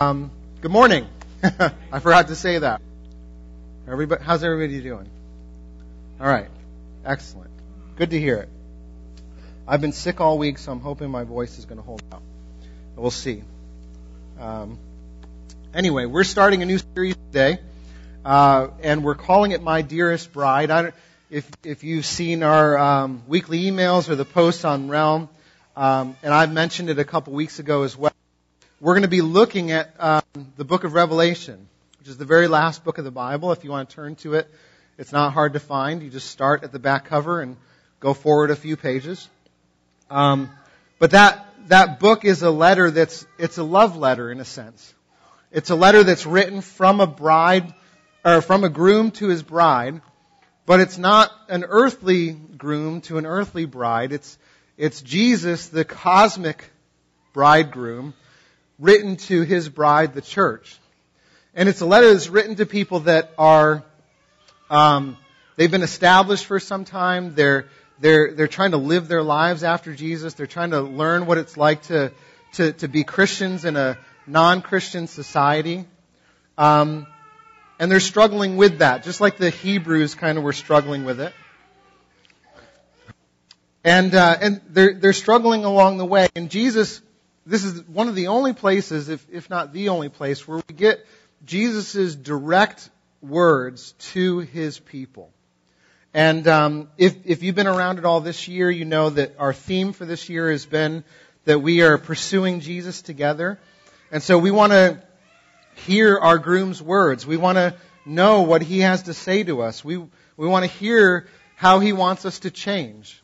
Um, 0.00 0.32
good 0.60 0.72
morning. 0.72 1.06
I 1.44 2.00
forgot 2.00 2.26
to 2.26 2.34
say 2.34 2.58
that. 2.58 2.82
Everybody, 3.86 4.24
how's 4.24 4.42
everybody 4.42 4.80
doing? 4.80 5.08
All 6.20 6.26
right. 6.26 6.48
Excellent. 7.04 7.52
Good 7.94 8.10
to 8.10 8.18
hear 8.18 8.38
it. 8.38 8.48
I've 9.68 9.80
been 9.80 9.92
sick 9.92 10.20
all 10.20 10.36
week, 10.36 10.58
so 10.58 10.72
I'm 10.72 10.80
hoping 10.80 11.12
my 11.12 11.22
voice 11.22 11.58
is 11.60 11.64
going 11.66 11.78
to 11.78 11.84
hold 11.84 12.02
out. 12.12 12.22
We'll 12.96 13.12
see. 13.12 13.44
Um, 14.40 14.80
anyway, 15.72 16.06
we're 16.06 16.24
starting 16.24 16.62
a 16.62 16.66
new 16.66 16.78
series 16.96 17.14
today, 17.14 17.58
uh, 18.24 18.70
and 18.82 19.04
we're 19.04 19.14
calling 19.14 19.52
it 19.52 19.62
"My 19.62 19.82
Dearest 19.82 20.32
Bride." 20.32 20.72
I 20.72 20.90
if 21.30 21.48
if 21.62 21.84
you've 21.84 22.04
seen 22.04 22.42
our 22.42 22.76
um, 22.76 23.22
weekly 23.28 23.62
emails 23.70 24.08
or 24.08 24.16
the 24.16 24.24
posts 24.24 24.64
on 24.64 24.88
Realm, 24.88 25.28
um, 25.76 26.16
and 26.24 26.34
I've 26.34 26.52
mentioned 26.52 26.90
it 26.90 26.98
a 26.98 27.04
couple 27.04 27.32
weeks 27.32 27.60
ago 27.60 27.84
as 27.84 27.96
well. 27.96 28.13
We're 28.84 28.92
going 28.92 29.04
to 29.04 29.08
be 29.08 29.22
looking 29.22 29.70
at 29.70 29.94
um, 29.98 30.22
the 30.58 30.64
book 30.66 30.84
of 30.84 30.92
Revelation, 30.92 31.68
which 32.00 32.08
is 32.08 32.18
the 32.18 32.26
very 32.26 32.48
last 32.48 32.84
book 32.84 32.98
of 32.98 33.04
the 33.06 33.10
Bible. 33.10 33.50
If 33.50 33.64
you 33.64 33.70
want 33.70 33.88
to 33.88 33.96
turn 33.96 34.14
to 34.16 34.34
it, 34.34 34.46
it's 34.98 35.10
not 35.10 35.32
hard 35.32 35.54
to 35.54 35.58
find. 35.58 36.02
You 36.02 36.10
just 36.10 36.28
start 36.28 36.64
at 36.64 36.70
the 36.70 36.78
back 36.78 37.06
cover 37.06 37.40
and 37.40 37.56
go 37.98 38.12
forward 38.12 38.50
a 38.50 38.56
few 38.56 38.76
pages. 38.76 39.26
Um, 40.10 40.50
but 40.98 41.12
that 41.12 41.46
that 41.68 41.98
book 41.98 42.26
is 42.26 42.42
a 42.42 42.50
letter 42.50 42.90
that's 42.90 43.26
it's 43.38 43.56
a 43.56 43.62
love 43.64 43.96
letter 43.96 44.30
in 44.30 44.38
a 44.38 44.44
sense. 44.44 44.92
It's 45.50 45.70
a 45.70 45.76
letter 45.76 46.04
that's 46.04 46.26
written 46.26 46.60
from 46.60 47.00
a 47.00 47.06
bride 47.06 47.72
or 48.22 48.42
from 48.42 48.64
a 48.64 48.68
groom 48.68 49.12
to 49.12 49.28
his 49.28 49.42
bride, 49.42 50.02
but 50.66 50.80
it's 50.80 50.98
not 50.98 51.32
an 51.48 51.64
earthly 51.66 52.32
groom 52.32 53.00
to 53.08 53.16
an 53.16 53.24
earthly 53.24 53.64
bride. 53.64 54.12
It's 54.12 54.36
it's 54.76 55.00
Jesus, 55.00 55.68
the 55.68 55.86
cosmic 55.86 56.70
bridegroom, 57.32 58.12
written 58.84 59.16
to 59.16 59.40
his 59.40 59.70
bride, 59.70 60.12
the 60.12 60.20
church. 60.20 60.78
And 61.54 61.70
it's 61.70 61.80
a 61.80 61.86
letter 61.86 62.12
that's 62.12 62.28
written 62.28 62.56
to 62.56 62.66
people 62.66 63.00
that 63.00 63.32
are, 63.38 63.82
um, 64.68 65.16
they've 65.56 65.70
been 65.70 65.82
established 65.82 66.44
for 66.44 66.60
some 66.60 66.84
time. 66.84 67.34
They're, 67.34 67.66
they're, 67.98 68.34
they're 68.34 68.46
trying 68.46 68.72
to 68.72 68.76
live 68.76 69.08
their 69.08 69.22
lives 69.22 69.64
after 69.64 69.94
Jesus. 69.94 70.34
They're 70.34 70.46
trying 70.46 70.72
to 70.72 70.82
learn 70.82 71.24
what 71.24 71.38
it's 71.38 71.56
like 71.56 71.84
to, 71.84 72.12
to, 72.54 72.72
to 72.74 72.88
be 72.88 73.04
Christians 73.04 73.64
in 73.64 73.76
a 73.76 73.96
non-Christian 74.26 75.06
society. 75.06 75.86
Um, 76.58 77.06
and 77.78 77.90
they're 77.90 78.00
struggling 78.00 78.58
with 78.58 78.80
that, 78.80 79.02
just 79.02 79.20
like 79.20 79.38
the 79.38 79.48
Hebrews 79.50 80.14
kind 80.14 80.36
of 80.36 80.44
were 80.44 80.52
struggling 80.52 81.04
with 81.04 81.20
it. 81.20 81.32
And, 83.82 84.14
uh, 84.14 84.36
and 84.40 84.60
they're, 84.68 84.92
they're 84.92 85.12
struggling 85.14 85.64
along 85.64 85.96
the 85.96 86.04
way. 86.04 86.28
And 86.36 86.50
Jesus 86.50 87.00
this 87.46 87.64
is 87.64 87.82
one 87.82 88.08
of 88.08 88.14
the 88.14 88.28
only 88.28 88.52
places, 88.52 89.08
if, 89.08 89.26
if 89.30 89.50
not 89.50 89.72
the 89.72 89.90
only 89.90 90.08
place, 90.08 90.46
where 90.48 90.62
we 90.68 90.74
get 90.74 91.04
Jesus' 91.44 92.14
direct 92.14 92.88
words 93.20 93.92
to 94.12 94.38
his 94.38 94.78
people. 94.78 95.30
And 96.12 96.46
um, 96.46 96.88
if, 96.96 97.16
if 97.26 97.42
you've 97.42 97.56
been 97.56 97.66
around 97.66 97.98
at 97.98 98.04
all 98.04 98.20
this 98.20 98.46
year, 98.46 98.70
you 98.70 98.84
know 98.84 99.10
that 99.10 99.34
our 99.38 99.52
theme 99.52 99.92
for 99.92 100.04
this 100.04 100.28
year 100.28 100.50
has 100.50 100.64
been 100.64 101.04
that 101.44 101.58
we 101.60 101.82
are 101.82 101.98
pursuing 101.98 102.60
Jesus 102.60 103.02
together. 103.02 103.58
And 104.10 104.22
so 104.22 104.38
we 104.38 104.50
want 104.50 104.72
to 104.72 105.02
hear 105.74 106.16
our 106.18 106.38
groom's 106.38 106.80
words. 106.80 107.26
We 107.26 107.36
want 107.36 107.56
to 107.56 107.74
know 108.06 108.42
what 108.42 108.62
he 108.62 108.80
has 108.80 109.02
to 109.04 109.14
say 109.14 109.42
to 109.42 109.62
us. 109.62 109.84
We, 109.84 109.96
we 109.98 110.46
want 110.46 110.64
to 110.64 110.70
hear 110.70 111.26
how 111.56 111.80
he 111.80 111.92
wants 111.92 112.24
us 112.24 112.38
to 112.40 112.50
change. 112.50 113.20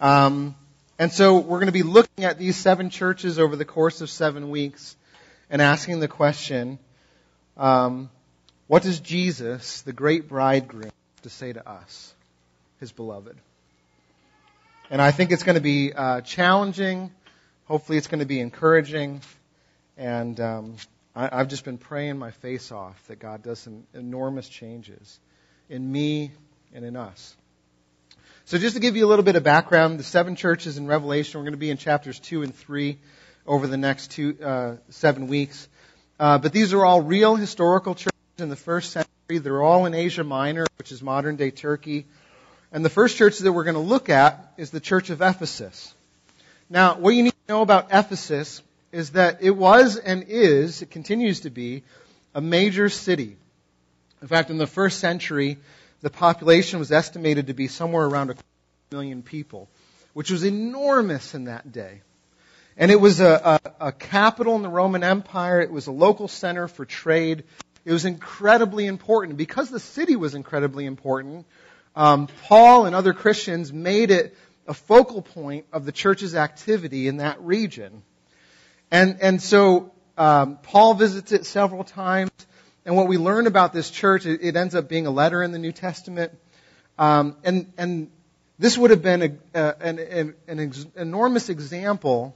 Um, 0.00 0.54
and 1.00 1.10
so 1.10 1.38
we're 1.38 1.60
going 1.60 1.66
to 1.68 1.72
be 1.72 1.82
looking 1.82 2.26
at 2.26 2.36
these 2.36 2.56
seven 2.56 2.90
churches 2.90 3.38
over 3.38 3.56
the 3.56 3.64
course 3.64 4.02
of 4.02 4.10
seven 4.10 4.50
weeks 4.50 4.98
and 5.48 5.62
asking 5.62 5.98
the 5.98 6.08
question, 6.08 6.78
um, 7.56 8.10
what 8.66 8.82
does 8.82 9.00
Jesus, 9.00 9.80
the 9.80 9.94
great 9.94 10.28
bridegroom, 10.28 10.92
have 11.14 11.22
to 11.22 11.30
say 11.30 11.54
to 11.54 11.66
us, 11.66 12.12
his 12.80 12.92
beloved? 12.92 13.34
And 14.90 15.00
I 15.00 15.10
think 15.10 15.32
it's 15.32 15.42
going 15.42 15.54
to 15.54 15.62
be 15.62 15.94
uh, 15.94 16.20
challenging. 16.20 17.10
Hopefully, 17.64 17.96
it's 17.96 18.08
going 18.08 18.18
to 18.18 18.26
be 18.26 18.38
encouraging. 18.38 19.22
And 19.96 20.38
um, 20.38 20.76
I, 21.16 21.30
I've 21.32 21.48
just 21.48 21.64
been 21.64 21.78
praying 21.78 22.18
my 22.18 22.30
face 22.30 22.70
off 22.72 23.02
that 23.06 23.18
God 23.18 23.42
does 23.42 23.58
some 23.58 23.84
enormous 23.94 24.50
changes 24.50 25.18
in 25.70 25.90
me 25.90 26.32
and 26.74 26.84
in 26.84 26.94
us. 26.94 27.34
So 28.50 28.58
just 28.58 28.74
to 28.74 28.80
give 28.80 28.96
you 28.96 29.06
a 29.06 29.08
little 29.08 29.24
bit 29.24 29.36
of 29.36 29.44
background, 29.44 30.00
the 30.00 30.02
seven 30.02 30.34
churches 30.34 30.76
in 30.76 30.88
Revelation, 30.88 31.38
we're 31.38 31.44
going 31.44 31.52
to 31.52 31.56
be 31.56 31.70
in 31.70 31.76
chapters 31.76 32.18
2 32.18 32.42
and 32.42 32.52
3 32.52 32.98
over 33.46 33.68
the 33.68 33.76
next 33.76 34.10
two, 34.10 34.36
uh, 34.42 34.74
seven 34.88 35.28
weeks. 35.28 35.68
Uh, 36.18 36.36
but 36.38 36.52
these 36.52 36.72
are 36.72 36.84
all 36.84 37.00
real 37.00 37.36
historical 37.36 37.94
churches 37.94 38.10
in 38.38 38.48
the 38.48 38.56
first 38.56 38.90
century. 38.90 39.38
They're 39.38 39.62
all 39.62 39.86
in 39.86 39.94
Asia 39.94 40.24
Minor, 40.24 40.66
which 40.78 40.90
is 40.90 41.00
modern 41.00 41.36
day 41.36 41.52
Turkey. 41.52 42.06
And 42.72 42.84
the 42.84 42.90
first 42.90 43.16
church 43.16 43.38
that 43.38 43.52
we're 43.52 43.62
going 43.62 43.74
to 43.74 43.80
look 43.80 44.08
at 44.08 44.52
is 44.56 44.72
the 44.72 44.80
church 44.80 45.10
of 45.10 45.22
Ephesus. 45.22 45.94
Now, 46.68 46.96
what 46.96 47.10
you 47.10 47.22
need 47.22 47.34
to 47.46 47.52
know 47.52 47.62
about 47.62 47.90
Ephesus 47.92 48.64
is 48.90 49.10
that 49.10 49.44
it 49.44 49.52
was 49.52 49.96
and 49.96 50.24
is, 50.26 50.82
it 50.82 50.90
continues 50.90 51.42
to 51.42 51.50
be, 51.50 51.84
a 52.34 52.40
major 52.40 52.88
city. 52.88 53.36
In 54.20 54.26
fact, 54.26 54.50
in 54.50 54.58
the 54.58 54.66
first 54.66 54.98
century, 54.98 55.58
the 56.00 56.10
population 56.10 56.78
was 56.78 56.92
estimated 56.92 57.48
to 57.48 57.54
be 57.54 57.68
somewhere 57.68 58.06
around 58.06 58.30
a 58.30 58.36
million 58.90 59.22
people, 59.22 59.68
which 60.12 60.30
was 60.30 60.44
enormous 60.44 61.34
in 61.34 61.44
that 61.44 61.70
day. 61.70 62.02
And 62.76 62.90
it 62.90 63.00
was 63.00 63.20
a, 63.20 63.60
a, 63.78 63.88
a, 63.88 63.92
capital 63.92 64.56
in 64.56 64.62
the 64.62 64.68
Roman 64.68 65.04
Empire. 65.04 65.60
It 65.60 65.70
was 65.70 65.86
a 65.86 65.92
local 65.92 66.28
center 66.28 66.66
for 66.66 66.86
trade. 66.86 67.44
It 67.84 67.92
was 67.92 68.04
incredibly 68.04 68.86
important. 68.86 69.36
Because 69.36 69.68
the 69.68 69.80
city 69.80 70.16
was 70.16 70.34
incredibly 70.34 70.86
important, 70.86 71.46
um, 71.94 72.28
Paul 72.44 72.86
and 72.86 72.94
other 72.94 73.12
Christians 73.12 73.72
made 73.72 74.10
it 74.10 74.34
a 74.66 74.72
focal 74.72 75.20
point 75.20 75.66
of 75.72 75.84
the 75.84 75.92
church's 75.92 76.34
activity 76.34 77.08
in 77.08 77.18
that 77.18 77.40
region. 77.42 78.02
And, 78.90 79.18
and 79.20 79.42
so 79.42 79.92
um, 80.16 80.58
Paul 80.62 80.94
visits 80.94 81.32
it 81.32 81.44
several 81.44 81.84
times. 81.84 82.30
And 82.90 82.96
what 82.96 83.06
we 83.06 83.18
learn 83.18 83.46
about 83.46 83.72
this 83.72 83.88
church, 83.88 84.26
it, 84.26 84.40
it 84.42 84.56
ends 84.56 84.74
up 84.74 84.88
being 84.88 85.06
a 85.06 85.12
letter 85.12 85.44
in 85.44 85.52
the 85.52 85.60
New 85.60 85.70
Testament. 85.70 86.32
Um, 86.98 87.36
and, 87.44 87.72
and 87.78 88.10
this 88.58 88.76
would 88.76 88.90
have 88.90 89.00
been 89.00 89.38
a, 89.54 89.76
an, 89.80 90.00
an, 90.00 90.34
an 90.48 90.58
ex- 90.58 90.86
enormous 90.96 91.50
example 91.50 92.34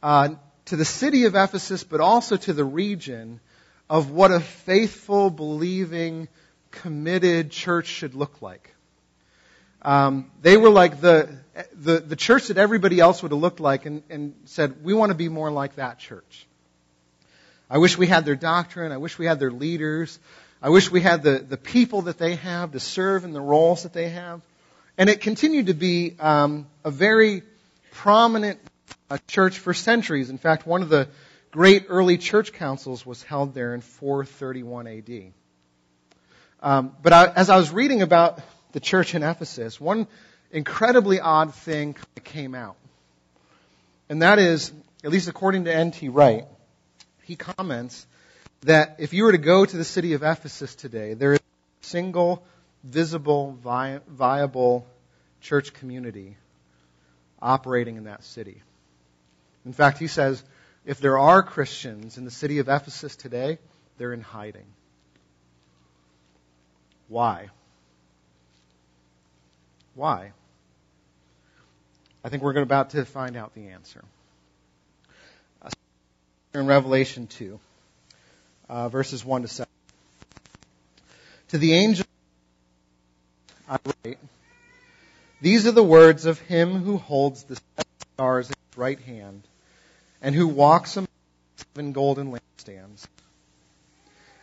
uh, 0.00 0.28
to 0.66 0.76
the 0.76 0.84
city 0.84 1.24
of 1.24 1.34
Ephesus, 1.34 1.82
but 1.82 2.00
also 2.00 2.36
to 2.36 2.52
the 2.52 2.64
region 2.64 3.40
of 3.88 4.12
what 4.12 4.30
a 4.30 4.38
faithful, 4.38 5.28
believing, 5.28 6.28
committed 6.70 7.50
church 7.50 7.88
should 7.88 8.14
look 8.14 8.40
like. 8.40 8.72
Um, 9.82 10.30
they 10.40 10.56
were 10.56 10.70
like 10.70 11.00
the, 11.00 11.36
the, 11.74 11.98
the 11.98 12.14
church 12.14 12.46
that 12.46 12.58
everybody 12.58 13.00
else 13.00 13.24
would 13.24 13.32
have 13.32 13.40
looked 13.40 13.58
like 13.58 13.86
and, 13.86 14.04
and 14.08 14.34
said, 14.44 14.84
we 14.84 14.94
want 14.94 15.10
to 15.10 15.16
be 15.16 15.28
more 15.28 15.50
like 15.50 15.74
that 15.74 15.98
church. 15.98 16.46
I 17.70 17.78
wish 17.78 17.96
we 17.96 18.08
had 18.08 18.24
their 18.24 18.34
doctrine. 18.34 18.90
I 18.90 18.96
wish 18.96 19.16
we 19.16 19.26
had 19.26 19.38
their 19.38 19.52
leaders. 19.52 20.18
I 20.60 20.70
wish 20.70 20.90
we 20.90 21.00
had 21.00 21.22
the, 21.22 21.38
the 21.38 21.56
people 21.56 22.02
that 22.02 22.18
they 22.18 22.34
have 22.36 22.72
to 22.72 22.80
serve 22.80 23.24
in 23.24 23.32
the 23.32 23.40
roles 23.40 23.84
that 23.84 23.92
they 23.92 24.08
have. 24.08 24.42
And 24.98 25.08
it 25.08 25.20
continued 25.20 25.66
to 25.66 25.74
be 25.74 26.16
um, 26.18 26.66
a 26.84 26.90
very 26.90 27.42
prominent 27.92 28.58
uh, 29.08 29.18
church 29.28 29.58
for 29.58 29.72
centuries. 29.72 30.30
In 30.30 30.36
fact, 30.36 30.66
one 30.66 30.82
of 30.82 30.88
the 30.88 31.08
great 31.52 31.86
early 31.88 32.18
church 32.18 32.52
councils 32.52 33.06
was 33.06 33.22
held 33.22 33.54
there 33.54 33.72
in 33.72 33.80
431 33.80 34.86
AD. 34.88 35.32
Um, 36.62 36.96
but 37.02 37.12
I, 37.12 37.26
as 37.28 37.50
I 37.50 37.56
was 37.56 37.70
reading 37.70 38.02
about 38.02 38.40
the 38.72 38.80
church 38.80 39.14
in 39.14 39.22
Ephesus, 39.22 39.80
one 39.80 40.08
incredibly 40.50 41.20
odd 41.20 41.54
thing 41.54 41.96
came 42.24 42.54
out. 42.54 42.76
And 44.08 44.22
that 44.22 44.40
is, 44.40 44.72
at 45.04 45.10
least 45.10 45.28
according 45.28 45.64
to 45.64 45.74
N.T. 45.74 46.08
Wright, 46.08 46.46
he 47.30 47.36
comments 47.36 48.08
that 48.62 48.96
if 48.98 49.12
you 49.12 49.22
were 49.22 49.30
to 49.30 49.38
go 49.38 49.64
to 49.64 49.76
the 49.76 49.84
city 49.84 50.14
of 50.14 50.24
Ephesus 50.24 50.74
today, 50.74 51.14
there 51.14 51.34
is 51.34 51.38
a 51.38 51.86
single, 51.86 52.42
visible, 52.82 53.56
vi- 53.62 54.00
viable 54.08 54.84
church 55.40 55.72
community 55.72 56.36
operating 57.40 57.96
in 57.96 58.04
that 58.04 58.24
city. 58.24 58.60
In 59.64 59.72
fact, 59.72 59.98
he 59.98 60.08
says 60.08 60.42
if 60.84 60.98
there 60.98 61.18
are 61.18 61.44
Christians 61.44 62.18
in 62.18 62.24
the 62.24 62.32
city 62.32 62.58
of 62.58 62.68
Ephesus 62.68 63.14
today, 63.14 63.58
they're 63.96 64.12
in 64.12 64.22
hiding. 64.22 64.66
Why? 67.06 67.50
Why? 69.94 70.32
I 72.24 72.28
think 72.28 72.42
we're 72.42 72.58
about 72.60 72.90
to 72.90 73.04
find 73.04 73.36
out 73.36 73.54
the 73.54 73.68
answer 73.68 74.04
in 76.54 76.66
Revelation 76.66 77.26
2, 77.28 77.60
uh, 78.68 78.88
verses 78.88 79.24
1 79.24 79.42
to 79.42 79.48
7. 79.48 79.68
To 81.48 81.58
the 81.58 81.74
angel 81.74 82.06
I 83.68 83.78
write, 83.84 84.18
These 85.40 85.66
are 85.66 85.72
the 85.72 85.82
words 85.82 86.26
of 86.26 86.40
him 86.40 86.82
who 86.82 86.98
holds 86.98 87.44
the 87.44 87.56
seven 87.56 87.90
stars 88.14 88.48
in 88.48 88.56
his 88.70 88.78
right 88.78 89.00
hand, 89.00 89.42
and 90.20 90.34
who 90.34 90.48
walks 90.48 90.96
among 90.96 91.08
seven 91.74 91.92
golden 91.92 92.32
lampstands. 92.32 93.06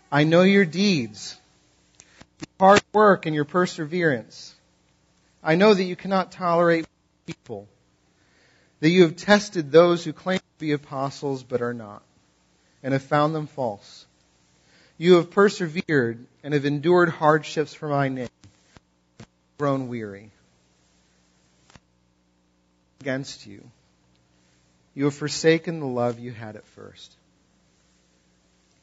I 0.09 0.23
know 0.23 0.43
your 0.43 0.65
deeds, 0.65 1.37
your 2.39 2.69
hard 2.69 2.83
work 2.93 3.25
and 3.25 3.35
your 3.35 3.45
perseverance. 3.45 4.55
I 5.43 5.55
know 5.55 5.73
that 5.73 5.83
you 5.83 5.97
cannot 5.97 6.31
tolerate 6.31 6.85
people, 7.25 7.67
that 8.79 8.89
you 8.89 9.03
have 9.03 9.17
tested 9.17 9.71
those 9.71 10.05
who 10.05 10.13
claim 10.13 10.39
to 10.57 10.65
be 10.65 10.71
apostles 10.71 11.43
but 11.43 11.61
are 11.61 11.73
not, 11.73 12.01
and 12.81 12.93
have 12.93 13.03
found 13.03 13.35
them 13.35 13.47
false. 13.47 14.05
You 14.97 15.15
have 15.15 15.29
persevered 15.29 16.25
and 16.43 16.53
have 16.53 16.65
endured 16.65 17.09
hardships 17.09 17.73
for 17.73 17.87
my 17.87 18.09
name, 18.09 18.29
grown 19.59 19.87
weary. 19.87 20.31
Against 23.01 23.45
you. 23.45 23.63
You 24.95 25.05
have 25.05 25.13
forsaken 25.13 25.79
the 25.79 25.85
love 25.85 26.17
you 26.17 26.31
had 26.31 26.55
at 26.55 26.65
first. 26.65 27.15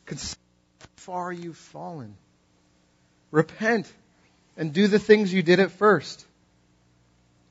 Consider 0.06 0.38
how 0.80 1.02
far 1.02 1.32
you've 1.32 1.56
fallen. 1.56 2.14
Repent 3.32 3.92
and 4.56 4.72
do 4.72 4.86
the 4.86 5.00
things 5.00 5.32
you 5.32 5.42
did 5.42 5.58
at 5.58 5.72
first. 5.72 6.24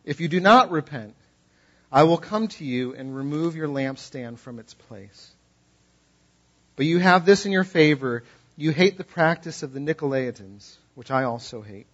If 0.06 0.22
you 0.22 0.30
do 0.30 0.40
not 0.40 0.72
repent, 0.72 1.14
I 1.94 2.04
will 2.04 2.18
come 2.18 2.48
to 2.48 2.66
you 2.66 2.95
and 2.95 3.16
remove 3.16 3.56
your 3.56 3.68
lampstand 3.68 4.40
from 4.40 4.57
its 4.57 4.74
place. 4.74 5.31
But 6.75 6.88
you 6.88 6.98
have 6.98 7.24
this 7.24 7.45
in 7.45 7.51
your 7.51 7.63
favor. 7.63 8.24
You 8.57 8.72
hate 8.72 8.98
the 8.98 9.04
practice 9.04 9.62
of 9.62 9.74
the 9.74 9.80
Nicolaitans, 9.80 10.75
which 10.95 11.12
I 11.12 11.25
also 11.25 11.62
hate. 11.62 11.86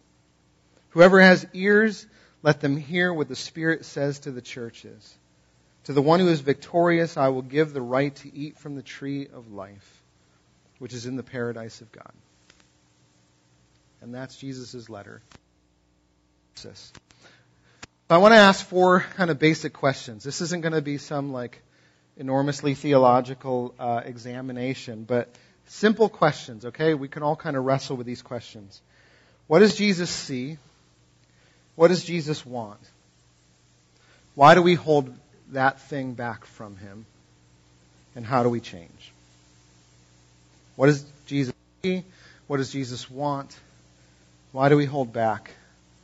Whoever 0.92 1.20
has 1.20 1.46
ears, 1.54 2.08
let 2.42 2.62
them 2.62 2.78
hear 2.78 3.14
what 3.14 3.28
the 3.28 3.36
Spirit 3.36 3.84
says 3.84 4.20
to 4.20 4.32
the 4.32 4.42
churches. 4.42 5.14
To 5.84 5.94
the 5.94 6.02
one 6.02 6.22
who 6.22 6.30
is 6.30 6.40
victorious, 6.40 7.18
I 7.18 7.28
will 7.28 7.42
give 7.42 7.74
the 7.74 7.82
right 7.82 8.16
to 8.18 8.34
eat 8.34 8.58
from 8.58 8.76
the 8.76 8.82
tree 8.82 9.28
of 9.28 9.52
life, 9.52 10.02
which 10.78 10.94
is 10.94 11.08
in 11.08 11.18
the 11.18 11.24
paradise 11.24 11.82
of 11.82 11.92
God. 11.92 12.14
And 14.02 14.16
that's 14.16 14.38
Jesus' 14.38 14.90
letter. 14.90 15.22
I 18.12 18.18
want 18.18 18.34
to 18.34 18.40
ask 18.40 18.66
four 18.66 19.02
kind 19.18 19.30
of 19.30 19.38
basic 19.38 19.72
questions. 19.72 20.24
This 20.24 20.42
isn't 20.42 20.62
going 20.62 20.74
to 20.74 20.82
be 20.82 20.98
some 20.98 21.32
like 21.32 21.62
enormously 22.18 22.74
theological 22.74 23.76
uh, 23.80 24.02
examination, 24.04 25.04
but 25.04 25.30
simple 25.68 26.10
questions, 26.10 26.66
okay? 26.66 26.96
We 26.96 27.08
can 27.08 27.22
all 27.22 27.36
kind 27.36 27.56
of 27.56 27.66
wrestle 27.66 27.98
with 27.98 28.08
these 28.08 28.24
questions. 28.24 28.82
What 29.46 29.60
does 29.60 29.76
Jesus 29.76 30.10
see? 30.10 30.58
What 31.76 31.90
does 31.90 32.04
Jesus 32.04 32.44
want? 32.44 32.80
Why 34.34 34.56
do 34.56 34.64
we 34.64 34.74
hold 34.74 35.14
that 35.52 35.80
thing 35.82 36.14
back 36.14 36.46
from 36.46 36.78
him? 36.78 37.06
And 38.16 38.26
how 38.26 38.42
do 38.42 38.50
we 38.50 38.60
change? 38.60 39.14
What 40.76 40.88
does 40.88 41.06
Jesus 41.28 41.54
see? 41.84 42.04
What 42.48 42.58
does 42.58 42.72
Jesus 42.72 43.08
want? 43.08 43.56
Why 44.52 44.68
do 44.70 44.78
we 44.78 44.86
hold 44.86 45.14
back? 45.14 45.52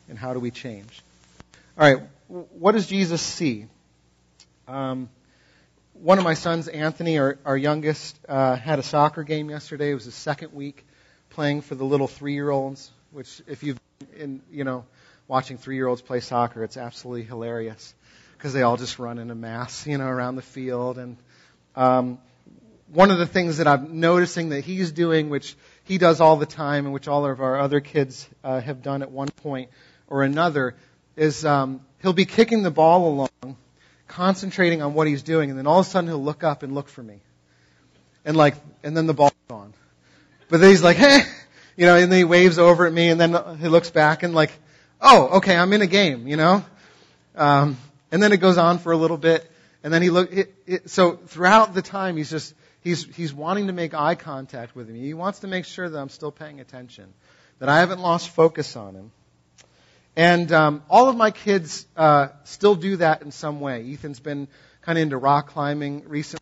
And 0.07 0.19
how 0.19 0.36
do 0.36 0.40
we 0.40 0.52
change? 0.52 1.02
All 1.77 1.86
right, 1.86 2.07
what 2.30 2.72
does 2.72 2.88
Jesus 2.88 3.22
see? 3.22 3.66
Um, 4.66 5.10
one 5.92 6.18
of 6.19 6.24
my 6.24 6.33
sons, 6.33 6.69
Anthony, 6.69 7.19
our, 7.19 7.38
our 7.44 7.57
youngest, 7.57 8.18
uh, 8.30 8.56
had 8.56 8.80
a 8.80 8.83
soccer 8.83 9.24
game 9.24 9.50
yesterday. 9.50 9.92
It 9.92 9.95
was 9.95 10.06
his 10.06 10.16
second 10.16 10.54
week 10.54 10.86
playing 11.31 11.60
for 11.60 11.75
the 11.75 11.83
little 11.83 12.07
three-year-olds. 12.07 12.92
Which, 13.12 13.42
if 13.45 13.62
you've, 13.62 13.77
been 14.00 14.22
in, 14.22 14.42
you 14.50 14.63
know, 14.63 14.86
watching 15.27 15.57
three-year-olds 15.57 16.01
play 16.01 16.22
soccer, 16.22 16.63
it's 16.63 16.77
absolutely 16.77 17.24
hilarious 17.24 17.94
because 18.38 18.54
they 18.54 18.62
all 18.62 18.78
just 18.78 18.98
run 18.98 19.19
in 19.19 19.30
a 19.30 19.36
mass, 19.36 19.86
you 19.86 19.98
know, 19.98 20.07
around 20.07 20.38
the 20.38 20.44
field. 20.44 20.98
And 20.98 21.18
um, 21.75 22.19
one 22.94 23.12
of 23.12 23.18
the 23.18 23.28
things 23.28 23.57
that 23.57 23.68
I'm 23.68 24.00
noticing 24.00 24.48
that 24.50 24.63
he's 24.63 24.94
doing, 24.94 25.30
which 25.30 25.57
he 25.83 25.98
does 25.98 26.21
all 26.21 26.38
the 26.38 26.45
time, 26.45 26.86
and 26.86 26.94
which 26.94 27.10
all 27.10 27.25
of 27.25 27.42
our 27.42 27.60
other 27.60 27.81
kids 27.81 28.30
uh, 28.45 28.62
have 28.62 28.81
done 28.81 29.01
at 29.01 29.12
one 29.12 29.28
point 29.28 29.71
or 30.07 30.24
another, 30.24 30.74
is 31.15 31.45
um, 31.45 31.81
he'll 32.01 32.13
be 32.13 32.25
kicking 32.25 32.63
the 32.63 32.71
ball 32.71 33.07
along, 33.07 33.57
concentrating 34.07 34.81
on 34.81 34.94
what 34.94 35.07
he's 35.07 35.23
doing, 35.23 35.50
and 35.50 35.57
then 35.57 35.67
all 35.67 35.79
of 35.79 35.85
a 35.85 35.89
sudden 35.89 36.09
he'll 36.09 36.23
look 36.23 36.44
up 36.44 36.63
and 36.63 36.75
look 36.75 36.88
for 36.88 37.03
me, 37.03 37.21
and 38.23 38.35
like, 38.35 38.56
and 38.83 38.95
then 38.95 39.07
the 39.07 39.13
ball's 39.13 39.33
gone. 39.47 39.73
But 40.50 40.62
then 40.62 40.69
he's 40.69 40.83
like, 40.83 40.97
hey, 40.97 41.21
you 41.77 41.85
know, 41.85 41.95
and 41.95 42.12
then 42.12 42.19
he 42.19 42.23
waves 42.23 42.59
over 42.59 42.85
at 42.85 42.94
me, 42.94 43.09
and 43.09 43.19
then 43.19 43.57
he 43.57 43.67
looks 43.67 43.89
back 43.89 44.23
and 44.23 44.33
like, 44.33 44.51
oh, 45.01 45.38
okay, 45.38 45.56
I'm 45.56 45.71
in 45.73 45.81
a 45.81 45.88
game, 45.88 46.27
you 46.27 46.38
know. 46.38 46.63
Um, 47.35 47.77
and 48.11 48.21
then 48.21 48.31
it 48.31 48.38
goes 48.38 48.57
on 48.57 48.79
for 48.79 48.91
a 48.91 48.97
little 48.97 49.18
bit, 49.18 49.50
and 49.83 49.94
then 49.94 50.01
he 50.01 50.09
look. 50.09 50.31
It, 50.31 50.56
it, 50.65 50.89
so 50.89 51.15
throughout 51.15 51.73
the 51.73 51.81
time, 51.81 52.18
he's 52.18 52.29
just 52.29 52.53
he's 52.81 53.03
he's 53.15 53.33
wanting 53.33 53.68
to 53.68 53.73
make 53.73 53.94
eye 53.94 54.15
contact 54.15 54.75
with 54.75 54.89
me. 54.89 55.00
He 55.01 55.13
wants 55.13 55.39
to 55.39 55.47
make 55.47 55.65
sure 55.65 55.89
that 55.89 56.00
I'm 56.00 56.09
still 56.09 56.31
paying 56.31 56.59
attention, 56.61 57.13
that 57.59 57.69
I 57.69 57.79
haven't 57.79 58.00
lost 58.00 58.29
focus 58.29 58.75
on 58.75 58.95
him. 58.95 59.11
And 60.15 60.51
um, 60.53 60.83
all 60.89 61.09
of 61.09 61.17
my 61.17 61.31
kids 61.31 61.85
uh, 61.97 62.29
still 62.45 62.75
do 62.75 62.97
that 62.97 63.21
in 63.21 63.31
some 63.31 63.59
way. 63.59 63.85
Ethan's 63.91 64.19
been 64.19 64.47
kind 64.81 64.97
of 64.97 65.01
into 65.01 65.17
rock 65.17 65.47
climbing 65.47 66.07
recently. 66.07 66.41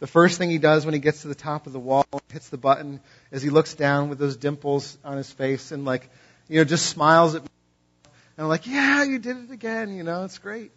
The 0.00 0.06
first 0.06 0.38
thing 0.38 0.48
he 0.48 0.58
does 0.58 0.84
when 0.84 0.94
he 0.94 1.00
gets 1.00 1.22
to 1.22 1.28
the 1.28 1.34
top 1.34 1.66
of 1.66 1.72
the 1.72 1.78
wall, 1.78 2.06
and 2.12 2.22
hits 2.32 2.48
the 2.48 2.56
button, 2.56 3.00
is 3.30 3.42
he 3.42 3.50
looks 3.50 3.74
down 3.74 4.08
with 4.08 4.18
those 4.18 4.36
dimples 4.36 4.96
on 5.04 5.16
his 5.16 5.30
face 5.30 5.72
and 5.72 5.84
like, 5.84 6.08
you 6.48 6.58
know, 6.58 6.64
just 6.64 6.86
smiles 6.86 7.34
at 7.34 7.42
me. 7.42 7.48
And 8.36 8.44
I'm 8.44 8.48
like, 8.48 8.66
yeah, 8.66 9.02
you 9.02 9.18
did 9.18 9.36
it 9.36 9.50
again. 9.50 9.92
You 9.94 10.04
know, 10.04 10.24
it's 10.24 10.38
great. 10.38 10.70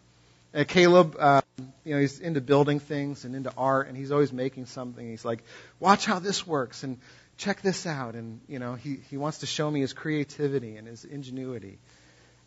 And 0.54 0.68
Caleb, 0.68 1.16
um, 1.18 1.44
you 1.86 1.94
know, 1.94 2.02
he's 2.02 2.20
into 2.20 2.42
building 2.42 2.80
things 2.80 3.24
and 3.24 3.36
into 3.36 3.54
art, 3.56 3.88
and 3.88 3.96
he's 3.96 4.12
always 4.12 4.34
making 4.34 4.66
something. 4.66 5.08
He's 5.08 5.24
like, 5.24 5.44
watch 5.80 6.06
how 6.06 6.20
this 6.20 6.46
works 6.46 6.84
and 6.84 6.98
check 7.38 7.62
this 7.62 7.86
out. 7.86 8.16
And, 8.16 8.42
you 8.50 8.60
know, 8.60 8.74
he, 8.74 8.98
he 9.10 9.18
wants 9.18 9.38
to 9.40 9.46
show 9.46 9.70
me 9.70 9.80
his 9.80 9.94
creativity 9.94 10.76
and 10.76 10.88
his 10.88 11.06
ingenuity 11.06 11.78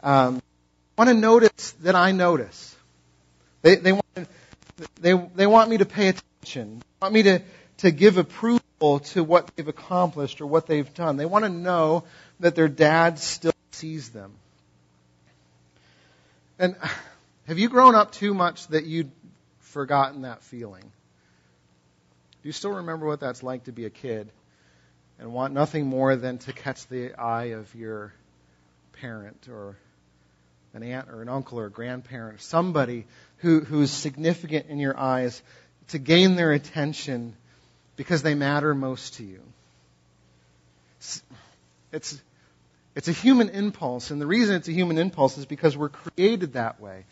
um, 0.04 0.42
want 0.98 1.08
to 1.08 1.14
notice 1.14 1.72
that 1.82 1.96
I 1.96 2.12
notice. 2.12 2.76
They, 3.62 3.76
they, 3.76 3.92
want, 3.92 4.28
they, 5.00 5.14
they 5.14 5.46
want 5.46 5.70
me 5.70 5.78
to 5.78 5.86
pay 5.86 6.08
attention. 6.08 6.78
They 6.78 6.84
want 7.06 7.14
me 7.14 7.22
to, 7.22 7.42
to 7.78 7.90
give 7.90 8.18
approval 8.18 9.00
to 9.00 9.24
what 9.24 9.50
they've 9.56 9.66
accomplished 9.66 10.42
or 10.42 10.46
what 10.46 10.66
they've 10.66 10.92
done. 10.94 11.16
They 11.16 11.24
want 11.24 11.46
to 11.46 11.48
know 11.48 12.04
that 12.40 12.54
their 12.54 12.68
dad 12.68 13.18
still 13.18 13.54
sees 13.72 14.10
them. 14.10 14.32
And 16.58 16.76
have 17.46 17.58
you 17.58 17.70
grown 17.70 17.94
up 17.94 18.12
too 18.12 18.34
much 18.34 18.68
that 18.68 18.84
you'd 18.84 19.10
forgotten 19.60 20.22
that 20.22 20.42
feeling? 20.42 20.82
Do 20.82 22.48
you 22.48 22.52
still 22.52 22.72
remember 22.72 23.06
what 23.06 23.20
that's 23.20 23.42
like 23.42 23.64
to 23.64 23.72
be 23.72 23.86
a 23.86 23.90
kid 23.90 24.28
and 25.18 25.32
want 25.32 25.54
nothing 25.54 25.86
more 25.86 26.14
than 26.14 26.36
to 26.38 26.52
catch 26.52 26.86
the 26.88 27.14
eye 27.14 27.52
of 27.52 27.74
your 27.74 28.12
parent 28.92 29.48
or 29.48 29.76
an 30.74 30.82
aunt 30.82 31.08
or 31.08 31.22
an 31.22 31.28
uncle 31.28 31.58
or 31.58 31.66
a 31.66 31.70
grandparent, 31.70 32.36
or 32.36 32.38
somebody 32.38 33.06
who, 33.38 33.60
who's 33.60 33.90
significant 33.90 34.66
in 34.68 34.78
your 34.78 34.98
eyes 34.98 35.40
to 35.88 35.98
gain 35.98 36.34
their 36.34 36.52
attention 36.52 37.34
because 37.96 38.22
they 38.22 38.34
matter 38.34 38.74
most 38.74 39.14
to 39.14 39.24
you. 39.24 39.40
It's, 41.92 42.20
it's 42.94 43.08
a 43.08 43.12
human 43.12 43.50
impulse, 43.50 44.10
and 44.10 44.20
the 44.20 44.26
reason 44.26 44.56
it's 44.56 44.68
a 44.68 44.72
human 44.72 44.98
impulse 44.98 45.38
is 45.38 45.46
because 45.46 45.76
we're 45.76 45.90
created 45.90 46.54
that 46.54 46.80
way. 46.80 47.04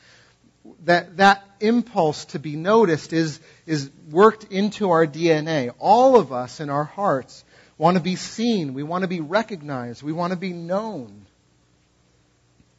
That, 0.85 1.17
that 1.17 1.45
impulse 1.61 2.25
to 2.27 2.39
be 2.39 2.57
noticed 2.57 3.13
is, 3.13 3.41
is 3.67 3.91
worked 4.11 4.45
into 4.45 4.91
our 4.91 5.07
DNA. 5.07 5.73
All 5.79 6.17
of 6.17 6.33
us 6.33 6.61
in 6.61 6.71
our 6.71 6.85
hearts 6.85 7.45
want 7.79 7.97
to 7.97 8.03
be 8.03 8.17
seen. 8.17 8.75
We 8.75 8.85
want 8.85 9.03
to 9.03 9.09
be 9.09 9.21
recognized. 9.21 10.03
We 10.03 10.13
want 10.13 10.33
to 10.33 10.39
be 10.39 10.53
known. 10.53 11.22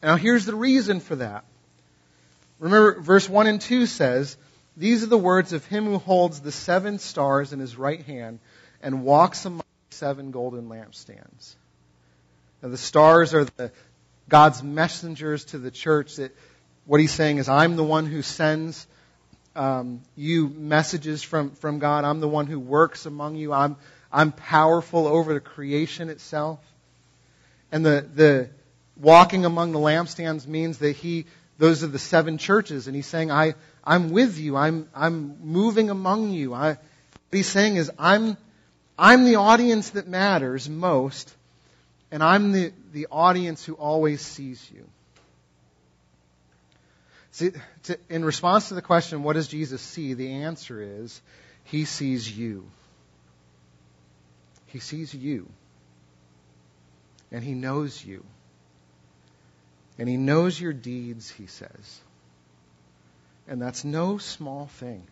Now, 0.04 0.16
here's 0.16 0.44
the 0.44 0.54
reason 0.54 1.00
for 1.00 1.16
that. 1.16 1.46
Remember, 2.58 3.00
verse 3.00 3.26
1 3.26 3.46
and 3.46 3.58
2 3.58 3.86
says, 3.86 4.36
These 4.76 5.02
are 5.02 5.06
the 5.06 5.16
words 5.16 5.54
of 5.54 5.64
him 5.64 5.86
who 5.86 5.96
holds 5.96 6.40
the 6.40 6.52
seven 6.52 6.98
stars 6.98 7.54
in 7.54 7.58
his 7.58 7.76
right 7.76 8.02
hand 8.02 8.38
and 8.82 9.02
walks 9.02 9.46
among 9.46 9.64
the 9.88 9.96
seven 9.96 10.30
golden 10.30 10.68
lampstands. 10.68 11.54
Now, 12.62 12.68
the 12.68 12.76
stars 12.76 13.32
are 13.32 13.44
the, 13.44 13.72
God's 14.28 14.62
messengers 14.62 15.46
to 15.46 15.58
the 15.58 15.70
church. 15.70 16.16
That 16.16 16.36
what 16.84 17.00
he's 17.00 17.12
saying 17.12 17.38
is, 17.38 17.48
I'm 17.48 17.76
the 17.76 17.82
one 17.82 18.04
who 18.04 18.20
sends 18.20 18.86
um, 19.56 20.02
you 20.16 20.50
messages 20.50 21.22
from, 21.22 21.52
from 21.52 21.78
God. 21.78 22.04
I'm 22.04 22.20
the 22.20 22.28
one 22.28 22.46
who 22.46 22.60
works 22.60 23.06
among 23.06 23.36
you. 23.36 23.54
I'm, 23.54 23.76
I'm 24.12 24.32
powerful 24.32 25.06
over 25.06 25.32
the 25.32 25.40
creation 25.40 26.10
itself. 26.10 26.58
And 27.72 27.86
the, 27.86 28.06
the, 28.14 28.50
walking 28.96 29.44
among 29.44 29.72
the 29.72 29.78
lampstands 29.78 30.46
means 30.46 30.78
that 30.78 30.96
he, 30.96 31.26
those 31.58 31.82
are 31.82 31.88
the 31.88 31.98
seven 31.98 32.38
churches, 32.38 32.86
and 32.86 32.96
he's 32.96 33.06
saying, 33.06 33.30
I, 33.30 33.54
I'm 33.82 34.10
with 34.10 34.38
you. 34.38 34.56
I'm, 34.56 34.88
I'm 34.94 35.38
moving 35.42 35.90
among 35.90 36.30
you. 36.30 36.54
I, 36.54 36.68
what 36.70 36.78
he's 37.30 37.48
saying 37.48 37.76
is, 37.76 37.90
I'm, 37.98 38.36
I'm 38.98 39.24
the 39.24 39.36
audience 39.36 39.90
that 39.90 40.06
matters 40.06 40.68
most, 40.68 41.34
and 42.10 42.22
I'm 42.22 42.52
the, 42.52 42.72
the 42.92 43.08
audience 43.10 43.64
who 43.64 43.74
always 43.74 44.20
sees 44.20 44.70
you. 44.72 44.86
See, 47.32 47.50
to, 47.84 47.98
in 48.08 48.24
response 48.24 48.68
to 48.68 48.74
the 48.74 48.82
question, 48.82 49.24
what 49.24 49.32
does 49.32 49.48
Jesus 49.48 49.82
see? 49.82 50.14
The 50.14 50.30
answer 50.30 50.80
is, 50.80 51.20
He 51.64 51.84
sees 51.84 52.30
you. 52.30 52.70
He 54.66 54.78
sees 54.78 55.12
you. 55.12 55.48
And 57.32 57.42
He 57.42 57.54
knows 57.54 58.04
you. 58.04 58.24
And 59.98 60.08
He 60.08 60.16
knows 60.16 60.60
your 60.60 60.72
deeds, 60.72 61.30
He 61.30 61.46
says. 61.46 62.00
And 63.46 63.60
that's 63.60 63.84
no 63.84 64.18
small 64.18 64.66
thing. 64.66 65.06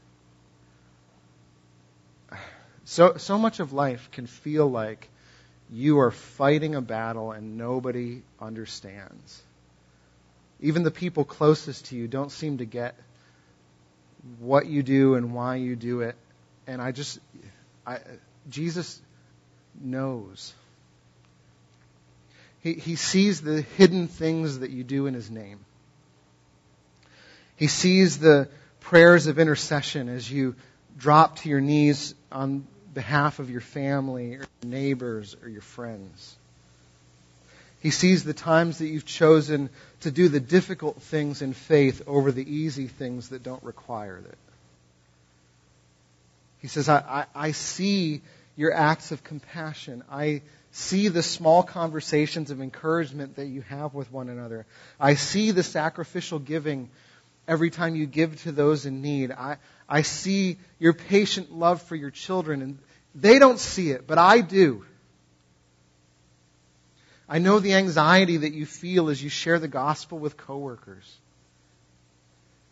So, 2.84 3.16
so 3.16 3.38
much 3.38 3.60
of 3.60 3.72
life 3.72 4.10
can 4.10 4.26
feel 4.26 4.68
like 4.68 5.08
you 5.70 6.00
are 6.00 6.10
fighting 6.10 6.74
a 6.74 6.80
battle 6.80 7.32
and 7.32 7.56
nobody 7.56 8.22
understands. 8.40 9.42
Even 10.60 10.82
the 10.82 10.90
people 10.90 11.24
closest 11.24 11.86
to 11.86 11.96
you 11.96 12.08
don't 12.08 12.30
seem 12.30 12.58
to 12.58 12.64
get 12.64 12.94
what 14.38 14.66
you 14.66 14.82
do 14.82 15.14
and 15.14 15.32
why 15.32 15.56
you 15.56 15.76
do 15.76 16.00
it. 16.00 16.16
And 16.66 16.80
I 16.80 16.92
just, 16.92 17.18
I, 17.86 17.98
Jesus 18.48 19.00
knows. 19.80 20.54
He, 22.62 22.75
he 22.75 22.97
sees 22.97 23.40
the 23.40 23.62
hidden 23.62 24.09
things 24.09 24.61
that 24.61 24.71
you 24.71 24.85
do 24.85 25.07
in 25.07 25.14
His 25.14 25.31
name. 25.31 25.61
He 27.57 27.66
sees 27.66 28.19
the 28.19 28.49
prayers 28.81 29.26
of 29.26 29.38
intercession 29.38 30.09
as 30.09 30.31
you 30.31 30.54
drop 30.97 31.37
to 31.40 31.49
your 31.49 31.61
knees 31.61 32.14
on 32.31 32.66
behalf 32.95 33.38
of 33.38 33.50
your 33.50 33.61
family 33.61 34.35
or 34.35 34.38
your 34.38 34.47
neighbors 34.64 35.37
or 35.42 35.49
your 35.49 35.62
friends. 35.62 36.37
He 37.81 37.90
sees 37.90 38.23
the 38.23 38.35
times 38.35 38.78
that 38.78 38.87
you've 38.87 39.07
chosen 39.07 39.69
to 40.00 40.12
do 40.12 40.28
the 40.28 40.38
difficult 40.38 41.02
things 41.02 41.42
in 41.42 41.52
faith 41.52 42.02
over 42.07 42.31
the 42.31 42.49
easy 42.49 42.87
things 42.87 43.31
that 43.31 43.42
don't 43.42 43.62
require 43.64 44.19
it. 44.19 44.38
He 46.61 46.69
says, 46.69 46.88
I, 46.88 47.26
I, 47.35 47.47
I 47.49 47.52
see 47.52 48.23
your 48.56 48.73
acts 48.73 49.12
of 49.12 49.25
compassion. 49.25 50.02
I 50.11 50.42
see 50.73 51.09
the 51.09 51.23
small 51.23 51.62
conversations 51.62 52.50
of 52.50 52.61
encouragement 52.61 53.37
that 53.37 53.47
you 53.47 53.62
have 53.62 53.94
with 53.94 54.11
one 54.12 54.28
another. 54.28 54.66
I 54.99 55.14
see 55.14 55.50
the 55.50 55.62
sacrificial 55.62 56.38
giving 56.38 56.90
every 57.47 57.71
time 57.71 57.94
you 57.94 58.06
give 58.06 58.42
to 58.42 58.52
those 58.52 58.87
in 58.87 59.02
need. 59.02 59.30
I, 59.30 59.59
I 59.88 60.02
see 60.02 60.59
your 60.78 60.92
patient 60.92 61.52
love 61.52 61.82
for 61.82 61.97
your 61.97 62.11
children, 62.11 62.62
and 62.62 62.78
they 63.14 63.38
don't 63.38 63.59
see 63.59 63.90
it, 63.90 64.06
but 64.06 64.18
I 64.18 64.40
do. 64.40 64.85
I 67.28 67.38
know 67.38 67.61
the 67.61 67.75
anxiety 67.75 68.38
that 68.38 68.52
you 68.52 68.66
feel 68.66 69.09
as 69.09 69.23
you 69.23 69.30
share 69.30 69.59
the 69.59 69.68
gospel 69.68 70.18
with 70.18 70.37
coworkers. 70.37 71.16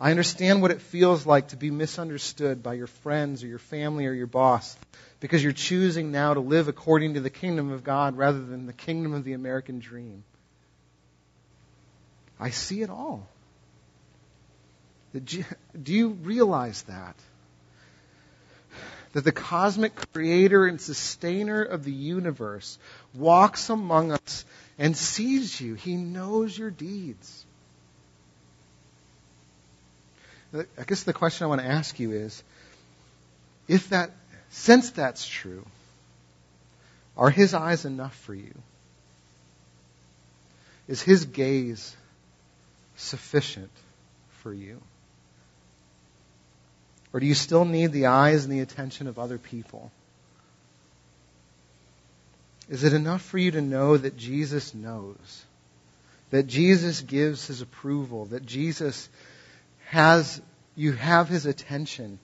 I 0.01 0.11
understand 0.11 0.63
what 0.63 0.71
it 0.71 0.81
feels 0.81 1.27
like 1.27 1.49
to 1.49 1.57
be 1.57 1.71
misunderstood 1.71 2.63
by 2.63 2.73
your 2.73 2.87
friends 2.87 3.45
or 3.45 3.49
your 3.49 3.59
family 3.59 4.07
or 4.07 4.15
your 4.15 4.27
boss 4.27 4.75
because 5.21 5.43
you're 5.43 5.53
choosing 5.53 6.11
now 6.11 6.33
to 6.33 6.41
live 6.41 6.69
according 6.69 7.15
to 7.15 7.21
the 7.21 7.29
kingdom 7.29 7.71
of 7.71 7.85
God 7.85 8.17
rather 8.17 8.43
than 8.43 8.65
the 8.65 8.73
kingdom 8.73 9.13
of 9.13 9.25
the 9.25 9.35
American 9.35 9.79
dream. 9.79 10.25
I 12.41 12.49
see 12.49 12.81
it 12.81 12.89
all. 12.89 13.29
Do 15.13 15.45
you 15.93 16.09
realize 16.09 16.83
that? 16.85 17.17
That 19.13 19.25
the 19.25 19.33
cosmic 19.33 19.95
creator 20.13 20.67
and 20.67 20.81
sustainer 20.81 21.63
of 21.63 21.85
the 21.85 21.93
universe 21.93 22.79
walks 23.13 23.69
among 23.69 24.13
us 24.13 24.45
and 24.79 24.97
sees 24.97 25.61
you. 25.61 25.75
He 25.75 25.97
knows 25.97 26.57
your 26.57 26.71
deeds. 26.71 27.45
I 30.53 30.85
guess 30.87 31.05
the 31.05 31.13
question 31.13 31.45
I 31.45 31.49
want 31.49 31.61
to 31.61 31.67
ask 31.67 31.99
you 32.01 32.13
is 32.13 32.43
if 33.69 33.91
that, 33.91 34.11
since 34.51 34.91
that's 34.91 35.27
true, 35.27 35.65
are 37.17 37.31
his 37.31 37.55
eyes 37.55 37.85
enough 37.85 38.17
for 38.17 38.35
you? 38.35 38.55
Is 40.89 41.03
his 41.03 41.25
gaze 41.27 41.97
sufficient 42.97 43.71
for 44.43 44.53
you? 44.53 44.81
Or 47.13 47.21
do 47.21 47.27
you 47.27 47.35
still 47.35 47.65
need 47.65 47.93
the 47.93 48.07
eyes 48.07 48.45
and 48.45 48.53
the 48.53 48.61
attention 48.61 49.07
of 49.07 49.19
other 49.19 49.39
people? 49.39 49.91
Is 52.69 52.85
it 52.85 52.93
enough 52.93 53.23
for 53.23 53.39
you 53.39 53.51
to 53.53 53.61
know 53.61 53.97
that 53.97 54.17
Jesus 54.17 54.75
knows? 54.75 55.45
That 56.31 56.47
Jesus 56.47 57.01
gives 57.01 57.49
his 57.49 57.63
approval? 57.63 58.27
That 58.27 58.47
Jesus 58.47 59.09
has, 59.91 60.41
you 60.77 60.93
have 60.93 61.29
his 61.29 61.47
attention? 61.47 62.21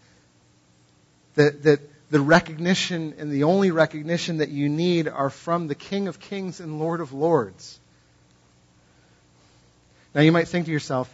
That, 1.35 1.65
that 1.65 1.81
the 2.11 2.21
recognition 2.21 3.15
and 3.19 3.31
the 3.31 3.43
only 3.43 3.73
recognition 3.73 4.37
that 4.37 4.51
you 4.51 4.69
need 4.69 5.09
are 5.09 5.31
from 5.31 5.67
the 5.67 5.75
King 5.75 6.07
of 6.07 6.21
Kings 6.21 6.61
and 6.61 6.79
Lord 6.79 7.01
of 7.01 7.13
Lords? 7.13 7.81
Now 10.15 10.21
you 10.21 10.31
might 10.31 10.47
think 10.47 10.67
to 10.67 10.73
yourself, 10.73 11.13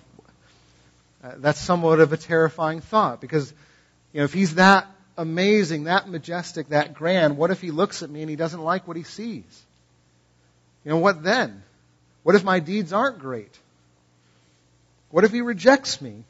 uh, 1.25 1.33
that's 1.39 1.59
somewhat 1.59 2.01
of 2.01 2.13
a 2.13 2.19
terrifying 2.19 2.83
thought 2.83 3.23
because, 3.23 3.51
you 4.13 4.19
know, 4.19 4.25
if 4.25 4.35
he's 4.35 4.57
that 4.57 4.87
amazing, 5.17 5.85
that 5.85 6.07
majestic, 6.07 6.69
that 6.69 6.93
grand, 6.93 7.39
what 7.39 7.51
if 7.51 7.63
he 7.63 7.71
looks 7.71 8.03
at 8.03 8.11
me 8.11 8.21
and 8.21 8.29
he 8.29 8.37
doesn't 8.37 8.63
like 8.63 8.87
what 8.87 8.99
he 8.99 9.05
sees? 9.05 9.63
You 10.85 10.91
know, 10.91 10.99
what 10.99 11.23
then? 11.23 11.63
What 12.25 12.35
if 12.35 12.45
my 12.45 12.61
deeds 12.61 12.93
aren't 12.93 13.21
great? 13.21 13.59
What 15.11 15.25
if 15.25 15.33
he 15.33 15.41
rejects 15.41 16.01
me? 16.03 16.25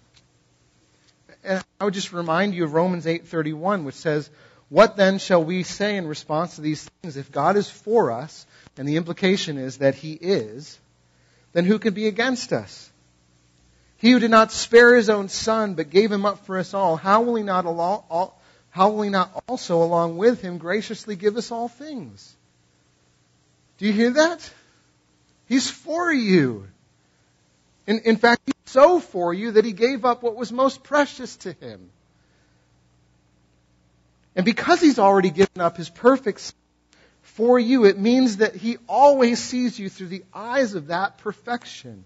And 1.44 1.64
I 1.80 1.84
would 1.84 1.94
just 1.94 2.12
remind 2.12 2.54
you 2.54 2.64
of 2.64 2.75
Romans 2.75 3.06
8:31 3.06 3.84
which 3.84 3.96
says, 3.96 4.30
"What 4.68 4.96
then 4.96 5.18
shall 5.18 5.42
we 5.42 5.62
say 5.62 5.96
in 5.96 6.06
response 6.06 6.56
to 6.56 6.61
these 6.61 6.88
things 7.02 7.16
if 7.16 7.32
God 7.32 7.56
is 7.56 7.68
for 7.68 8.12
us, 8.12 8.46
and 8.76 8.88
the 8.88 8.96
implication 8.96 9.58
is 9.58 9.78
that 9.78 9.94
he 9.94 10.12
is, 10.12 10.78
then 11.52 11.64
who 11.64 11.78
can 11.78 11.94
be 11.94 12.06
against 12.06 12.52
us?" 12.52 12.90
He 14.02 14.11
who 14.11 14.18
did 14.18 14.32
not 14.32 14.50
spare 14.50 14.96
his 14.96 15.08
own 15.08 15.28
son, 15.28 15.75
but 15.75 15.88
gave 15.88 16.11
him 16.11 16.26
up 16.26 16.44
for 16.44 16.58
us 16.58 16.75
all, 16.75 16.96
how 16.96 17.22
will 17.22 17.37
he 17.37 17.44
not, 17.44 17.66
all, 17.66 18.40
how 18.70 18.90
will 18.90 19.02
he 19.02 19.11
not 19.11 19.44
also, 19.46 19.80
along 19.80 20.16
with 20.16 20.40
him, 20.40 20.58
graciously 20.58 21.14
give 21.14 21.37
us 21.37 21.52
all 21.52 21.68
things? 21.68 22.34
Do 23.78 23.87
you 23.87 23.92
hear 23.92 24.11
that? 24.11 24.50
He's 25.46 25.70
for 25.70 26.12
you. 26.12 26.66
In, 27.87 28.00
in 28.00 28.16
fact, 28.16 28.42
he's 28.46 28.54
so 28.73 29.00
for 29.00 29.33
you 29.33 29.52
that 29.52 29.64
he 29.64 29.73
gave 29.73 30.05
up 30.05 30.23
what 30.23 30.37
was 30.37 30.50
most 30.50 30.83
precious 30.83 31.37
to 31.37 31.52
him. 31.52 31.91
And 34.35 34.45
because 34.45 34.81
he's 34.81 34.99
already 34.99 35.31
given 35.31 35.61
up 35.61 35.76
his 35.76 35.91
perfect 35.91 36.55
for 37.23 37.59
you, 37.59 37.85
it 37.85 37.99
means 37.99 38.38
that 38.38 38.57
he 38.57 38.79
always 38.88 39.38
sees 39.38 39.79
you 39.79 39.88
through 39.88 40.09
the 40.09 40.25
eyes 40.35 40.75
of 40.75 40.88
that 40.88 41.19
perfection. 41.19 42.05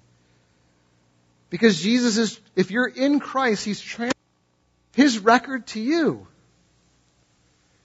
Because 1.51 1.81
Jesus 1.81 2.17
is, 2.17 2.41
if 2.55 2.71
you're 2.71 2.89
in 2.89 3.21
Christ, 3.21 3.65
He's 3.65 3.81
transferred 3.81 4.15
His 4.95 5.19
record 5.19 5.67
to 5.69 5.81
you. 5.81 6.27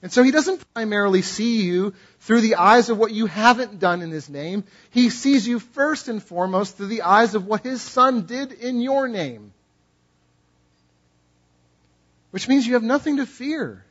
And 0.02 0.12
so 0.12 0.24
He 0.24 0.32
doesn't 0.32 0.64
primarily 0.74 1.22
see 1.22 1.62
you 1.64 1.94
through 2.22 2.42
the 2.42 2.56
eyes 2.56 2.90
of 2.90 2.98
what 2.98 3.12
you 3.12 3.28
haven't 3.28 3.80
done 3.80 4.02
in 4.02 4.12
His 4.12 4.30
name. 4.30 4.64
He 4.90 5.10
sees 5.10 5.48
you 5.48 5.60
first 5.60 6.08
and 6.08 6.22
foremost 6.22 6.78
through 6.78 6.88
the 6.88 7.04
eyes 7.04 7.36
of 7.36 7.46
what 7.46 7.64
His 7.64 7.82
Son 7.82 8.26
did 8.26 8.52
in 8.52 8.82
your 8.82 9.08
name. 9.08 9.54
Which 12.32 12.48
means 12.48 12.66
you 12.66 12.74
have 12.74 12.84
nothing 12.84 13.18
to 13.18 13.26
fear. 13.26 13.84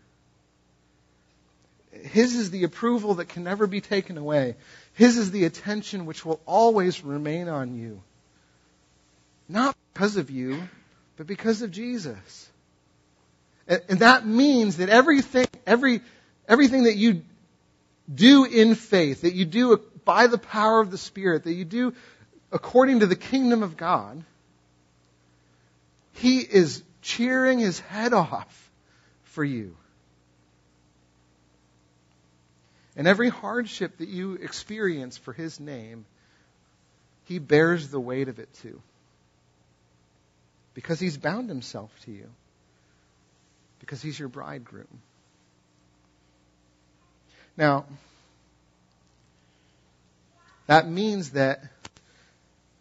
His 1.92 2.34
is 2.34 2.50
the 2.50 2.64
approval 2.64 3.14
that 3.14 3.28
can 3.28 3.44
never 3.44 3.66
be 3.66 3.80
taken 3.80 4.16
away. 4.16 4.56
His 4.94 5.18
is 5.18 5.30
the 5.30 5.44
attention 5.44 6.06
which 6.06 6.24
will 6.24 6.40
always 6.46 7.04
remain 7.04 7.48
on 7.48 7.76
you. 7.76 8.02
Not 9.48 9.76
because 9.92 10.16
of 10.16 10.30
you, 10.30 10.62
but 11.16 11.26
because 11.26 11.62
of 11.62 11.70
Jesus. 11.70 12.48
And, 13.66 14.00
that 14.00 14.26
means 14.26 14.78
that 14.78 14.88
everything, 14.88 15.46
every, 15.66 16.00
everything 16.48 16.84
that 16.84 16.96
you 16.96 17.22
do 18.12 18.44
in 18.44 18.74
faith, 18.74 19.22
that 19.22 19.34
you 19.34 19.44
do 19.44 19.80
by 20.04 20.26
the 20.26 20.38
power 20.38 20.80
of 20.80 20.90
the 20.90 20.98
Spirit, 20.98 21.44
that 21.44 21.52
you 21.52 21.64
do 21.64 21.94
according 22.52 23.00
to 23.00 23.06
the 23.06 23.16
kingdom 23.16 23.62
of 23.62 23.76
God, 23.76 24.24
He 26.14 26.38
is 26.38 26.82
cheering 27.02 27.58
His 27.58 27.78
head 27.80 28.12
off 28.12 28.70
for 29.24 29.44
you. 29.44 29.76
And 32.96 33.06
every 33.06 33.28
hardship 33.28 33.98
that 33.98 34.08
you 34.08 34.34
experience 34.34 35.16
for 35.16 35.32
His 35.32 35.60
name, 35.60 36.04
He 37.24 37.38
bears 37.38 37.88
the 37.88 38.00
weight 38.00 38.28
of 38.28 38.38
it 38.38 38.52
too 38.54 38.82
because 40.74 41.00
he's 41.00 41.18
bound 41.18 41.48
himself 41.48 41.90
to 42.04 42.10
you, 42.10 42.28
because 43.80 44.00
he's 44.00 44.18
your 44.18 44.28
bridegroom. 44.28 45.02
Now, 47.56 47.84
that 50.66 50.88
means 50.88 51.30
that 51.30 51.62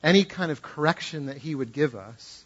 any 0.03 0.23
kind 0.23 0.51
of 0.51 0.61
correction 0.61 1.25
that 1.25 1.37
he 1.37 1.55
would 1.55 1.73
give 1.73 1.95
us, 1.95 2.45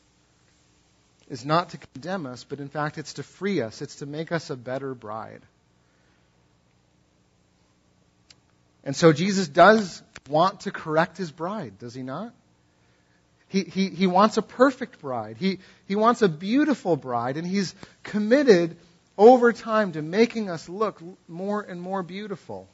is 1.30 1.46
not 1.46 1.70
to 1.70 1.78
condemn 1.78 2.26
us, 2.26 2.44
but 2.44 2.60
in 2.60 2.70
fact, 2.70 2.98
it's 2.98 3.14
to 3.14 3.24
free 3.24 3.62
us. 3.62 3.82
It's 3.82 3.98
to 3.98 4.06
make 4.06 4.32
us 4.32 4.50
a 4.50 4.56
better 4.56 4.94
bride. 4.94 5.42
And 8.84 8.96
so 8.96 9.14
Jesus 9.14 9.48
does 9.48 10.02
want 10.30 10.62
to 10.62 10.72
correct 10.72 11.18
his 11.18 11.32
bride, 11.32 11.80
does 11.80 11.94
he 11.94 12.04
not? 12.04 12.34
He, 13.48 13.64
he, 13.64 13.90
he 13.90 14.08
wants 14.08 14.38
a 14.38 14.42
perfect 14.42 15.00
bride. 15.00 15.38
He, 15.38 15.60
he 15.88 15.96
wants 15.96 16.22
a 16.22 16.28
beautiful 16.30 16.96
bride, 16.98 17.38
and 17.38 17.48
he's 17.48 17.74
committed 18.04 18.76
over 19.18 19.54
time 19.54 19.92
to 19.94 20.02
making 20.02 20.50
us 20.50 20.68
look 20.68 21.02
more 21.28 21.62
and 21.62 21.82
more 21.82 22.04
beautiful. 22.04 22.68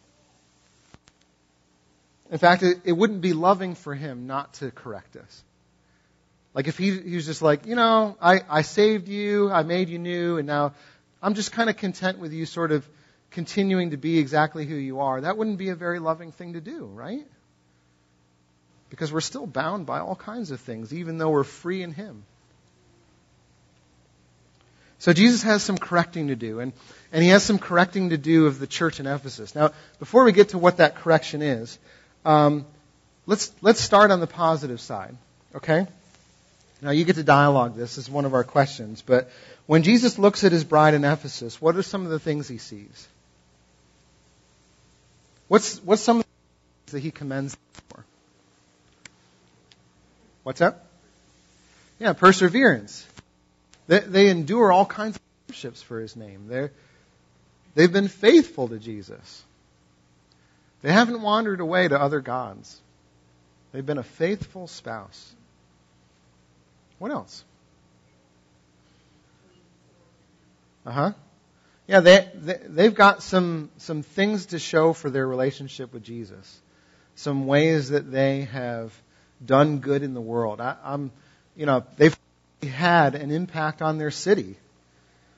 In 2.32 2.38
fact, 2.38 2.64
it, 2.64 2.82
it 2.86 2.92
wouldn't 2.94 3.22
be 3.22 3.34
loving 3.34 3.76
for 3.76 3.94
him 3.96 4.28
not 4.28 4.54
to 4.56 4.72
correct 4.72 5.16
us. 5.16 5.44
Like 6.54 6.68
if 6.68 6.78
he, 6.78 6.98
he 6.98 7.16
was 7.16 7.26
just 7.26 7.42
like, 7.42 7.66
you 7.66 7.76
know, 7.76 8.18
I, 8.22 8.42
I 8.50 8.62
saved 8.62 9.08
you, 9.08 9.52
I 9.52 9.64
made 9.64 9.90
you 9.90 10.00
new, 10.00 10.38
and 10.38 10.48
now 10.48 10.74
I'm 11.22 11.34
just 11.34 11.52
kind 11.52 11.70
of 11.70 11.78
content 11.78 12.20
with 12.20 12.34
you 12.34 12.46
sort 12.46 12.72
of 12.72 12.88
continuing 13.32 13.92
to 13.92 13.98
be 13.98 14.18
exactly 14.18 14.66
who 14.66 14.76
you 14.76 15.02
are. 15.02 15.22
That 15.22 15.38
wouldn't 15.38 15.58
be 15.58 15.70
a 15.70 15.76
very 15.76 16.00
loving 16.00 16.32
thing 16.32 16.54
to 16.54 16.62
do, 16.62 16.86
right? 16.86 17.28
Because 18.90 19.14
we're 19.14 19.22
still 19.22 19.46
bound 19.46 19.86
by 19.86 20.00
all 20.00 20.16
kinds 20.16 20.52
of 20.52 20.60
things, 20.60 20.94
even 20.94 21.18
though 21.18 21.30
we're 21.30 21.44
free 21.44 21.84
in 21.84 21.92
him. 21.92 22.24
So 25.00 25.14
Jesus 25.14 25.44
has 25.44 25.64
some 25.64 25.78
correcting 25.78 26.28
to 26.28 26.36
do, 26.36 26.60
and, 26.60 26.74
and 27.12 27.24
he 27.24 27.30
has 27.30 27.42
some 27.42 27.58
correcting 27.58 28.10
to 28.10 28.18
do 28.18 28.48
of 28.48 28.60
the 28.60 28.68
church 28.68 29.00
in 29.00 29.08
Ephesus. 29.08 29.56
Now, 29.56 29.72
before 29.98 30.26
we 30.26 30.34
get 30.34 30.50
to 30.50 30.58
what 30.58 30.78
that 30.78 30.96
correction 30.96 31.42
is, 31.42 31.80
um, 32.26 32.66
let's 33.26 33.52
let's 33.62 33.80
start 33.80 34.12
on 34.12 34.20
the 34.20 34.28
positive 34.28 34.82
side, 34.82 35.16
okay? 35.56 35.88
Now 36.82 36.92
you 36.92 37.06
get 37.06 37.16
to 37.16 37.24
dialogue 37.24 37.76
this. 37.76 37.96
This 37.96 38.06
is 38.06 38.12
one 38.12 38.26
of 38.26 38.34
our 38.34 38.44
questions. 38.44 39.02
But 39.02 39.30
when 39.68 39.84
Jesus 39.84 40.20
looks 40.20 40.44
at 40.44 40.52
his 40.52 40.64
bride 40.64 40.94
in 40.94 41.06
Ephesus, 41.06 41.62
what 41.62 41.76
are 41.78 41.84
some 41.84 42.06
of 42.06 42.12
the 42.12 42.20
things 42.20 42.48
he 42.48 42.58
sees? 42.58 43.08
What's 45.48 45.78
what's 45.84 46.02
some 46.02 46.18
of 46.18 46.24
the 46.24 46.92
things 46.92 46.92
that 46.94 47.00
he 47.00 47.12
commends 47.12 47.58
for? 47.90 48.06
What's 50.44 50.60
that? 50.60 50.86
Yeah, 52.00 52.14
perseverance. 52.14 53.06
They, 53.90 54.00
they 54.02 54.30
endure 54.30 54.72
all 54.72 54.86
kinds 54.86 55.16
of 55.16 55.22
hardships 55.48 55.82
for 55.82 56.00
his 56.00 56.16
name. 56.16 56.46
They're, 56.48 56.72
they've 57.74 57.92
been 57.92 58.08
faithful 58.08 58.68
to 58.68 58.78
Jesus. 58.78 59.44
They 60.84 60.92
haven't 60.92 61.24
wandered 61.24 61.60
away 61.60 61.88
to 61.88 62.00
other 62.00 62.20
gods. 62.20 62.80
They've 63.72 63.86
been 63.86 63.98
a 63.98 64.04
faithful 64.04 64.68
spouse. 64.68 65.34
What 67.00 67.10
else? 67.10 67.44
Uh 70.86 70.92
huh. 70.92 71.12
Yeah, 71.88 72.02
they, 72.02 72.30
they 72.36 72.60
they've 72.68 72.94
got 72.94 73.24
some 73.24 73.72
some 73.78 74.04
things 74.04 74.48
to 74.48 74.60
show 74.60 74.94
for 74.94 75.10
their 75.10 75.28
relationship 75.28 75.94
with 75.94 76.04
Jesus. 76.04 76.62
Some 77.16 77.48
ways 77.48 77.90
that 77.90 78.12
they 78.12 78.42
have 78.42 78.94
done 79.44 79.80
good 79.80 80.04
in 80.04 80.14
the 80.14 80.22
world. 80.22 80.62
I, 80.62 80.76
I'm, 80.84 81.12
you 81.56 81.66
know, 81.66 81.84
they've 81.98 82.16
had 82.64 83.16
an 83.16 83.32
impact 83.32 83.82
on 83.82 83.98
their 83.98 84.12
city. 84.12 84.58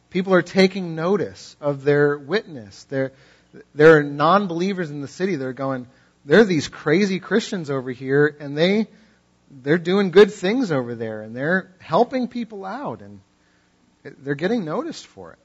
People 0.10 0.34
are 0.34 0.42
taking 0.42 0.96
notice 0.96 1.56
of 1.62 1.84
their 1.84 2.18
witness. 2.18 2.84
They're, 2.86 3.12
there 3.74 3.98
are 3.98 4.04
non-believers 4.04 4.90
in 4.90 5.02
the 5.02 5.08
city 5.08 5.36
that 5.36 5.46
are 5.46 5.54
going, 5.54 5.88
there 6.26 6.40
are 6.42 6.46
these 6.46 6.68
crazy 6.68 7.20
Christians 7.20 7.70
over 7.70 7.92
here, 7.92 8.36
and 8.40 8.58
they 8.58 8.88
they're 9.64 9.78
doing 9.78 10.12
good 10.12 10.32
things 10.32 10.72
over 10.72 10.96
there, 10.96 11.22
and 11.22 11.36
they're 11.36 11.72
helping 11.80 12.28
people 12.28 12.66
out, 12.66 13.02
and 13.02 13.20
they're 14.04 14.36
getting 14.36 14.64
noticed 14.64 15.06
for 15.08 15.34
it. 15.34 15.40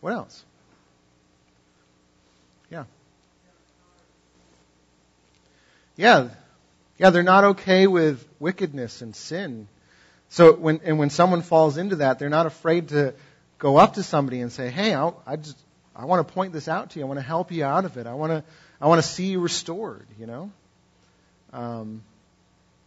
What 0.00 0.12
else? 0.12 0.44
Yeah. 2.70 2.84
Yeah. 5.96 6.28
Yeah, 6.98 7.10
they're 7.10 7.22
not 7.22 7.44
okay 7.44 7.86
with 7.86 8.26
wickedness 8.38 9.00
and 9.00 9.16
sin. 9.16 9.68
So 10.32 10.52
when 10.52 10.80
and 10.84 10.98
when 10.98 11.10
someone 11.10 11.42
falls 11.42 11.76
into 11.76 11.96
that, 11.96 12.18
they're 12.18 12.28
not 12.28 12.46
afraid 12.46 12.88
to 12.88 13.14
go 13.58 13.76
up 13.76 13.94
to 13.94 14.02
somebody 14.02 14.40
and 14.40 14.50
say, 14.50 14.70
"Hey, 14.70 14.94
I, 14.94 15.12
I 15.26 15.36
just 15.36 15.56
I 15.94 16.06
want 16.06 16.26
to 16.26 16.34
point 16.34 16.52
this 16.52 16.68
out 16.68 16.90
to 16.90 16.98
you. 16.98 17.04
I 17.04 17.08
want 17.08 17.18
to 17.18 17.26
help 17.26 17.52
you 17.52 17.64
out 17.64 17.84
of 17.84 17.96
it. 17.96 18.06
I 18.06 18.14
want 18.14 18.32
to, 18.32 18.44
I 18.80 18.86
want 18.86 19.02
to 19.02 19.06
see 19.06 19.26
you 19.26 19.40
restored, 19.40 20.06
you 20.18 20.26
know? 20.26 20.50
Um, 21.52 22.02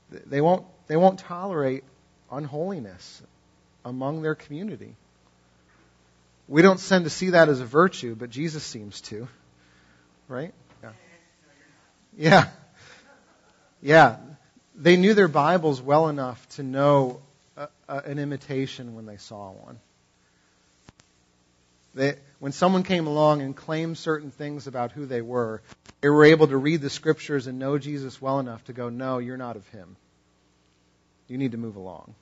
they 0.09 0.41
won't, 0.41 0.65
they 0.87 0.95
won't 0.95 1.19
tolerate 1.19 1.83
unholiness 2.31 3.21
among 3.83 4.21
their 4.21 4.35
community. 4.35 4.95
We 6.47 6.61
don't 6.61 6.79
tend 6.79 7.05
to 7.05 7.09
see 7.09 7.31
that 7.31 7.49
as 7.49 7.59
a 7.59 7.65
virtue, 7.65 8.15
but 8.15 8.29
Jesus 8.29 8.63
seems 8.63 9.01
to. 9.01 9.27
Right? 10.27 10.53
Yeah. 10.81 10.89
Yeah. 12.17 12.49
Yeah. 13.81 14.17
They 14.75 14.97
knew 14.97 15.13
their 15.13 15.27
Bibles 15.27 15.81
well 15.81 16.09
enough 16.09 16.47
to 16.49 16.63
know 16.63 17.21
a, 17.87 17.97
an 17.97 18.19
imitation 18.19 18.95
when 18.95 19.05
they 19.05 19.17
saw 19.17 19.51
one. 19.51 19.79
They, 21.93 22.15
when 22.39 22.51
someone 22.51 22.83
came 22.83 23.07
along 23.07 23.41
and 23.41 23.55
claimed 23.55 23.97
certain 23.97 24.29
things 24.31 24.67
about 24.67 24.91
who 24.91 25.05
they 25.05 25.21
were, 25.21 25.61
they 26.01 26.09
were 26.09 26.25
able 26.25 26.47
to 26.47 26.57
read 26.57 26.81
the 26.81 26.89
scriptures 26.89 27.47
and 27.47 27.57
know 27.57 27.77
Jesus 27.77 28.21
well 28.21 28.39
enough 28.39 28.63
to 28.65 28.73
go, 28.73 28.89
no, 28.89 29.17
you're 29.17 29.37
not 29.37 29.55
of 29.55 29.67
him. 29.69 29.95
You 31.27 31.37
need 31.37 31.53
to 31.53 31.57
move 31.57 31.77
along. 31.77 32.13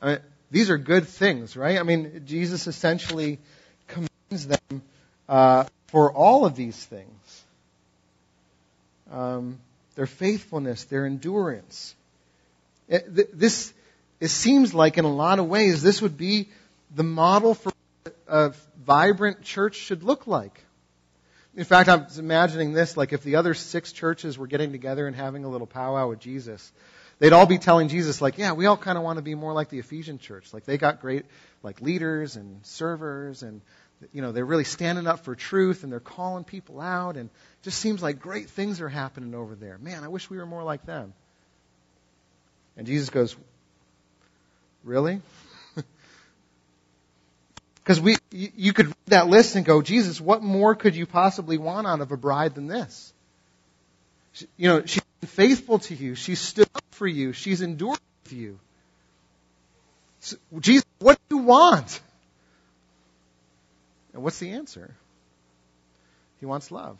I 0.00 0.06
mean, 0.06 0.18
these 0.50 0.70
are 0.70 0.78
good 0.78 1.06
things, 1.06 1.56
right? 1.56 1.78
I 1.78 1.82
mean, 1.82 2.22
Jesus 2.26 2.66
essentially 2.66 3.38
commends 3.86 4.46
them 4.46 4.82
uh, 5.28 5.64
for 5.88 6.12
all 6.12 6.46
of 6.46 6.56
these 6.56 6.82
things. 6.82 7.44
Um, 9.10 9.58
their 9.94 10.06
faithfulness, 10.06 10.84
their 10.84 11.04
endurance. 11.06 11.94
Eh, 12.88 13.00
it, 13.16 13.38
this, 13.38 13.72
it 14.20 14.28
seems 14.28 14.74
like 14.74 14.98
in 14.98 15.04
a 15.04 15.12
lot 15.12 15.38
of 15.38 15.46
ways 15.46 15.82
this 15.82 16.02
would 16.02 16.16
be 16.16 16.48
the 16.94 17.04
model 17.04 17.54
for 17.54 17.72
a 18.26 18.52
vibrant 18.84 19.42
church 19.42 19.76
should 19.76 20.02
look 20.02 20.26
like. 20.26 20.64
In 21.56 21.64
fact, 21.64 21.88
I'm 21.88 22.06
imagining 22.18 22.72
this, 22.72 22.96
like 22.96 23.12
if 23.12 23.22
the 23.22 23.36
other 23.36 23.54
six 23.54 23.92
churches 23.92 24.38
were 24.38 24.46
getting 24.46 24.72
together 24.72 25.06
and 25.06 25.16
having 25.16 25.44
a 25.44 25.48
little 25.48 25.66
powwow 25.66 26.08
with 26.08 26.20
Jesus, 26.20 26.72
they'd 27.18 27.32
all 27.32 27.46
be 27.46 27.58
telling 27.58 27.88
Jesus, 27.88 28.20
like, 28.20 28.38
yeah, 28.38 28.52
we 28.52 28.66
all 28.66 28.76
kind 28.76 28.96
of 28.96 29.04
want 29.04 29.16
to 29.16 29.22
be 29.22 29.34
more 29.34 29.52
like 29.52 29.68
the 29.68 29.78
Ephesian 29.78 30.18
church. 30.18 30.54
Like 30.54 30.64
they 30.64 30.78
got 30.78 31.00
great, 31.00 31.24
like 31.62 31.80
leaders 31.80 32.36
and 32.36 32.64
servers 32.64 33.42
and, 33.42 33.60
you 34.12 34.22
know, 34.22 34.30
they're 34.30 34.44
really 34.44 34.64
standing 34.64 35.06
up 35.06 35.24
for 35.24 35.34
truth 35.34 35.82
and 35.82 35.90
they're 35.90 36.00
calling 36.00 36.44
people 36.44 36.80
out 36.80 37.16
and 37.16 37.28
just 37.62 37.78
seems 37.78 38.02
like 38.02 38.20
great 38.20 38.50
things 38.50 38.80
are 38.80 38.88
happening 38.88 39.34
over 39.34 39.56
there. 39.56 39.78
Man, 39.78 40.04
I 40.04 40.08
wish 40.08 40.30
we 40.30 40.36
were 40.36 40.46
more 40.46 40.62
like 40.62 40.86
them. 40.86 41.12
And 42.78 42.86
Jesus 42.86 43.10
goes, 43.10 43.36
really? 44.84 45.20
Because 47.74 48.02
we, 48.02 48.16
you 48.30 48.74
could 48.74 48.88
read 48.88 48.96
that 49.06 49.28
list 49.28 49.56
and 49.56 49.64
go, 49.64 49.80
Jesus, 49.80 50.20
what 50.20 50.42
more 50.42 50.74
could 50.74 50.94
you 50.94 51.06
possibly 51.06 51.56
want 51.56 51.86
out 51.86 52.02
of 52.02 52.12
a 52.12 52.18
bride 52.18 52.54
than 52.54 52.66
this? 52.66 53.14
You 54.58 54.68
know, 54.68 54.84
she's 54.84 55.02
been 55.22 55.28
faithful 55.28 55.78
to 55.78 55.94
you. 55.94 56.14
She's 56.14 56.38
stood 56.38 56.68
up 56.74 56.84
for 56.90 57.06
you. 57.06 57.32
She's 57.32 57.62
endured 57.62 57.98
with 58.24 58.32
you. 58.34 58.58
So, 60.20 60.36
Jesus, 60.60 60.84
what 60.98 61.18
do 61.30 61.36
you 61.36 61.42
want? 61.42 62.00
And 64.12 64.22
what's 64.22 64.38
the 64.38 64.50
answer? 64.50 64.94
He 66.40 66.46
wants 66.46 66.70
love. 66.70 66.98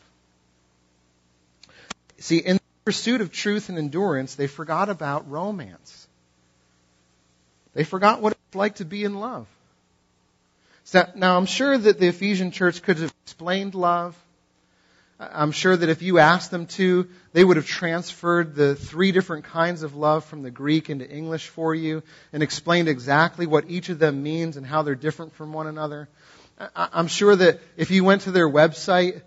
See, 2.17 2.39
in 2.39 2.58
pursuit 2.89 3.21
of 3.21 3.31
truth 3.31 3.69
and 3.69 3.77
endurance, 3.77 4.33
they 4.33 4.47
forgot 4.47 4.89
about 4.89 5.29
romance. 5.29 6.07
They 7.75 7.83
forgot 7.83 8.19
what 8.19 8.33
it's 8.33 8.55
like 8.55 8.77
to 8.77 8.83
be 8.83 9.03
in 9.03 9.19
love. 9.19 9.45
So, 10.85 11.07
now, 11.13 11.37
I'm 11.37 11.45
sure 11.45 11.77
that 11.77 11.99
the 11.99 12.07
Ephesian 12.07 12.49
church 12.49 12.81
could 12.81 12.97
have 12.97 13.13
explained 13.23 13.75
love. 13.75 14.17
I'm 15.19 15.51
sure 15.51 15.77
that 15.77 15.87
if 15.87 16.01
you 16.01 16.17
asked 16.17 16.49
them 16.49 16.65
to, 16.65 17.07
they 17.31 17.43
would 17.43 17.57
have 17.57 17.67
transferred 17.67 18.55
the 18.55 18.73
three 18.73 19.11
different 19.11 19.45
kinds 19.45 19.83
of 19.83 19.95
love 19.95 20.25
from 20.25 20.41
the 20.41 20.49
Greek 20.49 20.89
into 20.89 21.07
English 21.07 21.47
for 21.49 21.75
you 21.75 22.01
and 22.33 22.41
explained 22.41 22.89
exactly 22.89 23.45
what 23.45 23.69
each 23.69 23.89
of 23.89 23.99
them 23.99 24.23
means 24.23 24.57
and 24.57 24.65
how 24.65 24.81
they're 24.81 24.95
different 24.95 25.35
from 25.35 25.53
one 25.53 25.67
another. 25.67 26.09
I'm 26.75 27.05
sure 27.05 27.35
that 27.35 27.59
if 27.77 27.91
you 27.91 28.03
went 28.03 28.23
to 28.23 28.31
their 28.31 28.49
website, 28.49 29.21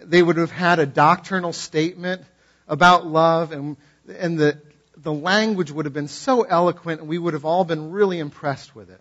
they 0.00 0.22
would 0.22 0.36
have 0.36 0.52
had 0.52 0.78
a 0.78 0.86
doctrinal 0.86 1.52
statement 1.52 2.22
about 2.70 3.04
love 3.04 3.52
and, 3.52 3.76
and 4.08 4.38
the, 4.38 4.58
the 4.96 5.12
language 5.12 5.70
would 5.70 5.84
have 5.84 5.92
been 5.92 6.08
so 6.08 6.42
eloquent 6.42 7.00
and 7.00 7.08
we 7.08 7.18
would 7.18 7.34
have 7.34 7.44
all 7.44 7.64
been 7.64 7.90
really 7.90 8.18
impressed 8.18 8.74
with 8.74 8.88
it. 8.88 9.00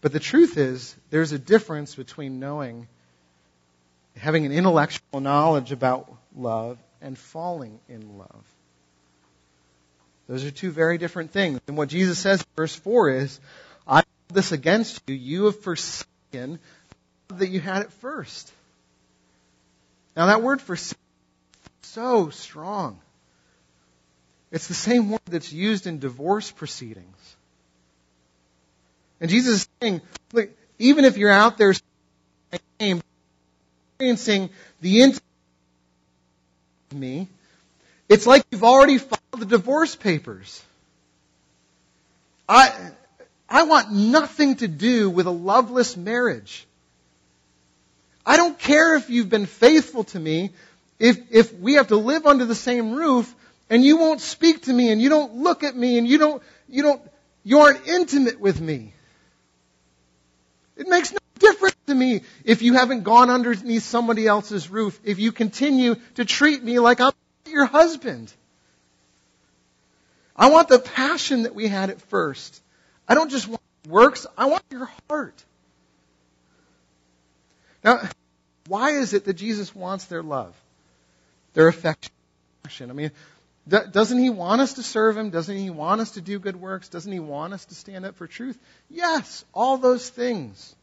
But 0.00 0.12
the 0.12 0.18
truth 0.18 0.56
is, 0.56 0.96
there's 1.10 1.30
a 1.30 1.38
difference 1.38 1.94
between 1.94 2.40
knowing, 2.40 2.88
having 4.16 4.46
an 4.46 4.52
intellectual 4.52 5.20
knowledge 5.20 5.70
about 5.70 6.12
love, 6.34 6.78
and 7.00 7.16
falling 7.16 7.78
in 7.88 8.18
love. 8.18 8.44
Those 10.28 10.44
are 10.44 10.50
two 10.50 10.70
very 10.70 10.98
different 10.98 11.30
things. 11.30 11.60
And 11.68 11.76
what 11.76 11.88
Jesus 11.88 12.18
says 12.18 12.40
in 12.40 12.46
verse 12.56 12.74
4 12.74 13.10
is, 13.10 13.40
I 13.86 13.96
hold 13.96 14.04
this 14.32 14.50
against 14.50 15.02
you. 15.08 15.14
You 15.14 15.44
have 15.44 15.60
forsaken 15.60 16.58
that 17.28 17.48
you 17.48 17.60
had 17.60 17.82
at 17.82 17.92
first. 17.92 18.52
Now 20.16 20.26
that 20.26 20.42
word 20.42 20.60
for 20.60 20.76
so 21.82 22.30
strong. 22.30 22.98
It's 24.50 24.68
the 24.68 24.74
same 24.74 25.10
word 25.10 25.20
that's 25.26 25.52
used 25.52 25.86
in 25.86 25.98
divorce 25.98 26.50
proceedings. 26.50 27.36
And 29.20 29.30
Jesus 29.30 29.62
is 29.62 29.68
saying, 29.80 30.00
look, 30.32 30.50
even 30.78 31.04
if 31.04 31.16
you're 31.16 31.30
out 31.30 31.56
there 31.56 31.72
experiencing 32.52 34.50
the 34.80 35.02
intimacy 35.02 35.22
of 36.90 36.98
me, 36.98 37.28
it's 38.08 38.26
like 38.26 38.44
you've 38.50 38.64
already 38.64 38.98
filed 38.98 39.20
the 39.38 39.46
divorce 39.46 39.96
papers. 39.96 40.62
I, 42.48 42.90
I 43.48 43.62
want 43.62 43.92
nothing 43.92 44.56
to 44.56 44.68
do 44.68 45.08
with 45.08 45.26
a 45.26 45.30
loveless 45.30 45.96
marriage. 45.96 46.66
I 48.24 48.36
don't 48.36 48.58
care 48.58 48.94
if 48.94 49.10
you've 49.10 49.28
been 49.28 49.46
faithful 49.46 50.04
to 50.04 50.20
me, 50.20 50.50
if, 50.98 51.18
if 51.30 51.52
we 51.52 51.74
have 51.74 51.88
to 51.88 51.96
live 51.96 52.26
under 52.26 52.44
the 52.44 52.54
same 52.54 52.94
roof 52.94 53.34
and 53.68 53.84
you 53.84 53.96
won't 53.96 54.20
speak 54.20 54.62
to 54.62 54.72
me 54.72 54.92
and 54.92 55.02
you 55.02 55.08
don't 55.08 55.36
look 55.36 55.64
at 55.64 55.74
me 55.74 55.98
and 55.98 56.06
you 56.06 56.18
don't, 56.18 56.42
you 56.68 56.82
don't, 56.82 57.02
you 57.42 57.60
aren't 57.60 57.86
intimate 57.88 58.38
with 58.38 58.60
me. 58.60 58.92
It 60.76 60.86
makes 60.86 61.12
no 61.12 61.18
difference 61.38 61.76
to 61.86 61.94
me 61.94 62.22
if 62.44 62.62
you 62.62 62.74
haven't 62.74 63.02
gone 63.02 63.30
underneath 63.30 63.82
somebody 63.82 64.26
else's 64.26 64.70
roof, 64.70 65.00
if 65.02 65.18
you 65.18 65.32
continue 65.32 65.96
to 66.14 66.24
treat 66.24 66.62
me 66.62 66.78
like 66.78 67.00
I'm 67.00 67.12
your 67.46 67.66
husband. 67.66 68.32
I 70.36 70.50
want 70.50 70.68
the 70.68 70.78
passion 70.78 71.42
that 71.42 71.54
we 71.54 71.68
had 71.68 71.90
at 71.90 72.00
first. 72.02 72.62
I 73.08 73.14
don't 73.14 73.30
just 73.30 73.48
want 73.48 73.60
works, 73.88 74.26
I 74.38 74.46
want 74.46 74.62
your 74.70 74.88
heart. 75.08 75.44
Now, 77.84 78.08
why 78.68 78.90
is 78.90 79.12
it 79.12 79.24
that 79.24 79.34
Jesus 79.34 79.74
wants 79.74 80.04
their 80.06 80.22
love? 80.22 80.54
their 81.54 81.68
affection. 81.68 82.10
I 82.80 82.92
mean, 82.92 83.10
doesn't 83.68 84.18
he 84.18 84.30
want 84.30 84.60
us 84.60 84.74
to 84.74 84.82
serve 84.82 85.16
him? 85.16 85.30
Doesn't 85.30 85.56
he 85.56 85.70
want 85.70 86.00
us 86.00 86.12
to 86.12 86.20
do 86.20 86.38
good 86.38 86.56
works? 86.56 86.88
Doesn't 86.88 87.12
he 87.12 87.20
want 87.20 87.52
us 87.52 87.64
to 87.66 87.74
stand 87.74 88.04
up 88.04 88.16
for 88.16 88.26
truth? 88.26 88.58
Yes, 88.90 89.44
all 89.52 89.78
those 89.78 90.08
things. 90.08 90.74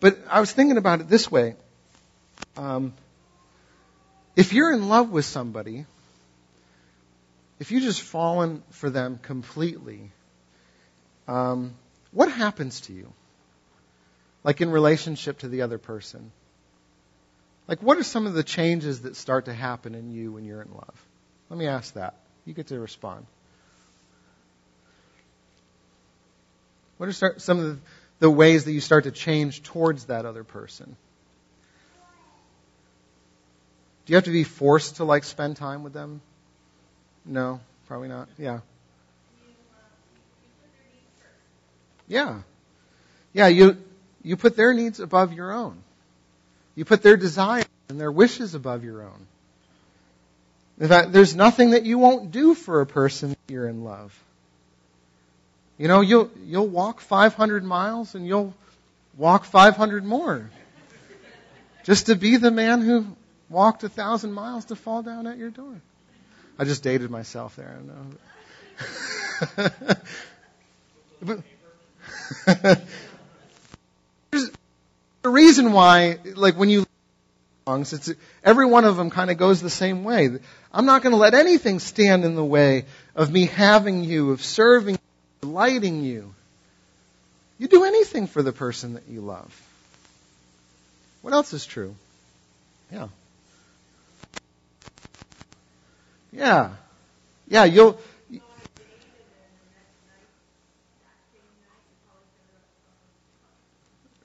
But 0.00 0.18
I 0.30 0.40
was 0.40 0.52
thinking 0.52 0.76
about 0.76 1.00
it 1.00 1.08
this 1.08 1.30
way. 1.30 1.56
Um, 2.56 2.92
if 4.36 4.52
you're 4.52 4.72
in 4.72 4.88
love 4.88 5.10
with 5.10 5.24
somebody, 5.24 5.86
if 7.58 7.72
you 7.72 7.80
just 7.80 8.00
fallen 8.00 8.62
for 8.70 8.90
them 8.90 9.18
completely, 9.20 10.12
um, 11.28 11.74
what 12.10 12.32
happens 12.32 12.80
to 12.82 12.92
you? 12.92 13.12
Like 14.42 14.60
in 14.60 14.70
relationship 14.70 15.38
to 15.40 15.48
the 15.48 15.62
other 15.62 15.78
person? 15.78 16.32
Like, 17.68 17.82
what 17.82 17.98
are 17.98 18.02
some 18.02 18.26
of 18.26 18.32
the 18.32 18.42
changes 18.42 19.02
that 19.02 19.14
start 19.14 19.44
to 19.44 19.52
happen 19.52 19.94
in 19.94 20.10
you 20.10 20.32
when 20.32 20.44
you're 20.44 20.62
in 20.62 20.72
love? 20.72 21.06
Let 21.50 21.58
me 21.58 21.66
ask 21.66 21.94
that. 21.94 22.14
You 22.46 22.54
get 22.54 22.68
to 22.68 22.80
respond. 22.80 23.26
What 26.96 27.10
are 27.10 27.38
some 27.38 27.58
of 27.60 27.80
the 28.20 28.30
ways 28.30 28.64
that 28.64 28.72
you 28.72 28.80
start 28.80 29.04
to 29.04 29.10
change 29.10 29.62
towards 29.62 30.06
that 30.06 30.24
other 30.24 30.44
person? 30.44 30.96
Do 34.06 34.12
you 34.12 34.16
have 34.16 34.24
to 34.24 34.30
be 34.30 34.44
forced 34.44 34.96
to 34.96 35.04
like 35.04 35.24
spend 35.24 35.56
time 35.56 35.84
with 35.84 35.92
them? 35.92 36.22
No, 37.26 37.60
probably 37.86 38.08
not. 38.08 38.28
Yeah. 38.38 38.60
Yeah. 42.08 42.40
Yeah, 43.32 43.48
you 43.48 43.76
you 44.22 44.36
put 44.36 44.56
their 44.56 44.74
needs 44.74 45.00
above 45.00 45.32
your 45.32 45.52
own. 45.52 45.82
You 46.74 46.84
put 46.84 47.02
their 47.02 47.16
desires 47.16 47.66
and 47.88 48.00
their 48.00 48.12
wishes 48.12 48.54
above 48.54 48.84
your 48.84 49.02
own. 49.02 49.26
In 50.80 50.88
fact, 50.88 51.12
there's 51.12 51.34
nothing 51.34 51.70
that 51.70 51.84
you 51.84 51.98
won't 51.98 52.30
do 52.30 52.54
for 52.54 52.80
a 52.80 52.86
person 52.86 53.30
that 53.30 53.52
you're 53.52 53.68
in 53.68 53.84
love. 53.84 54.16
You 55.76 55.88
know, 55.88 56.00
you'll, 56.00 56.30
you'll 56.44 56.68
walk 56.68 57.00
500 57.00 57.64
miles 57.64 58.14
and 58.14 58.26
you'll 58.26 58.54
walk 59.16 59.44
500 59.44 60.04
more. 60.04 60.50
Just 61.84 62.06
to 62.06 62.16
be 62.16 62.36
the 62.36 62.50
man 62.50 62.80
who 62.80 63.06
walked 63.48 63.84
a 63.84 63.88
thousand 63.88 64.32
miles 64.32 64.66
to 64.66 64.76
fall 64.76 65.02
down 65.02 65.26
at 65.26 65.38
your 65.38 65.50
door. 65.50 65.80
I 66.58 66.64
just 66.64 66.82
dated 66.82 67.10
myself 67.10 67.56
there. 67.56 67.78
I 67.78 67.86
know. 67.86 68.06
but, 71.22 71.40
the 72.46 72.80
reason 75.24 75.72
why, 75.72 76.18
like 76.34 76.56
when 76.56 76.70
you 76.70 76.84
songs, 77.66 77.92
it's 77.92 78.10
every 78.42 78.64
one 78.64 78.84
of 78.84 78.96
them 78.96 79.10
kind 79.10 79.30
of 79.30 79.36
goes 79.36 79.60
the 79.60 79.68
same 79.68 80.02
way. 80.02 80.30
I'm 80.72 80.86
not 80.86 81.02
going 81.02 81.12
to 81.12 81.18
let 81.18 81.34
anything 81.34 81.80
stand 81.80 82.24
in 82.24 82.34
the 82.34 82.44
way 82.44 82.86
of 83.14 83.30
me 83.30 83.46
having 83.46 84.04
you, 84.04 84.30
of 84.30 84.42
serving 84.42 84.94
you, 84.94 85.00
delighting 85.42 86.02
you. 86.02 86.34
You 87.58 87.68
do 87.68 87.84
anything 87.84 88.26
for 88.26 88.42
the 88.42 88.52
person 88.52 88.94
that 88.94 89.02
you 89.08 89.20
love. 89.20 89.54
What 91.20 91.34
else 91.34 91.52
is 91.52 91.66
true? 91.66 91.94
Yeah. 92.90 93.08
Yeah. 96.32 96.70
Yeah, 97.48 97.64
you'll 97.64 98.00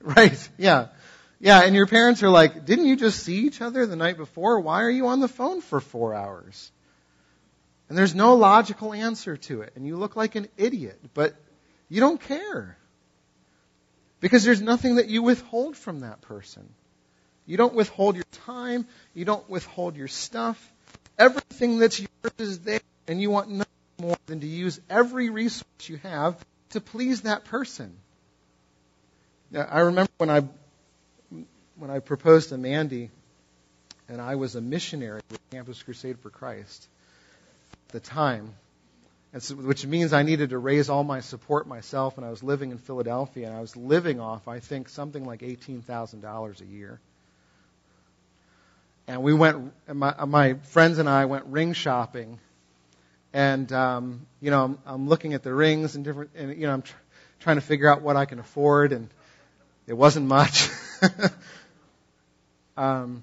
Right. 0.16 0.48
Yeah. 0.58 0.88
Yeah. 1.40 1.62
And 1.62 1.74
your 1.74 1.86
parents 1.86 2.22
are 2.22 2.28
like, 2.28 2.66
didn't 2.66 2.84
you 2.84 2.96
just 2.96 3.22
see 3.22 3.46
each 3.46 3.62
other 3.62 3.86
the 3.86 3.96
night 3.96 4.18
before? 4.18 4.60
Why 4.60 4.82
are 4.82 4.90
you 4.90 5.06
on 5.08 5.20
the 5.20 5.28
phone 5.28 5.62
for 5.62 5.80
four 5.80 6.14
hours? 6.14 6.70
And 7.88 7.96
there's 7.96 8.14
no 8.14 8.34
logical 8.34 8.92
answer 8.92 9.38
to 9.38 9.62
it. 9.62 9.72
And 9.76 9.86
you 9.86 9.96
look 9.96 10.14
like 10.14 10.34
an 10.34 10.48
idiot, 10.58 11.00
but 11.14 11.34
you 11.88 12.00
don't 12.00 12.20
care. 12.20 12.76
Because 14.20 14.44
there's 14.44 14.60
nothing 14.60 14.96
that 14.96 15.08
you 15.08 15.22
withhold 15.22 15.76
from 15.76 16.00
that 16.00 16.20
person. 16.20 16.68
You 17.46 17.56
don't 17.56 17.74
withhold 17.74 18.16
your 18.16 18.24
time. 18.46 18.86
You 19.14 19.24
don't 19.24 19.48
withhold 19.48 19.96
your 19.96 20.08
stuff. 20.08 20.72
Everything 21.18 21.78
that's 21.78 22.00
yours 22.00 22.32
is 22.38 22.60
there, 22.60 22.80
and 23.06 23.20
you 23.20 23.30
want 23.30 23.50
nothing 23.50 23.72
more 23.98 24.16
than 24.26 24.40
to 24.40 24.46
use 24.46 24.80
every 24.90 25.30
resource 25.30 25.88
you 25.88 25.98
have 25.98 26.36
to 26.70 26.80
please 26.80 27.22
that 27.22 27.44
person. 27.44 27.96
I 29.56 29.80
remember 29.80 30.10
when 30.18 30.30
I 30.30 30.42
when 31.76 31.90
I 31.90 31.98
proposed 32.00 32.50
to 32.50 32.58
Mandy, 32.58 33.10
and 34.08 34.20
I 34.20 34.36
was 34.36 34.54
a 34.54 34.60
missionary 34.60 35.22
with 35.30 35.40
Campus 35.50 35.82
Crusade 35.82 36.18
for 36.20 36.30
Christ 36.30 36.88
at 37.88 37.92
the 37.92 38.00
time, 38.00 38.54
so, 39.38 39.54
which 39.56 39.84
means 39.86 40.12
I 40.12 40.22
needed 40.22 40.50
to 40.50 40.58
raise 40.58 40.88
all 40.88 41.04
my 41.04 41.20
support 41.20 41.66
myself, 41.66 42.16
and 42.16 42.26
I 42.26 42.30
was 42.30 42.42
living 42.42 42.70
in 42.70 42.78
Philadelphia, 42.78 43.46
and 43.46 43.56
I 43.56 43.60
was 43.60 43.76
living 43.76 44.20
off, 44.20 44.46
I 44.48 44.60
think, 44.60 44.88
something 44.88 45.24
like 45.24 45.42
eighteen 45.42 45.82
thousand 45.82 46.20
dollars 46.20 46.60
a 46.60 46.66
year. 46.66 47.00
And 49.06 49.22
we 49.22 49.34
went, 49.34 49.72
and 49.86 49.98
my, 49.98 50.24
my 50.24 50.54
friends 50.54 50.98
and 50.98 51.08
I 51.08 51.26
went 51.26 51.44
ring 51.46 51.74
shopping, 51.74 52.38
and 53.32 53.70
um, 53.72 54.26
you 54.40 54.50
know, 54.50 54.64
I'm, 54.64 54.78
I'm 54.86 55.08
looking 55.08 55.34
at 55.34 55.42
the 55.42 55.52
rings 55.52 55.94
and 55.94 56.04
different, 56.04 56.30
and 56.34 56.56
you 56.56 56.66
know, 56.66 56.72
I'm 56.72 56.82
tr- 56.82 56.96
trying 57.40 57.56
to 57.56 57.62
figure 57.62 57.88
out 57.88 58.02
what 58.02 58.16
I 58.16 58.24
can 58.24 58.38
afford, 58.38 58.92
and 58.92 59.08
it 59.86 59.92
wasn't 59.92 60.26
much. 60.26 60.68
um, 62.76 63.22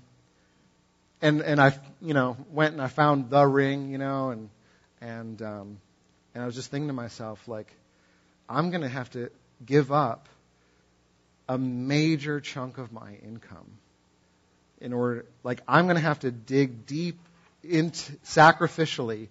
and 1.21 1.41
and 1.41 1.59
I 1.59 1.77
you 2.01 2.13
know 2.13 2.37
went 2.51 2.73
and 2.73 2.81
I 2.81 2.87
found 2.87 3.29
the 3.29 3.45
ring, 3.45 3.89
you 3.89 3.97
know, 3.97 4.29
and 4.29 4.49
and 5.01 5.41
um, 5.41 5.77
and 6.33 6.43
I 6.43 6.45
was 6.45 6.55
just 6.55 6.71
thinking 6.71 6.87
to 6.87 6.93
myself 6.93 7.47
like, 7.47 7.71
I'm 8.49 8.71
to 8.81 8.89
have 8.89 9.09
to 9.11 9.29
give 9.65 9.91
up 9.91 10.27
a 11.47 11.57
major 11.57 12.39
chunk 12.39 12.77
of 12.77 12.91
my 12.91 13.13
income 13.23 13.71
in 14.79 14.93
order 14.93 15.25
like 15.43 15.61
I'm 15.67 15.87
to 15.97 16.01
have 16.01 16.19
to 16.19 16.31
dig 16.31 16.85
deep 16.85 17.19
into 17.63 18.13
sacrificially 18.25 19.27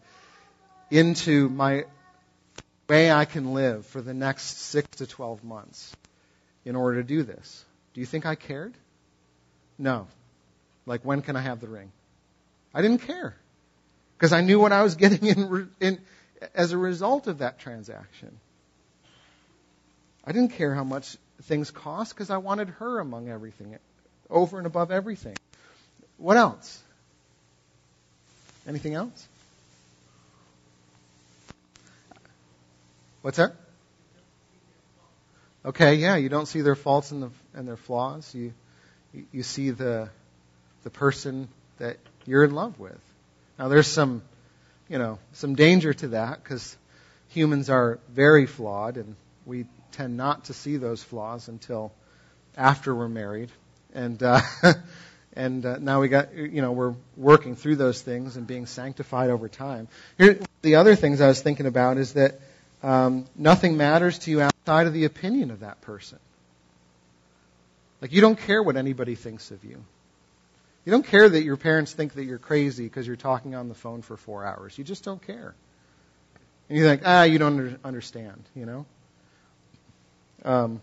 into 0.90 1.49
my 1.49 1.85
way 2.88 3.11
I 3.11 3.25
can 3.25 3.55
live 3.55 3.87
for 3.87 4.01
the 4.01 4.14
next 4.14 4.59
6 4.71 4.99
to 4.99 5.07
12 5.07 5.45
months 5.45 5.95
in 6.70 6.76
order 6.76 7.02
to 7.02 7.06
do 7.06 7.24
this. 7.24 7.64
Do 7.94 8.00
you 8.00 8.06
think 8.06 8.26
I 8.26 8.37
cared? 8.37 8.72
No. 9.76 10.06
Like, 10.87 11.04
when 11.04 11.20
can 11.20 11.35
I 11.35 11.40
have 11.40 11.61
the 11.61 11.66
ring? 11.66 11.90
I 12.72 12.80
didn't 12.80 13.09
care. 13.09 13.35
Because 14.16 14.33
I 14.33 14.40
knew 14.40 14.61
what 14.61 14.70
I 14.70 14.85
was 14.85 14.94
getting 14.94 15.26
in, 15.26 15.70
in, 15.80 15.98
as 16.54 16.70
a 16.70 16.78
result 16.78 17.26
of 17.26 17.38
that 17.38 17.59
transaction. 17.59 18.38
I 20.24 20.30
didn't 20.30 20.52
care 20.52 20.72
how 20.72 20.85
much 20.85 21.16
things 21.42 21.72
cost 21.72 22.14
because 22.14 22.30
I 22.30 22.37
wanted 22.37 22.68
her 22.78 23.00
among 23.00 23.28
everything 23.28 23.76
over 24.30 24.59
and 24.59 24.66
above 24.68 24.92
everything. 24.92 25.35
What 26.18 26.37
else? 26.37 26.80
Anything 28.68 28.94
else? 28.94 29.26
What's 33.22 33.38
that? 33.38 33.56
Okay, 35.64 35.96
yeah, 35.96 36.16
you 36.16 36.31
don't 36.31 36.46
see 36.46 36.62
their 36.62 36.75
faults 36.75 37.11
and, 37.11 37.23
the, 37.25 37.31
and 37.53 37.68
their 37.68 37.77
flaws. 37.77 38.35
You, 38.35 38.55
you 39.31 39.42
see 39.42 39.70
the, 39.70 40.09
the 40.85 40.90
person 40.90 41.49
that 41.79 41.99
you're 42.25 42.44
in 42.44 42.55
love 42.55 42.79
with. 42.81 42.99
Now, 43.59 43.68
there's 43.68 43.87
some, 43.87 44.23
you 44.88 44.99
know, 44.99 45.18
some 45.33 45.55
danger 45.55 45.92
to 45.92 46.09
that 46.09 46.42
because 46.42 46.77
humans 47.29 47.68
are 47.68 47.99
very 48.11 48.46
flawed, 48.46 48.96
and 48.96 49.16
we 49.44 49.66
tend 49.92 50.16
not 50.16 50.44
to 50.44 50.55
see 50.55 50.79
those 50.79 51.03
flaws 51.03 51.49
until 51.49 51.92
after 52.57 52.94
we're 52.94 53.09
married. 53.09 53.51
And 53.92 54.23
uh, 54.23 54.40
and 55.35 55.66
uh, 55.66 55.77
now 55.79 56.01
we 56.01 56.09
got, 56.09 56.35
you 56.35 56.62
know, 56.62 56.73
we're 56.73 56.94
working 57.18 57.55
through 57.55 57.77
those 57.77 58.01
things 58.01 58.37
and 58.37 58.46
being 58.46 58.64
sanctified 58.64 59.29
over 59.29 59.49
time. 59.49 59.88
Here, 60.16 60.40
the 60.62 60.77
other 60.77 60.94
things 60.96 61.20
I 61.20 61.29
was 61.29 61.42
thinking 61.42 61.66
about 61.66 61.99
is 61.99 62.14
that 62.14 62.40
um, 62.83 63.27
nothing 63.37 63.77
matters 63.77 64.19
to 64.21 64.31
you 64.31 64.40
outside 64.40 64.87
of 64.87 64.93
the 64.93 65.05
opinion 65.05 65.51
of 65.51 65.61
that 65.61 65.81
person. 65.81 66.19
Like, 68.01 68.12
you 68.12 68.21
don't 68.21 68.38
care 68.38 68.62
what 68.62 68.77
anybody 68.77 69.14
thinks 69.14 69.51
of 69.51 69.62
you. 69.64 69.83
You 70.85 70.93
don't 70.93 71.07
care 71.07 71.29
that 71.29 71.43
your 71.43 71.59
parents 71.59 71.93
think 71.93 72.14
that 72.14 72.25
you're 72.25 72.38
crazy 72.38 72.85
because 72.85 73.07
you're 73.07 73.16
talking 73.16 73.55
on 73.55 73.69
the 73.69 73.75
phone 73.75 74.01
for 74.01 74.16
four 74.16 74.47
hours. 74.47 74.79
You 74.79 74.85
just 74.85 75.05
don't 75.05 75.21
care. 75.21 75.55
And 76.69 76.79
you 76.79 76.85
think, 76.85 77.03
ah, 77.05 77.25
you 77.25 77.38
don't 77.38 77.79
understand, 77.85 78.43
you 78.55 78.64
know? 78.64 78.87
Um, 80.45 80.81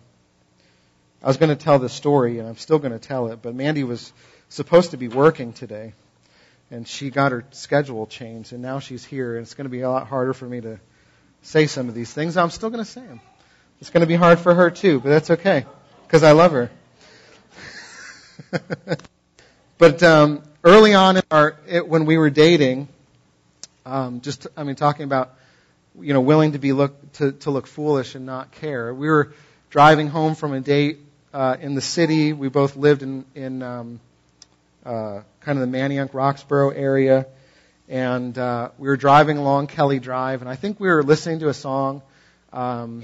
I 1.23 1.27
was 1.27 1.37
going 1.37 1.49
to 1.49 1.55
tell 1.55 1.79
this 1.79 1.93
story, 1.93 2.37
and 2.37 2.47
I'm 2.47 2.57
still 2.57 2.77
going 2.77 2.91
to 2.91 2.99
tell 2.99 3.31
it, 3.31 3.41
but 3.41 3.55
Mandy 3.55 3.83
was 3.83 4.13
supposed 4.49 4.91
to 4.91 4.97
be 4.97 5.07
working 5.07 5.51
today, 5.51 5.93
and 6.69 6.87
she 6.87 7.09
got 7.09 7.31
her 7.31 7.43
schedule 7.51 8.05
changed, 8.05 8.53
and 8.53 8.61
now 8.61 8.79
she's 8.79 9.03
here, 9.03 9.35
and 9.35 9.43
it's 9.43 9.55
going 9.55 9.65
to 9.65 9.69
be 9.69 9.81
a 9.81 9.89
lot 9.89 10.07
harder 10.07 10.33
for 10.33 10.45
me 10.45 10.61
to 10.61 10.79
say 11.47 11.65
some 11.65 11.87
of 11.87 11.95
these 11.95 12.11
things. 12.11 12.35
I'm 12.35 12.49
still 12.49 12.69
going 12.69 12.83
to 12.83 12.89
say 12.89 13.01
them. 13.01 13.21
It's 13.79 13.89
going 13.89 14.01
to 14.01 14.07
be 14.07 14.15
hard 14.15 14.39
for 14.39 14.53
her 14.53 14.69
too, 14.69 14.99
but 14.99 15.09
that's 15.09 15.29
okay 15.31 15.65
because 16.05 16.21
I 16.21 16.33
love 16.33 16.51
her. 16.51 16.69
but 19.77 20.03
um, 20.03 20.43
early 20.63 20.93
on 20.93 21.17
in 21.17 21.23
our 21.31 21.55
it, 21.67 21.87
when 21.87 22.05
we 22.05 22.17
were 22.17 22.29
dating, 22.29 22.89
um, 23.85 24.19
just 24.21 24.47
I 24.57 24.63
mean 24.63 24.75
talking 24.75 25.05
about 25.05 25.35
you 25.99 26.13
know 26.13 26.21
willing 26.21 26.51
to 26.51 26.59
be 26.59 26.73
look 26.73 27.13
to, 27.13 27.31
to 27.31 27.51
look 27.51 27.65
foolish 27.65 28.15
and 28.15 28.25
not 28.25 28.51
care. 28.51 28.93
We 28.93 29.07
were 29.07 29.31
driving 29.69 30.09
home 30.09 30.35
from 30.35 30.53
a 30.53 30.59
date 30.59 30.99
uh, 31.33 31.55
in 31.61 31.75
the 31.75 31.81
city. 31.81 32.33
We 32.33 32.49
both 32.49 32.75
lived 32.75 33.03
in 33.03 33.23
in 33.35 33.63
um, 33.63 33.99
uh, 34.85 35.21
kind 35.39 35.59
of 35.59 35.71
the 35.71 35.77
Manayunk 35.77 36.13
Roxborough 36.13 36.71
area, 36.75 37.27
and 37.87 38.37
uh, 38.37 38.69
we 38.77 38.87
were 38.87 38.97
driving 38.97 39.37
along 39.37 39.67
Kelly 39.67 39.99
Drive, 39.99 40.41
and 40.41 40.49
I 40.49 40.55
think 40.55 40.79
we 40.79 40.87
were 40.87 41.03
listening 41.03 41.39
to 41.39 41.49
a 41.49 41.53
song. 41.53 42.01
Um, 42.53 43.03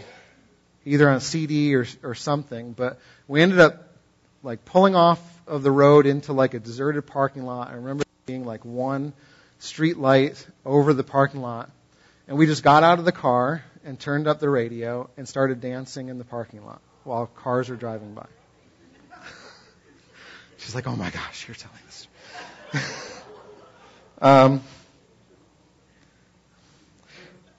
either 0.86 1.10
on 1.10 1.16
a 1.16 1.22
CD 1.22 1.76
or, 1.76 1.86
or 2.02 2.16
something, 2.16 2.74
but 2.74 3.00
we 3.28 3.42
ended 3.42 3.60
up 3.60 3.90
like 4.42 4.66
pulling 4.66 4.96
off 4.96 5.20
of 5.48 5.64
the 5.64 5.72
road 5.72 6.06
into 6.06 6.34
like 6.34 6.54
a 6.54 6.60
deserted 6.60 7.08
parking 7.08 7.44
lot. 7.44 7.70
I 7.70 7.76
remember 7.76 8.04
being 8.26 8.46
like 8.46 8.66
one 8.66 9.14
street 9.60 9.98
light 9.98 10.46
over 10.66 10.94
the 10.94 11.04
parking 11.04 11.42
lot. 11.42 11.70
And 12.28 12.38
we 12.38 12.46
just 12.46 12.64
got 12.64 12.84
out 12.84 13.00
of 13.00 13.06
the 13.06 13.12
car 13.12 13.64
and 13.84 14.00
turned 14.00 14.28
up 14.28 14.40
the 14.40 14.50
radio 14.50 15.10
and 15.18 15.28
started 15.28 15.60
dancing 15.62 16.10
in 16.10 16.18
the 16.18 16.24
parking 16.24 16.66
lot 16.66 16.82
while 17.04 17.28
cars 17.28 17.70
were 17.70 17.76
driving 17.76 18.14
by. 18.14 18.26
She's 20.58 20.74
like, 20.76 20.88
oh 20.88 20.96
my 20.96 21.10
gosh, 21.10 21.48
you're 21.48 21.56
telling 21.56 21.80
this. 21.86 23.10
um, 24.24 24.64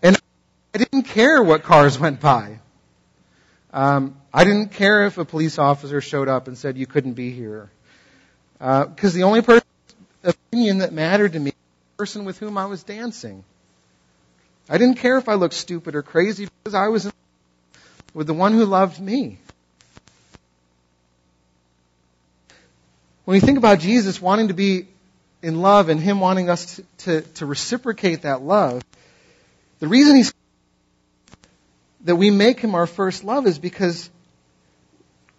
and 0.02 0.16
I 0.74 0.78
didn't 0.78 1.02
care 1.02 1.42
what 1.42 1.62
cars 1.62 1.98
went 1.98 2.20
by. 2.20 2.58
Um, 3.70 4.16
I 4.32 4.44
didn't 4.44 4.72
care 4.72 5.04
if 5.04 5.18
a 5.18 5.26
police 5.26 5.58
officer 5.58 6.00
showed 6.00 6.26
up 6.26 6.48
and 6.48 6.56
said 6.56 6.78
you 6.78 6.86
couldn't 6.86 7.12
be 7.12 7.32
here. 7.32 7.70
Because 8.58 9.12
uh, 9.12 9.16
the 9.16 9.24
only 9.24 9.42
person 9.42 9.66
opinion 10.22 10.78
that 10.78 10.92
mattered 10.92 11.34
to 11.34 11.38
me 11.38 11.50
was 11.50 11.52
the 11.52 11.98
person 11.98 12.24
with 12.24 12.38
whom 12.38 12.56
I 12.56 12.64
was 12.64 12.82
dancing. 12.82 13.44
I 14.70 14.78
didn't 14.78 14.96
care 14.96 15.18
if 15.18 15.28
I 15.28 15.34
looked 15.34 15.54
stupid 15.54 15.94
or 15.94 16.02
crazy 16.02 16.48
because 16.64 16.74
I 16.74 16.88
was 16.88 17.12
with 18.14 18.26
the 18.26 18.32
one 18.32 18.54
who 18.54 18.64
loved 18.64 18.98
me. 18.98 19.38
When 23.26 23.34
we 23.34 23.40
think 23.40 23.58
about 23.58 23.80
Jesus 23.80 24.20
wanting 24.20 24.48
to 24.48 24.54
be 24.54 24.86
in 25.44 25.60
love 25.60 25.88
and 25.88 26.00
Him 26.00 26.18
wanting 26.20 26.50
us 26.50 26.76
to, 26.76 26.82
to, 26.98 27.20
to 27.34 27.46
reciprocate 27.46 28.22
that 28.22 28.42
love, 28.42 28.82
the 29.78 29.88
reason 29.88 30.16
He's 30.16 30.32
that 32.04 32.16
we 32.16 32.30
make 32.30 32.60
him 32.60 32.74
our 32.74 32.86
first 32.86 33.24
love 33.24 33.46
is 33.46 33.58
because 33.58 34.08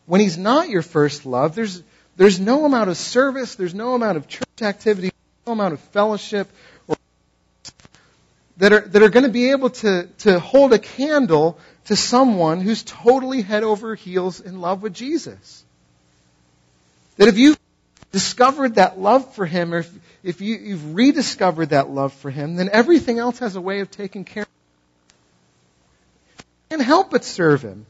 when 0.05 0.21
he's 0.21 0.37
not 0.37 0.69
your 0.69 0.81
first 0.81 1.25
love, 1.25 1.55
there's, 1.55 1.81
there's 2.17 2.39
no 2.39 2.65
amount 2.65 2.89
of 2.89 2.97
service, 2.97 3.55
there's 3.55 3.73
no 3.73 3.93
amount 3.93 4.17
of 4.17 4.27
church 4.27 4.61
activity, 4.61 5.11
no 5.45 5.53
amount 5.53 5.73
of 5.73 5.79
fellowship 5.79 6.49
or, 6.87 6.95
that 8.57 8.73
are, 8.73 8.81
that 8.81 9.01
are 9.01 9.09
going 9.09 9.25
to 9.25 9.31
be 9.31 9.51
able 9.51 9.69
to, 9.69 10.07
to 10.19 10.39
hold 10.39 10.73
a 10.73 10.79
candle 10.79 11.59
to 11.85 11.95
someone 11.95 12.61
who's 12.61 12.83
totally 12.83 13.43
head 13.43 13.63
over 13.63 13.93
heels 13.93 14.39
in 14.39 14.59
love 14.59 14.81
with 14.81 14.93
Jesus. 14.93 15.63
That 17.17 17.27
if 17.27 17.37
you've 17.37 17.57
discovered 18.15 18.75
that 18.75 18.97
love 18.97 19.35
for 19.35 19.45
him, 19.45 19.73
or 19.73 19.79
if, 19.79 19.91
if 20.23 20.39
you, 20.39 20.55
you've 20.55 20.95
rediscovered 20.95 21.69
that 21.69 21.89
love 21.89 22.13
for 22.13 22.31
him, 22.31 22.55
then 22.55 22.69
everything 22.71 23.19
else 23.19 23.39
has 23.39 23.57
a 23.57 23.61
way 23.61 23.81
of 23.81 23.91
taking 23.91 24.23
care 24.23 24.45
can't 26.75 26.81
help 26.81 27.11
but 27.11 27.23
serve 27.23 27.61
Him. 27.61 27.85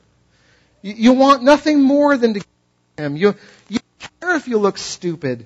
You, 0.82 0.94
you 0.94 1.14
want 1.14 1.44
nothing 1.44 1.82
more 1.82 2.18
than 2.18 2.36
to 2.36 2.44
Him. 2.98 3.16
You, 3.16 3.36
you 3.68 3.80
care 4.22 4.36
if 4.36 4.48
you 4.48 4.58
look 4.58 4.78
stupid. 4.78 5.46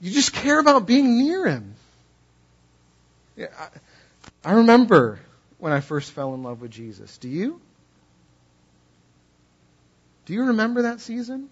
You 0.00 0.10
just 0.12 0.32
care 0.32 0.60
about 0.60 0.86
being 0.86 1.18
near 1.18 1.46
Him. 1.46 1.74
Yeah, 3.36 3.48
I, 3.58 4.50
I 4.50 4.52
remember 4.54 5.18
when 5.58 5.72
I 5.72 5.80
first 5.80 6.12
fell 6.12 6.34
in 6.34 6.42
love 6.42 6.60
with 6.60 6.70
Jesus. 6.70 7.18
Do 7.18 7.28
you? 7.28 7.60
Do 10.26 10.32
you 10.32 10.44
remember 10.44 10.82
that 10.82 11.00
season? 11.00 11.48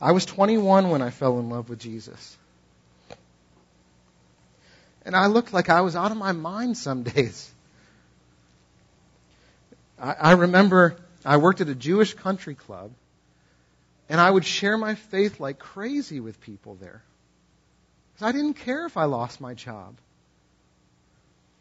I 0.00 0.12
was 0.12 0.24
21 0.24 0.88
when 0.88 1.02
I 1.02 1.10
fell 1.10 1.38
in 1.38 1.50
love 1.50 1.68
with 1.68 1.78
Jesus. 1.78 2.38
And 5.04 5.14
I 5.14 5.26
looked 5.26 5.52
like 5.52 5.68
I 5.68 5.82
was 5.82 5.94
out 5.94 6.10
of 6.10 6.16
my 6.16 6.32
mind 6.32 6.76
some 6.76 7.02
days. 7.14 7.50
I, 10.00 10.12
I 10.12 10.32
remember 10.32 10.96
I 11.24 11.36
worked 11.36 11.60
at 11.60 11.68
a 11.68 11.74
Jewish 11.74 12.14
country 12.14 12.54
club, 12.54 12.92
and 14.08 14.20
I 14.20 14.30
would 14.30 14.44
share 14.44 14.78
my 14.78 14.94
faith 14.94 15.38
like 15.38 15.58
crazy 15.58 16.20
with 16.20 16.40
people 16.40 16.76
there. 16.76 17.02
Because 18.12 18.28
I 18.28 18.32
didn't 18.32 18.54
care 18.54 18.86
if 18.86 18.96
I 18.96 19.04
lost 19.04 19.40
my 19.40 19.54
job. 19.54 19.96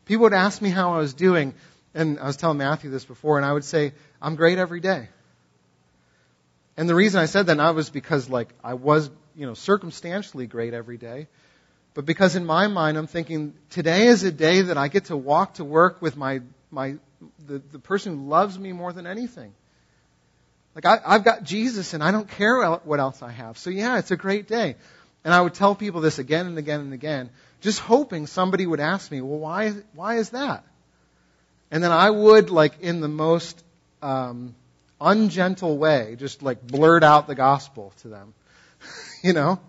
People 0.06 0.24
would 0.24 0.34
ask 0.34 0.62
me 0.62 0.70
how 0.70 0.94
I 0.94 1.00
was 1.00 1.14
doing, 1.14 1.54
and 1.94 2.20
I 2.20 2.26
was 2.26 2.38
telling 2.38 2.58
Matthew 2.58 2.90
this 2.90 3.06
before, 3.06 3.38
and 3.38 3.46
I 3.46 3.52
would 3.52 3.66
say, 3.66 3.94
I'm 4.22 4.36
great 4.36 4.58
every 4.58 4.80
day. 4.80 5.10
And 6.80 6.88
the 6.88 6.96
reason 6.96 7.20
I 7.20 7.26
said 7.26 7.48
that 7.48 7.56
not 7.56 7.76
was 7.76 7.90
because 7.90 8.30
like 8.30 8.54
I 8.64 8.76
was, 8.76 9.10
you 9.36 9.46
know, 9.46 9.54
circumstantially 9.54 10.48
great 10.48 10.74
every 10.74 10.96
day, 10.98 11.28
but 11.94 12.06
because 12.06 12.38
in 12.38 12.46
my 12.46 12.68
mind 12.68 12.98
I'm 12.98 13.06
thinking 13.06 13.54
today 13.70 14.08
is 14.08 14.24
a 14.24 14.32
day 14.32 14.62
that 14.62 14.78
I 14.78 14.88
get 14.88 15.06
to 15.06 15.18
walk 15.18 15.56
to 15.56 15.66
work 15.66 16.02
with 16.02 16.16
my 16.16 16.40
my 16.72 16.96
the, 17.46 17.60
the 17.74 17.80
person 17.80 18.16
who 18.16 18.30
loves 18.30 18.58
me 18.58 18.72
more 18.72 18.94
than 18.94 19.08
anything. 19.08 19.52
Like 20.74 20.86
I, 20.86 21.02
I've 21.06 21.26
got 21.26 21.44
Jesus 21.44 21.94
and 21.94 22.02
I 22.02 22.12
don't 22.12 22.30
care 22.30 22.66
what 22.66 23.02
else 23.02 23.22
I 23.22 23.32
have. 23.32 23.58
So 23.58 23.70
yeah, 23.70 24.00
it's 24.00 24.12
a 24.12 24.16
great 24.16 24.48
day. 24.48 24.78
And 25.26 25.34
I 25.34 25.42
would 25.42 25.56
tell 25.56 25.76
people 25.76 26.00
this 26.00 26.18
again 26.18 26.46
and 26.46 26.58
again 26.58 26.80
and 26.80 26.94
again, 26.94 27.30
just 27.60 27.82
hoping 27.82 28.26
somebody 28.26 28.66
would 28.66 28.80
ask 28.80 29.12
me, 29.12 29.20
well, 29.20 29.40
why, 29.40 29.74
why 29.96 30.16
is 30.16 30.30
that? 30.30 30.64
And 31.72 31.84
then 31.84 31.92
I 31.92 32.10
would, 32.10 32.50
like, 32.50 32.80
in 32.80 33.02
the 33.02 33.10
most 33.10 33.62
um, 34.02 34.56
ungentle 35.02 35.78
way, 35.78 36.16
just 36.18 36.42
like 36.42 36.66
blurt 36.66 37.04
out 37.04 37.28
the 37.28 37.36
gospel 37.36 37.94
to 38.02 38.10
them. 38.10 38.34
you 39.24 39.34
know? 39.34 39.60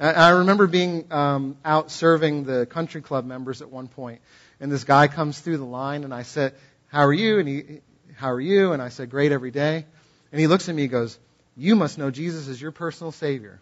I 0.00 0.30
remember 0.30 0.68
being 0.68 1.12
um, 1.12 1.56
out 1.64 1.90
serving 1.90 2.44
the 2.44 2.66
country 2.66 3.02
club 3.02 3.26
members 3.26 3.62
at 3.62 3.70
one 3.70 3.88
point, 3.88 4.20
and 4.60 4.70
this 4.70 4.84
guy 4.84 5.08
comes 5.08 5.40
through 5.40 5.56
the 5.56 5.64
line, 5.64 6.04
and 6.04 6.14
I 6.14 6.22
said, 6.22 6.54
"How 6.86 7.00
are 7.00 7.12
you?" 7.12 7.40
And 7.40 7.48
he, 7.48 7.80
"How 8.14 8.30
are 8.30 8.40
you?" 8.40 8.72
And 8.72 8.80
I 8.80 8.90
said, 8.90 9.10
"Great 9.10 9.32
every 9.32 9.50
day." 9.50 9.84
And 10.30 10.40
he 10.40 10.46
looks 10.46 10.68
at 10.68 10.74
me, 10.76 10.82
and 10.82 10.90
goes, 10.92 11.18
"You 11.56 11.74
must 11.74 11.98
know 11.98 12.12
Jesus 12.12 12.46
is 12.46 12.62
your 12.62 12.70
personal 12.70 13.10
savior." 13.10 13.58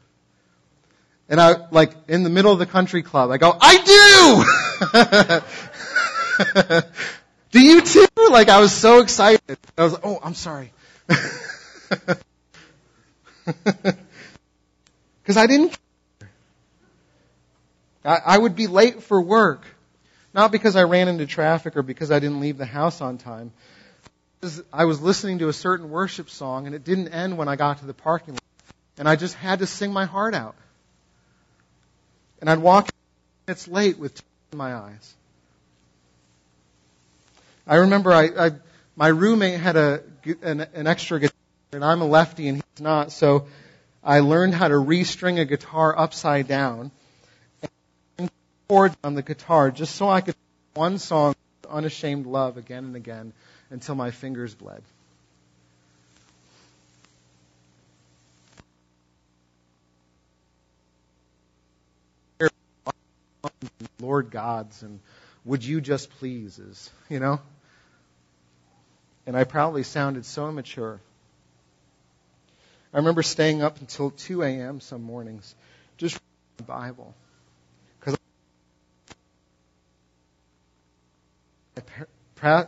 And 1.27 1.41
I, 1.41 1.69
like, 1.71 1.93
in 2.07 2.23
the 2.23 2.31
middle 2.31 2.53
of 2.53 2.59
the 2.59 2.67
country 2.67 3.03
club, 3.03 3.31
I 3.31 3.39
go, 3.39 3.57
"I 3.59 4.45
do." 6.53 6.83
do 7.57 7.63
you 7.63 7.81
too? 7.81 8.07
Like, 8.31 8.49
I 8.49 8.61
was 8.61 8.73
so 8.73 9.01
excited. 9.01 9.41
I 9.77 9.85
was 9.85 9.93
like, 9.95 10.03
"Oh, 10.05 10.19
I'm 10.23 10.35
sorry." 10.35 10.73
Because 15.27 15.37
I 15.37 15.49
didn't 15.49 15.77
care. 16.21 16.31
I, 18.05 18.35
I 18.35 18.39
would 18.39 18.55
be 18.55 18.69
late 18.69 19.03
for 19.03 19.21
work. 19.21 19.67
Not 20.33 20.53
because 20.53 20.77
I 20.77 20.85
ran 20.85 21.09
into 21.09 21.27
traffic 21.27 21.77
or 21.77 21.83
because 21.83 22.13
I 22.13 22.21
didn't 22.21 22.39
leave 22.39 22.59
the 22.59 22.67
house 22.67 23.01
on 23.01 23.19
time. 23.19 23.53
I 24.73 24.85
was 24.85 25.01
listening 25.01 25.41
to 25.41 25.49
a 25.49 25.53
certain 25.53 25.91
worship 25.91 26.31
song 26.31 26.67
and 26.67 26.77
it 26.77 26.85
didn't 26.85 27.09
end 27.09 27.37
when 27.37 27.49
I 27.49 27.57
got 27.57 27.79
to 27.79 27.87
the 27.87 27.95
parking 27.95 28.35
lot. 28.35 28.43
And 28.99 29.09
I 29.09 29.17
just 29.17 29.35
had 29.35 29.59
to 29.59 29.67
sing 29.67 29.93
my 29.93 30.05
heart 30.05 30.35
out. 30.35 30.55
And 32.41 32.49
I'd 32.49 32.59
walk 32.59 32.89
minutes 33.49 33.67
late 33.67 33.99
with 33.99 34.15
tears 34.15 34.25
in 34.53 34.59
my 34.59 34.75
eyes. 34.75 35.15
I 37.67 37.77
remember 37.77 38.13
I, 38.13 38.47
I 38.47 38.51
my 38.95 39.09
roommate 39.09 39.59
had 39.59 39.77
a 39.77 40.03
an, 40.43 40.61
an 40.61 40.87
extra 40.87 41.19
guitar, 41.19 41.37
and 41.73 41.85
I'm 41.85 42.01
a 42.01 42.07
lefty 42.07 42.49
and 42.49 42.57
he's 42.59 42.83
not, 42.83 43.11
so 43.11 43.49
I 44.05 44.21
learned 44.21 44.55
how 44.55 44.69
to 44.69 44.75
restring 44.75 45.41
a 45.41 45.45
guitar 45.45 45.99
upside 45.99 46.47
down 46.47 46.93
and 48.19 48.31
chords 48.69 48.97
on 49.03 49.15
the 49.15 49.23
guitar 49.23 49.71
just 49.71 49.97
so 49.97 50.09
I 50.09 50.21
could 50.21 50.37
one 50.75 50.99
song, 50.99 51.35
"Unashamed 51.69 52.27
Love," 52.27 52.57
again 52.57 52.85
and 52.85 52.97
again 52.97 53.33
until 53.71 53.97
my 53.97 54.13
fingers 54.13 54.55
bled. 54.55 54.83
Lord 63.99 64.31
God's 64.31 64.83
and 64.83 65.01
would 65.45 65.65
you 65.65 65.81
just 65.81 66.11
please 66.11 66.59
is, 66.59 66.91
you 67.09 67.19
know? 67.19 67.41
And 69.27 69.37
I 69.37 69.45
probably 69.45 69.83
sounded 69.83 70.25
so 70.25 70.49
immature. 70.49 71.01
I 72.95 72.99
remember 72.99 73.23
staying 73.23 73.61
up 73.61 73.81
until 73.81 74.11
2 74.11 74.43
a.m. 74.43 74.81
some 74.81 75.03
mornings, 75.03 75.55
just 75.99 76.15
reading 76.15 76.57
the 76.59 76.63
Bible. 76.63 77.15
Because 77.99 78.17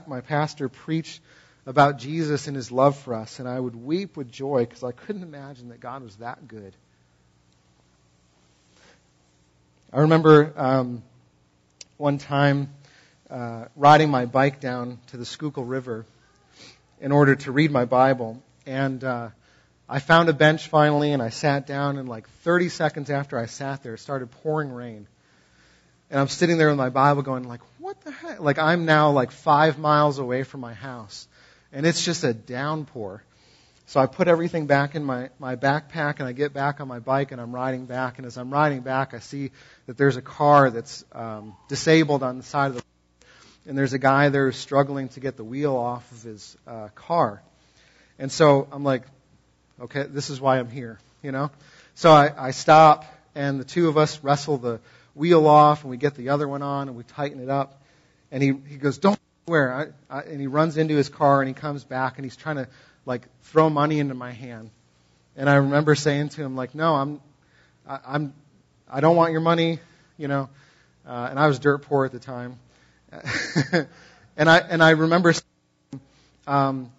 my 0.06 0.20
pastor 0.20 0.68
preached 0.68 1.20
about 1.64 1.98
Jesus 1.98 2.46
and 2.46 2.56
his 2.56 2.72
love 2.72 2.96
for 2.96 3.14
us, 3.14 3.38
and 3.38 3.48
I 3.48 3.60
would 3.60 3.76
weep 3.76 4.16
with 4.16 4.30
joy 4.30 4.64
because 4.64 4.82
I 4.82 4.92
couldn't 4.92 5.22
imagine 5.22 5.68
that 5.68 5.80
God 5.80 6.02
was 6.02 6.16
that 6.16 6.48
good. 6.48 6.74
I 9.92 10.00
remember 10.00 10.52
um, 10.56 11.02
one 11.96 12.18
time 12.18 12.70
uh, 13.30 13.66
riding 13.76 14.10
my 14.10 14.26
bike 14.26 14.60
down 14.60 14.98
to 15.08 15.16
the 15.16 15.24
Schuylkill 15.24 15.64
River 15.64 16.04
in 17.00 17.12
order 17.12 17.34
to 17.36 17.52
read 17.52 17.70
my 17.70 17.84
Bible, 17.84 18.42
and 18.66 19.02
uh, 19.02 19.28
I 19.88 20.00
found 20.00 20.28
a 20.28 20.32
bench 20.32 20.68
finally, 20.68 21.12
and 21.12 21.22
I 21.22 21.30
sat 21.30 21.66
down. 21.66 21.98
And 21.98 22.08
like 22.08 22.28
30 22.42 22.68
seconds 22.68 23.10
after 23.10 23.38
I 23.38 23.46
sat 23.46 23.82
there, 23.82 23.94
it 23.94 23.98
started 23.98 24.30
pouring 24.30 24.70
rain, 24.70 25.06
and 26.10 26.20
I'm 26.20 26.28
sitting 26.28 26.58
there 26.58 26.68
with 26.68 26.78
my 26.78 26.90
Bible, 26.90 27.22
going 27.22 27.44
like, 27.44 27.60
"What 27.78 28.00
the 28.02 28.10
heck?" 28.10 28.40
Like 28.40 28.58
I'm 28.58 28.84
now 28.84 29.10
like 29.10 29.30
five 29.30 29.78
miles 29.78 30.18
away 30.18 30.42
from 30.42 30.60
my 30.60 30.74
house, 30.74 31.28
and 31.72 31.86
it's 31.86 32.04
just 32.04 32.24
a 32.24 32.34
downpour. 32.34 33.22
So 33.88 34.00
I 34.00 34.04
put 34.04 34.28
everything 34.28 34.66
back 34.66 34.94
in 34.94 35.02
my, 35.02 35.30
my 35.38 35.56
backpack 35.56 36.18
and 36.18 36.28
I 36.28 36.32
get 36.32 36.52
back 36.52 36.82
on 36.82 36.88
my 36.88 36.98
bike 36.98 37.32
and 37.32 37.40
I'm 37.40 37.54
riding 37.54 37.86
back. 37.86 38.18
And 38.18 38.26
as 38.26 38.36
I'm 38.36 38.52
riding 38.52 38.82
back, 38.82 39.14
I 39.14 39.18
see 39.20 39.50
that 39.86 39.96
there's 39.96 40.18
a 40.18 40.20
car 40.20 40.68
that's 40.68 41.06
um, 41.12 41.56
disabled 41.70 42.22
on 42.22 42.36
the 42.36 42.42
side 42.42 42.66
of 42.66 42.74
the 42.74 42.82
and 43.68 43.76
there's 43.76 43.92
a 43.92 43.98
guy 43.98 44.30
there 44.30 44.50
struggling 44.50 45.10
to 45.10 45.20
get 45.20 45.36
the 45.36 45.44
wheel 45.44 45.76
off 45.76 46.10
of 46.10 46.22
his 46.22 46.56
uh, 46.66 46.88
car. 46.94 47.42
And 48.18 48.32
so 48.32 48.66
I'm 48.72 48.82
like, 48.82 49.02
okay, 49.78 50.04
this 50.04 50.30
is 50.30 50.40
why 50.40 50.58
I'm 50.58 50.70
here, 50.70 50.98
you 51.22 51.30
know? 51.30 51.50
So 51.94 52.10
I, 52.10 52.48
I 52.48 52.50
stop 52.52 53.04
and 53.34 53.60
the 53.60 53.64
two 53.64 53.88
of 53.88 53.98
us 53.98 54.24
wrestle 54.24 54.56
the 54.56 54.80
wheel 55.14 55.46
off 55.46 55.82
and 55.82 55.90
we 55.90 55.98
get 55.98 56.14
the 56.14 56.30
other 56.30 56.48
one 56.48 56.62
on 56.62 56.88
and 56.88 56.96
we 56.96 57.04
tighten 57.04 57.42
it 57.42 57.50
up. 57.50 57.82
And 58.32 58.42
he, 58.42 58.54
he 58.68 58.78
goes, 58.78 58.96
don't 58.96 59.20
where? 59.44 59.92
I, 60.10 60.16
I, 60.18 60.22
and 60.22 60.40
he 60.40 60.46
runs 60.46 60.78
into 60.78 60.94
his 60.96 61.10
car 61.10 61.42
and 61.42 61.48
he 61.48 61.54
comes 61.54 61.84
back 61.84 62.16
and 62.16 62.24
he's 62.24 62.36
trying 62.36 62.56
to 62.56 62.68
like 63.04 63.26
throw 63.42 63.68
money 63.68 64.00
into 64.00 64.14
my 64.14 64.32
hand. 64.32 64.70
And 65.36 65.48
I 65.48 65.56
remember 65.56 65.94
saying 65.94 66.30
to 66.30 66.42
him 66.42 66.56
like, 66.56 66.74
"No, 66.74 66.96
I'm, 66.96 67.20
I, 67.88 68.00
I'm, 68.04 68.34
I 68.90 69.00
don't 69.00 69.14
want 69.14 69.30
your 69.30 69.40
money," 69.40 69.78
you 70.16 70.26
know. 70.26 70.48
Uh, 71.06 71.28
and 71.30 71.38
I 71.38 71.46
was 71.46 71.60
dirt 71.60 71.82
poor 71.82 72.04
at 72.04 72.12
the 72.12 72.18
time. 72.18 72.58
and 74.36 74.50
I 74.50 74.58
and 74.58 74.82
I 74.82 74.90
remember, 74.90 75.32
saying, 75.32 76.00
um, 76.46 76.92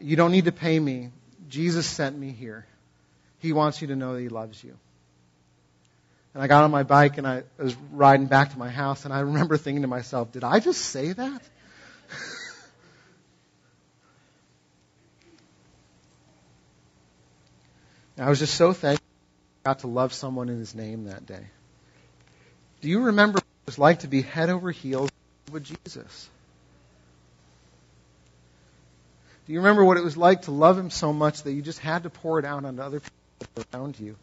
"You 0.00 0.16
don't 0.16 0.32
need 0.32 0.46
to 0.46 0.52
pay 0.52 0.78
me. 0.78 1.10
Jesus 1.48 1.86
sent 1.86 2.18
me 2.18 2.30
here. 2.30 2.66
He 3.38 3.52
wants 3.52 3.80
you 3.80 3.88
to 3.88 3.96
know 3.96 4.14
that 4.14 4.20
He 4.20 4.28
loves 4.28 4.62
you." 4.62 4.76
And 6.34 6.42
I 6.42 6.46
got 6.46 6.64
on 6.64 6.70
my 6.70 6.84
bike 6.84 7.18
and 7.18 7.26
I 7.26 7.42
was 7.58 7.74
riding 7.92 8.26
back 8.26 8.52
to 8.52 8.58
my 8.58 8.70
house, 8.70 9.04
and 9.04 9.12
I 9.12 9.20
remember 9.20 9.56
thinking 9.56 9.82
to 9.82 9.88
myself, 9.88 10.32
"Did 10.32 10.44
I 10.44 10.60
just 10.60 10.80
say 10.80 11.12
that?" 11.12 11.42
I 18.18 18.28
was 18.28 18.38
just 18.38 18.54
so 18.54 18.72
thankful 18.72 19.06
I 19.64 19.70
got 19.70 19.80
to 19.80 19.86
love 19.86 20.12
someone 20.12 20.48
in 20.48 20.58
His 20.58 20.74
name 20.74 21.04
that 21.04 21.26
day. 21.26 21.46
Do 22.80 22.88
you 22.88 23.00
remember 23.00 23.36
what 23.36 23.44
it 23.44 23.66
was 23.66 23.78
like 23.78 24.00
to 24.00 24.08
be 24.08 24.22
head 24.22 24.50
over 24.50 24.70
heels 24.70 25.09
with 25.52 25.64
Jesus? 25.64 26.28
Do 29.46 29.52
you 29.52 29.60
remember 29.60 29.84
what 29.84 29.96
it 29.96 30.04
was 30.04 30.16
like 30.16 30.42
to 30.42 30.50
love 30.50 30.78
Him 30.78 30.90
so 30.90 31.12
much 31.12 31.42
that 31.42 31.52
you 31.52 31.62
just 31.62 31.78
had 31.78 32.04
to 32.04 32.10
pour 32.10 32.38
it 32.38 32.44
out 32.44 32.64
onto 32.64 32.82
other 32.82 33.00
people 33.00 33.64
around 33.74 33.98
you? 33.98 34.16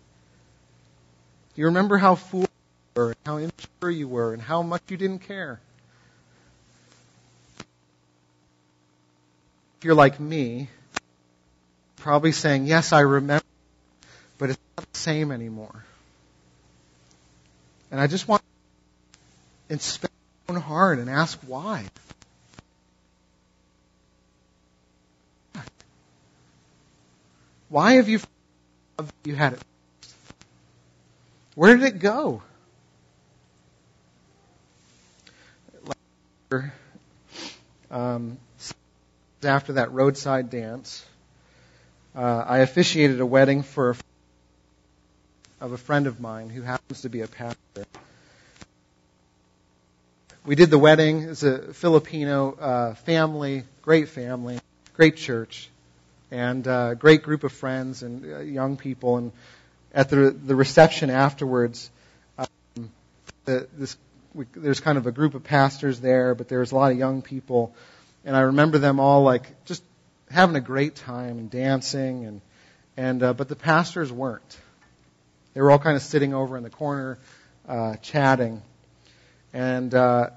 Do 1.55 1.61
you 1.61 1.65
remember 1.65 1.97
how 1.97 2.15
foolish 2.15 2.49
you 2.95 3.01
were, 3.01 3.07
and 3.09 3.17
how 3.25 3.37
immature 3.37 3.91
you 3.91 4.07
were, 4.07 4.33
and 4.33 4.41
how 4.41 4.61
much 4.61 4.83
you 4.89 4.97
didn't 4.97 5.19
care? 5.19 5.59
If 9.79 9.85
you're 9.85 9.95
like 9.95 10.19
me, 10.19 10.69
probably 11.97 12.31
saying, 12.31 12.65
Yes, 12.65 12.93
I 12.93 13.01
remember 13.01 13.43
but 14.37 14.51
it's 14.51 14.59
not 14.77 14.91
the 14.91 14.99
same 14.99 15.31
anymore. 15.31 15.83
And 17.91 17.99
I 17.99 18.07
just 18.07 18.27
want 18.27 18.41
to 18.41 19.73
inspect 19.73 20.13
own 20.49 20.55
heart 20.55 20.99
and 20.99 21.09
ask 21.09 21.37
why. 21.45 21.85
Why 27.67 27.95
have 27.95 28.07
you 28.07 28.21
you 29.25 29.35
had 29.35 29.53
it? 29.53 29.59
Where 31.55 31.75
did 31.75 31.83
it 31.85 31.99
go? 31.99 32.41
Um, 37.91 38.37
after 39.43 39.73
that 39.73 39.91
roadside 39.91 40.49
dance, 40.49 41.05
uh, 42.15 42.45
I 42.47 42.59
officiated 42.59 43.19
a 43.19 43.25
wedding 43.25 43.63
for 43.63 43.91
a 43.91 43.95
of 45.59 45.73
a 45.73 45.77
friend 45.77 46.07
of 46.07 46.21
mine 46.21 46.49
who 46.49 46.61
happens 46.61 47.01
to 47.01 47.09
be 47.09 47.19
a 47.19 47.27
pastor. 47.27 47.85
We 50.47 50.55
did 50.55 50.69
the 50.69 50.79
wedding. 50.79 51.23
It's 51.23 51.43
a 51.43 51.73
Filipino 51.73 52.53
uh, 52.53 52.93
family, 52.93 53.65
great 53.81 54.07
family, 54.07 54.61
great 54.93 55.17
church, 55.17 55.69
and 56.31 56.65
uh, 56.65 56.93
great 56.93 57.23
group 57.23 57.43
of 57.43 57.51
friends 57.51 58.01
and 58.01 58.23
uh, 58.23 58.39
young 58.39 58.77
people. 58.77 59.17
And 59.17 59.33
at 59.93 60.07
the 60.07 60.31
the 60.31 60.55
reception 60.55 61.09
afterwards, 61.09 61.91
um, 62.37 62.89
the, 63.43 63.67
this 63.77 63.97
we, 64.33 64.45
there's 64.55 64.79
kind 64.79 64.97
of 64.97 65.05
a 65.05 65.11
group 65.11 65.35
of 65.35 65.43
pastors 65.43 65.99
there, 65.99 66.33
but 66.33 66.47
there's 66.47 66.71
a 66.71 66.75
lot 66.75 66.93
of 66.93 66.97
young 66.97 67.21
people, 67.21 67.75
and 68.23 68.33
I 68.33 68.39
remember 68.39 68.77
them 68.77 69.01
all 69.01 69.23
like 69.23 69.65
just 69.65 69.83
having 70.31 70.55
a 70.55 70.61
great 70.61 70.95
time 70.95 71.39
and 71.39 71.51
dancing 71.51 72.23
and 72.23 72.41
and 72.95 73.21
uh, 73.21 73.33
but 73.33 73.49
the 73.49 73.57
pastors 73.57 74.13
weren't. 74.13 74.57
They 75.53 75.59
were 75.59 75.71
all 75.71 75.79
kind 75.79 75.97
of 75.97 76.03
sitting 76.03 76.33
over 76.33 76.55
in 76.55 76.63
the 76.63 76.69
corner, 76.69 77.19
uh, 77.67 77.97
chatting, 77.97 78.61
and 79.53 79.93
uh, 79.93 80.29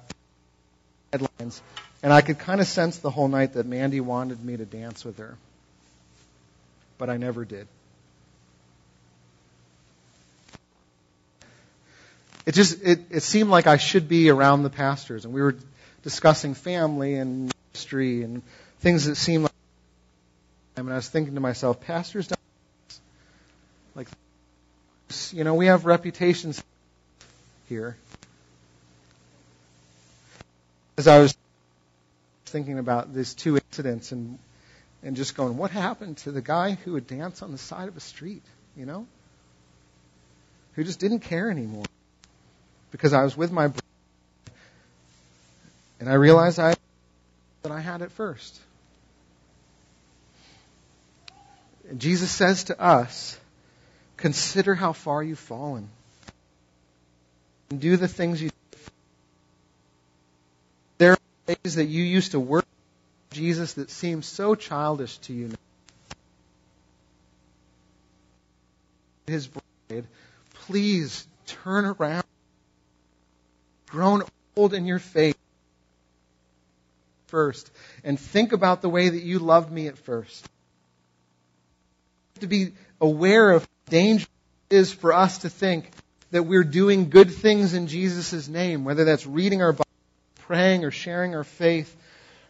headlines. 1.12 1.62
And 2.02 2.12
I 2.12 2.20
could 2.22 2.38
kind 2.38 2.60
of 2.60 2.66
sense 2.66 2.98
the 2.98 3.10
whole 3.10 3.28
night 3.28 3.54
that 3.54 3.66
Mandy 3.66 4.00
wanted 4.00 4.42
me 4.42 4.56
to 4.56 4.64
dance 4.64 5.04
with 5.04 5.18
her, 5.18 5.36
but 6.98 7.10
I 7.10 7.16
never 7.16 7.44
did. 7.44 7.68
It 12.46 12.54
just 12.54 12.82
it, 12.82 13.00
it 13.10 13.22
seemed 13.22 13.50
like 13.50 13.66
I 13.66 13.76
should 13.76 14.08
be 14.08 14.30
around 14.30 14.62
the 14.62 14.70
pastors, 14.70 15.24
and 15.24 15.34
we 15.34 15.42
were 15.42 15.56
discussing 16.02 16.54
family 16.54 17.14
and 17.14 17.52
ministry 17.72 18.22
and 18.22 18.42
things 18.80 19.04
that 19.04 19.16
seemed 19.16 19.44
like. 19.44 19.52
And 20.76 20.90
I 20.90 20.96
was 20.96 21.08
thinking 21.08 21.34
to 21.34 21.40
myself, 21.40 21.80
pastors 21.82 22.28
don't 22.28 22.38
like 23.94 24.08
you 25.32 25.44
know, 25.44 25.54
we 25.54 25.66
have 25.66 25.84
reputations 25.84 26.62
here. 27.68 27.96
As 31.00 31.08
I 31.08 31.18
was 31.18 31.34
thinking 32.44 32.78
about 32.78 33.14
these 33.14 33.32
two 33.32 33.56
incidents, 33.56 34.12
and 34.12 34.38
and 35.02 35.16
just 35.16 35.34
going, 35.34 35.56
what 35.56 35.70
happened 35.70 36.18
to 36.18 36.30
the 36.30 36.42
guy 36.42 36.72
who 36.72 36.92
would 36.92 37.06
dance 37.06 37.40
on 37.40 37.52
the 37.52 37.56
side 37.56 37.88
of 37.88 37.96
a 37.96 38.00
street, 38.00 38.42
you 38.76 38.84
know? 38.84 39.06
Who 40.74 40.84
just 40.84 41.00
didn't 41.00 41.20
care 41.20 41.50
anymore. 41.50 41.86
Because 42.90 43.14
I 43.14 43.22
was 43.22 43.34
with 43.34 43.50
my 43.50 43.68
brother, 43.68 43.80
and 46.00 46.10
I 46.10 46.16
realized 46.16 46.58
I 46.58 46.74
that 47.62 47.72
I 47.72 47.80
had 47.80 48.02
it 48.02 48.10
first. 48.10 48.60
And 51.88 51.98
Jesus 51.98 52.30
says 52.30 52.64
to 52.64 52.78
us, 52.78 53.40
consider 54.18 54.74
how 54.74 54.92
far 54.92 55.22
you've 55.22 55.38
fallen. 55.38 55.88
And 57.70 57.80
do 57.80 57.96
the 57.96 58.06
things 58.06 58.42
you 58.42 58.50
there 61.00 61.12
are 61.12 61.18
ways 61.70 61.76
that 61.76 61.92
you 61.92 62.02
used 62.02 62.32
to 62.32 62.40
work 62.40 62.66
Jesus 63.30 63.74
that 63.74 63.90
seems 63.90 64.26
so 64.26 64.56
childish 64.56 65.18
to 65.18 65.32
you 65.32 65.48
now. 65.48 65.54
His 69.28 69.46
bride, 69.46 70.06
please 70.66 71.26
turn 71.46 71.84
around. 71.84 72.24
Grown 73.88 74.22
old 74.56 74.74
in 74.74 74.86
your 74.86 74.98
faith 74.98 75.36
first 77.28 77.70
and 78.02 78.18
think 78.18 78.52
about 78.52 78.82
the 78.82 78.88
way 78.88 79.08
that 79.08 79.22
you 79.22 79.38
loved 79.38 79.70
me 79.70 79.86
at 79.86 79.96
first. 79.96 80.48
To 82.40 82.48
be 82.48 82.72
aware 83.00 83.52
of 83.52 83.68
danger 83.88 84.26
is 84.70 84.92
for 84.92 85.12
us 85.12 85.38
to 85.38 85.48
think 85.48 85.88
that 86.32 86.44
we're 86.44 86.64
doing 86.64 87.10
good 87.10 87.30
things 87.30 87.74
in 87.74 87.86
Jesus' 87.86 88.48
name, 88.48 88.84
whether 88.84 89.04
that's 89.04 89.26
reading 89.26 89.62
our 89.62 89.72
Bible, 89.72 89.89
praying, 90.50 90.84
or 90.84 90.90
sharing 90.90 91.36
our 91.36 91.44
faith, 91.44 91.96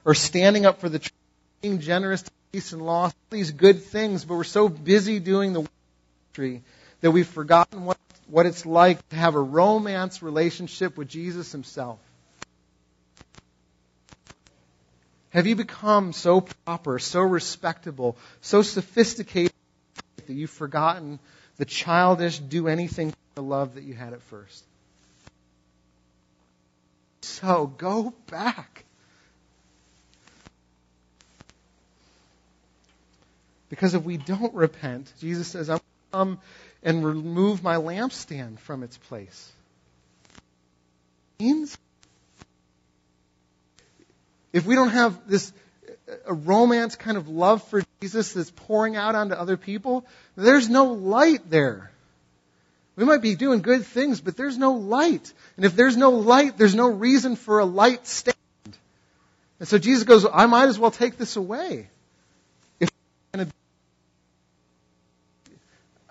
or 0.07 0.15
standing 0.15 0.65
up 0.65 0.81
for 0.81 0.89
the 0.89 0.99
truth, 0.99 1.13
being 1.61 1.81
generous 1.81 2.23
to 2.23 2.31
peace 2.51 2.73
and 2.73 2.81
loss, 2.81 3.13
all 3.13 3.37
these 3.37 3.51
good 3.51 3.83
things, 3.83 4.25
but 4.25 4.37
we're 4.37 4.45
so 4.45 4.71
busy 4.71 5.21
doing 5.21 5.53
the 5.53 5.69
ministry 6.33 6.63
that 7.03 7.11
we've 7.11 7.29
forgotten 7.29 7.85
what, 7.85 7.99
what 8.27 8.47
it's 8.47 8.65
like 8.65 9.07
to 9.11 9.17
have 9.17 9.35
a 9.35 9.41
romance 9.41 10.23
relationship 10.23 10.97
with 10.97 11.09
Jesus 11.09 11.53
himself. 11.53 11.99
Have 15.29 15.47
you 15.47 15.55
become 15.55 16.15
so 16.15 16.41
proper, 16.65 16.99
so 16.99 17.21
respectable, 17.21 18.17
so 18.41 18.63
sophisticated 18.63 19.53
that 20.27 20.33
you've 20.33 20.49
forgotten 20.49 21.19
the 21.59 21.67
childish, 21.67 22.39
do 22.39 22.67
anything 22.67 23.13
for 23.35 23.43
love 23.43 23.75
that 23.75 23.85
you 23.85 23.93
had 23.93 24.15
at 24.15 24.23
first? 24.23 24.65
So 27.31 27.67
go 27.67 28.15
back. 28.29 28.85
Because 33.69 33.95
if 33.95 34.03
we 34.03 34.17
don't 34.17 34.53
repent, 34.55 35.13
Jesus 35.21 35.49
says, 35.49 35.71
I'm 35.71 35.81
come 36.13 36.39
and 36.83 37.05
remove 37.05 37.63
my 37.63 37.77
lampstand 37.77 38.59
from 38.59 38.83
its 38.83 38.97
place. 38.97 39.53
If 44.53 44.67
we 44.67 44.75
don't 44.75 44.91
have 44.91 45.29
this 45.29 45.53
uh, 46.09 46.15
a 46.27 46.35
romance 46.35 46.97
kind 46.97 47.17
of 47.17 47.29
love 47.29 47.63
for 47.69 47.83
Jesus 48.03 48.33
that's 48.33 48.51
pouring 48.51 48.97
out 48.97 49.15
onto 49.15 49.35
other 49.35 49.57
people, 49.57 50.05
there's 50.37 50.69
no 50.69 50.87
light 50.87 51.49
there. 51.49 51.91
We 52.97 53.05
might 53.05 53.23
be 53.23 53.35
doing 53.35 53.63
good 53.63 53.87
things, 53.87 54.21
but 54.21 54.37
there's 54.37 54.59
no 54.59 54.73
light. 54.73 55.33
And 55.57 55.65
if 55.65 55.77
there's 55.77 55.97
no 55.97 56.11
light, 56.11 56.59
there's 56.59 56.75
no 56.75 56.89
reason 56.89 57.37
for 57.37 57.61
a 57.61 57.65
light 57.65 58.07
stand. 58.07 58.37
And 59.59 59.69
so 59.69 59.79
Jesus 59.79 60.05
goes, 60.05 60.27
I 60.31 60.47
might 60.47 60.69
as 60.69 60.79
well 60.79 60.91
take 60.91 61.17
this 61.17 61.37
away. 61.37 61.89
If 62.81 62.91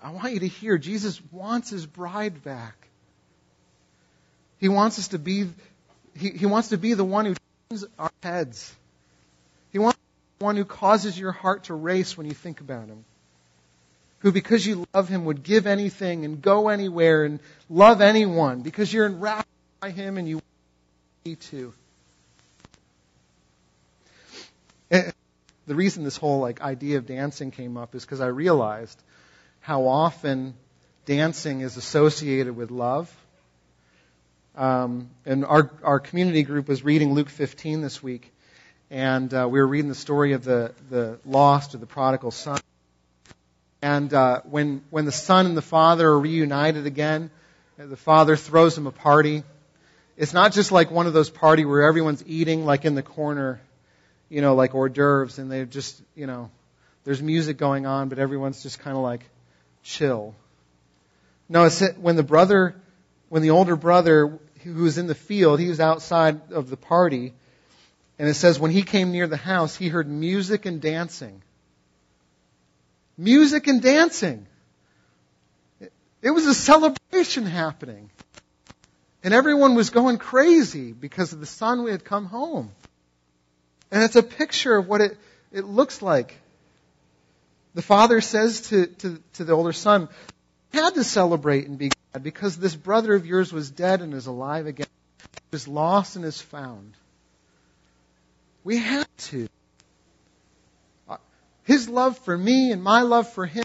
I 0.02 0.12
want 0.12 0.34
you 0.34 0.40
to 0.40 0.48
hear, 0.48 0.78
Jesus 0.78 1.22
wants 1.32 1.70
his 1.70 1.86
bride 1.86 2.44
back. 2.44 2.88
He 4.60 4.70
wants 4.70 5.00
us 5.00 5.10
to 5.10 5.20
be, 5.20 5.48
he, 6.18 6.30
he 6.30 6.46
wants 6.46 6.70
to 6.70 6.78
be 6.78 6.94
the 6.94 7.04
one 7.04 7.26
who 7.26 7.36
turns 7.70 7.86
our 7.98 8.12
heads. 8.24 8.74
He 9.72 9.80
wants 9.80 9.98
to 9.98 10.02
be 10.02 10.40
the 10.40 10.46
one 10.46 10.56
who 10.56 10.66
causes 10.66 11.20
your 11.20 11.32
heart 11.32 11.66
to 11.66 11.74
race 11.74 12.18
when 12.18 12.28
you 12.28 12.34
think 12.34 12.62
about 12.62 12.88
him. 12.88 13.04
Who, 14.20 14.32
because 14.32 14.66
you 14.66 14.86
love 14.94 15.08
him, 15.08 15.26
would 15.26 15.44
give 15.44 15.66
anything 15.66 16.26
and 16.26 16.42
go 16.42 16.70
anywhere 16.70 17.24
and 17.24 17.40
love 17.70 18.02
anyone 18.02 18.62
because 18.62 18.92
you're 18.92 19.06
enraptured 19.06 19.46
by 19.80 19.92
him 19.92 20.18
and 20.18 20.28
you 20.28 20.42
want 21.26 21.40
too. 21.42 21.74
And 24.92 25.14
the 25.68 25.76
reason 25.76 26.04
this 26.04 26.18
whole 26.18 26.40
like 26.40 26.62
idea 26.62 26.98
of 26.98 27.06
dancing 27.06 27.52
came 27.52 27.78
up 27.78 27.96
is 27.96 28.04
because 28.04 28.20
I 28.20 28.28
realized 28.28 29.02
how 29.62 29.88
often 29.88 30.56
dancing 31.06 31.62
is 31.62 31.78
associated 31.78 32.56
with 32.56 32.72
love 32.72 33.14
um, 34.60 35.10
and 35.26 35.46
our, 35.46 35.72
our 35.84 36.02
community 36.02 36.44
group 36.44 36.68
was 36.68 36.84
reading 36.84 37.14
Luke 37.14 37.30
15 37.30 37.82
this 37.82 38.04
week, 38.04 38.34
and 38.92 39.34
uh, 39.34 39.48
we 39.50 39.58
were 39.58 39.68
reading 39.68 39.88
the 39.88 39.96
story 39.96 40.34
of 40.34 40.44
the, 40.44 40.74
the 40.90 41.18
lost 41.26 41.76
or 41.76 41.78
the 41.78 41.86
prodigal 41.86 42.32
son. 42.32 42.60
And 43.82 44.14
uh, 44.14 44.42
when, 44.44 44.84
when 44.90 45.06
the 45.06 45.12
son 45.12 45.46
and 45.46 45.56
the 45.56 45.62
father 45.62 46.10
are 46.10 46.20
reunited 46.20 46.86
again, 46.86 47.32
the 47.78 47.98
father 47.98 48.36
throws 48.36 48.78
him 48.78 48.88
a 48.88 48.92
party. 48.92 49.44
It's 50.18 50.34
not 50.34 50.52
just 50.52 50.72
like 50.72 50.92
one 50.92 51.08
of 51.08 51.14
those 51.14 51.30
parties 51.30 51.66
where 51.66 51.84
everyone's 51.84 52.24
eating 52.28 52.66
like 52.66 52.84
in 52.84 52.96
the 52.96 53.04
corner, 53.04 53.62
you 54.28 54.42
know, 54.42 54.56
like 54.56 54.76
hors 54.76 54.90
d'oeuvres, 54.90 55.40
and 55.40 55.50
they're 55.50 55.66
just, 55.66 56.02
you 56.14 56.28
know, 56.28 56.52
there's 57.06 57.22
music 57.22 57.58
going 57.58 57.86
on, 57.86 58.10
but 58.10 58.20
everyone's 58.20 58.62
just 58.62 58.80
kind 58.80 58.98
of 58.98 59.04
like 59.04 59.24
chill. 59.82 60.36
No, 61.48 61.64
it's 61.64 61.82
when 61.98 62.18
the 62.18 62.24
brother, 62.24 62.76
when 63.30 63.42
the 63.42 63.52
older 63.52 63.78
brother 63.78 64.40
who 64.64 64.74
was 64.84 64.98
in 64.98 65.08
the 65.08 65.16
field, 65.16 65.60
he 65.60 65.70
was 65.70 65.80
outside 65.80 66.52
of 66.52 66.70
the 66.70 66.78
party. 66.78 67.34
And 68.20 68.28
it 68.28 68.34
says, 68.34 68.60
when 68.60 68.72
he 68.72 68.84
came 68.84 69.12
near 69.12 69.28
the 69.28 69.38
house, 69.38 69.78
he 69.78 69.88
heard 69.88 70.10
music 70.10 70.66
and 70.66 70.82
dancing. 70.82 71.42
Music 73.20 73.68
and 73.68 73.82
dancing. 73.82 74.48
It 76.22 76.30
was 76.32 76.46
a 76.46 76.54
celebration 76.54 77.46
happening. 77.46 78.10
And 79.26 79.34
everyone 79.34 79.76
was 79.76 79.90
going 79.90 80.18
crazy 80.18 80.94
because 80.94 81.34
of 81.34 81.42
the 81.42 81.46
son 81.46 81.86
had 81.86 82.06
come 82.06 82.26
home. 82.26 82.72
And 83.92 84.04
it's 84.04 84.16
a 84.16 84.24
picture 84.24 84.78
of 84.78 84.88
what 84.88 85.02
it, 85.02 85.18
it 85.52 85.66
looks 85.66 86.02
like. 86.02 86.38
The 87.74 87.82
father 87.82 88.22
says 88.22 88.62
to, 88.70 88.88
to, 88.88 89.22
to 89.34 89.44
the 89.44 89.52
older 89.52 89.74
son, 89.74 90.08
had 90.72 90.94
to 90.94 91.04
celebrate 91.04 91.68
and 91.68 91.78
be 91.78 91.92
glad 92.14 92.24
because 92.24 92.56
this 92.56 92.74
brother 92.74 93.14
of 93.16 93.26
yours 93.26 93.52
was 93.52 93.70
dead 93.70 94.02
and 94.02 94.14
is 94.14 94.28
alive 94.28 94.66
again. 94.66 94.88
He 95.18 95.56
was 95.56 95.68
lost 95.68 96.16
and 96.16 96.24
is 96.24 96.40
found. 96.40 96.94
We 98.64 98.78
had 98.78 99.08
to. 99.18 99.50
His 101.70 101.88
love 101.88 102.18
for 102.18 102.36
me 102.36 102.72
and 102.72 102.82
my 102.82 103.04
love 103.04 103.32
for 103.32 103.46
him 103.46 103.64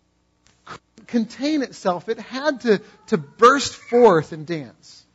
contain 1.06 1.62
itself. 1.62 2.10
It 2.10 2.18
had 2.18 2.60
to, 2.60 2.82
to 3.06 3.16
burst 3.16 3.74
forth 3.76 4.32
and 4.32 4.46
dance. 4.46 5.06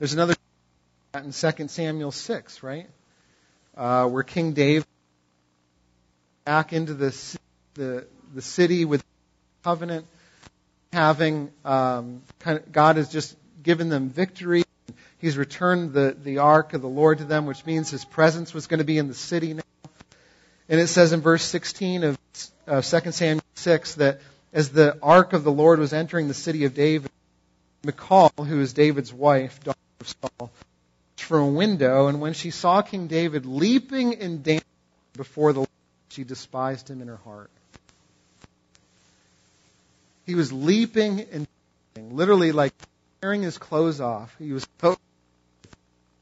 There's 0.00 0.14
another 0.14 0.34
in 1.14 1.30
2 1.30 1.68
Samuel 1.68 2.10
6, 2.10 2.60
right? 2.64 2.88
Uh, 3.76 4.08
where 4.08 4.24
King 4.24 4.52
David 4.52 4.84
back 6.44 6.72
into 6.72 6.94
the, 6.94 7.16
the, 7.74 8.08
the 8.34 8.42
city 8.42 8.84
with 8.84 9.04
covenant, 9.62 10.06
having 10.92 11.52
um, 11.64 12.20
kind 12.40 12.58
of, 12.58 12.72
God 12.72 12.96
has 12.96 13.08
just 13.10 13.36
given 13.62 13.90
them 13.90 14.08
victory. 14.08 14.64
He's 15.18 15.38
returned 15.38 15.92
the, 15.92 16.16
the 16.20 16.38
ark 16.38 16.74
of 16.74 16.82
the 16.82 16.88
Lord 16.88 17.18
to 17.18 17.24
them, 17.24 17.46
which 17.46 17.64
means 17.64 17.90
His 17.90 18.04
presence 18.04 18.52
was 18.52 18.66
going 18.66 18.78
to 18.78 18.84
be 18.84 18.98
in 18.98 19.06
the 19.06 19.14
city 19.14 19.54
now. 19.54 19.62
And 20.72 20.80
it 20.80 20.86
says 20.86 21.12
in 21.12 21.20
verse 21.20 21.44
16 21.44 22.02
of 22.02 22.18
uh, 22.66 22.80
2 22.80 23.12
Samuel 23.12 23.44
6 23.56 23.96
that 23.96 24.20
as 24.54 24.70
the 24.70 24.98
ark 25.02 25.34
of 25.34 25.44
the 25.44 25.52
Lord 25.52 25.78
was 25.78 25.92
entering 25.92 26.28
the 26.28 26.34
city 26.34 26.64
of 26.64 26.72
David, 26.72 27.10
Michal, 27.84 28.32
who 28.38 28.58
is 28.58 28.72
David's 28.72 29.12
wife, 29.12 29.62
daughter 29.62 29.78
of 30.00 30.08
Saul, 30.08 30.50
from 31.18 31.42
a 31.42 31.48
window, 31.48 32.06
and 32.06 32.22
when 32.22 32.32
she 32.32 32.50
saw 32.50 32.80
King 32.80 33.06
David 33.06 33.44
leaping 33.44 34.14
and 34.14 34.42
dancing 34.42 34.64
before 35.14 35.52
the 35.52 35.58
Lord, 35.58 35.68
she 36.08 36.24
despised 36.24 36.88
him 36.88 37.02
in 37.02 37.08
her 37.08 37.20
heart. 37.22 37.50
He 40.24 40.34
was 40.34 40.54
leaping 40.54 41.20
and 41.20 41.46
dancing, 41.94 42.16
literally 42.16 42.52
like 42.52 42.72
tearing 43.20 43.42
his 43.42 43.58
clothes 43.58 44.00
off. 44.00 44.34
He 44.38 44.54
was 44.54 44.66
so 44.80 44.96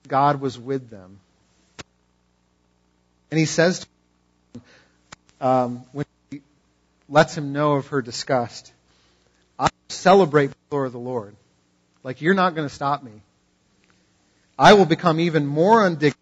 God 0.09 0.41
was 0.41 0.59
with 0.59 0.91
them. 0.91 1.21
And 3.31 3.39
he 3.39 3.47
says 3.47 3.79
to 3.79 3.87
um, 5.41 5.85
when 5.93 6.07
he 6.31 6.43
lets 7.09 7.37
him 7.37 7.53
know 7.53 7.75
of 7.75 7.89
her 7.89 8.03
disgust, 8.03 8.73
I 9.59 9.69
celebrate 9.89 10.49
the 10.49 10.57
glory 10.71 10.87
of 10.87 10.93
the 10.93 10.99
Lord. 10.99 11.35
Like 12.03 12.21
you're 12.21 12.35
not 12.35 12.55
going 12.55 12.69
to 12.69 12.75
stop 12.75 13.03
me. 13.03 13.23
I 14.59 14.75
will 14.75 14.87
become 14.87 15.21
even 15.21 15.47
more 15.47 15.85
undignified 15.85 16.17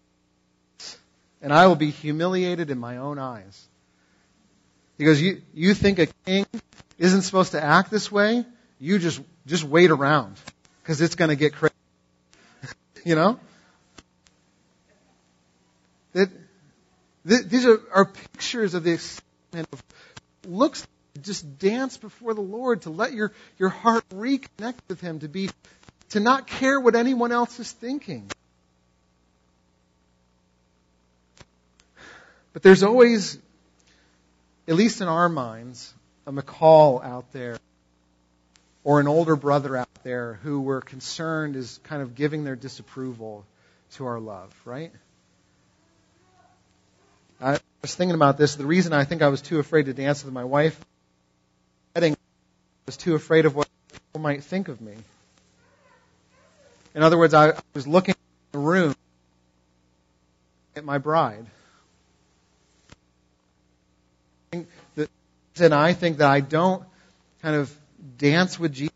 and 1.41 1.53
I 1.53 1.67
will 1.67 1.75
be 1.75 1.89
humiliated 1.89 2.69
in 2.69 2.77
my 2.79 2.97
own 2.97 3.19
eyes. 3.19 3.67
Goes, 4.99 5.21
you, 5.21 5.41
you 5.53 5.73
think 5.73 5.97
a 5.99 6.07
king 6.25 6.45
isn't 6.97 7.21
supposed 7.21 7.53
to 7.53 7.63
act 7.63 7.89
this 7.89 8.11
way? 8.11 8.45
You 8.79 8.99
just, 8.99 9.21
just 9.45 9.63
wait 9.63 9.91
around. 9.91 10.35
Because 10.83 10.99
it's 10.99 11.15
going 11.15 11.29
to 11.29 11.37
get 11.37 11.53
crazy. 11.53 11.73
you 13.05 13.15
know? 13.15 13.39
That, 17.25 17.49
these 17.49 17.65
are, 17.65 17.79
are 17.93 18.05
pictures 18.05 18.73
of 18.73 18.83
the 18.83 18.93
excitement 18.93 19.67
of 19.71 19.83
looks 20.47 20.85
just 21.21 21.59
dance 21.59 21.97
before 21.97 22.33
the 22.33 22.41
Lord, 22.41 22.83
to 22.83 22.89
let 22.89 23.13
your, 23.13 23.31
your 23.57 23.69
heart 23.69 24.07
reconnect 24.09 24.75
with 24.87 25.01
Him, 25.01 25.19
to 25.19 25.27
be, 25.27 25.49
to 26.09 26.19
not 26.19 26.47
care 26.47 26.79
what 26.79 26.95
anyone 26.95 27.31
else 27.31 27.59
is 27.59 27.71
thinking. 27.71 28.29
But 32.53 32.63
there's 32.63 32.83
always, 32.83 33.37
at 34.67 34.75
least 34.75 35.01
in 35.01 35.07
our 35.07 35.29
minds, 35.29 35.93
a 36.25 36.31
Michal 36.31 37.01
out 37.03 37.31
there 37.31 37.59
or 38.83 38.99
an 38.99 39.07
older 39.07 39.35
brother 39.35 39.77
out 39.77 39.87
there 40.03 40.39
who 40.43 40.61
we're 40.61 40.81
concerned 40.81 41.55
is 41.55 41.79
kind 41.83 42.01
of 42.01 42.15
giving 42.15 42.43
their 42.43 42.55
disapproval 42.55 43.45
to 43.93 44.05
our 44.05 44.19
love, 44.19 44.53
right? 44.65 44.91
I 47.41 47.59
was 47.81 47.95
thinking 47.95 48.15
about 48.15 48.37
this. 48.37 48.55
The 48.55 48.65
reason 48.65 48.91
I 48.93 49.05
think 49.05 49.21
I 49.21 49.29
was 49.29 49.41
too 49.41 49.59
afraid 49.59 49.85
to 49.85 49.93
dance 49.93 50.23
with 50.23 50.33
my 50.33 50.43
wife 50.43 50.79
wedding, 51.95 52.17
was 52.85 52.97
too 52.97 53.15
afraid 53.15 53.45
of 53.45 53.55
what 53.55 53.67
people 53.91 54.21
might 54.21 54.43
think 54.43 54.67
of 54.67 54.81
me. 54.81 54.93
In 56.95 57.03
other 57.03 57.17
words, 57.17 57.33
I 57.33 57.53
was 57.73 57.87
looking 57.87 58.15
in 58.53 58.59
the 58.59 58.65
room 58.65 58.95
at 60.75 60.83
my 60.83 60.97
bride. 60.97 61.45
And 64.51 65.73
I 65.73 65.93
think 65.93 66.17
that 66.17 66.29
I 66.29 66.39
don't 66.39 66.83
kind 67.41 67.55
of 67.55 67.75
dance 68.17 68.59
with 68.59 68.73
Jesus, 68.73 68.93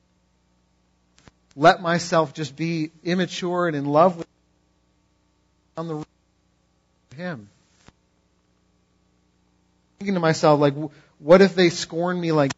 let 1.56 1.82
myself 1.82 2.34
just 2.34 2.56
be 2.56 2.92
immature 3.04 3.68
and 3.68 3.76
in 3.76 3.86
love 3.86 4.18
with 4.18 4.28
on 5.76 5.88
the 5.88 6.06
him. 7.16 7.50
Thinking 10.04 10.16
to 10.16 10.20
myself, 10.20 10.60
like, 10.60 10.74
what 11.18 11.42
if 11.42 11.56
they 11.56 11.70
scorn 11.70 12.20
me 12.20 12.34
like? 12.34 12.52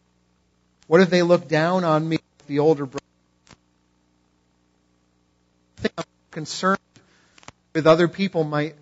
What 0.87 1.01
if 1.01 1.11
they 1.11 1.21
look 1.21 1.47
down 1.47 1.83
on 1.83 2.09
me, 2.09 2.17
the 2.47 2.57
older 2.57 2.87
brother? 2.87 3.05
I 5.77 5.81
think 5.81 5.93
I'm 5.95 6.05
concerned 6.31 6.79
with 7.75 7.85
other 7.85 8.07
people 8.07 8.43
might, 8.45 8.73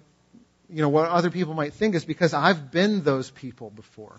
you 0.70 0.82
know, 0.82 0.88
what 0.88 1.09
other 1.09 1.30
people 1.30 1.53
might 1.53 1.74
think 1.74 1.93
is 1.93 2.05
because 2.05 2.34
I've 2.34 2.72
been 2.72 3.03
those 3.03 3.30
people 3.30 3.70
before 3.70 4.16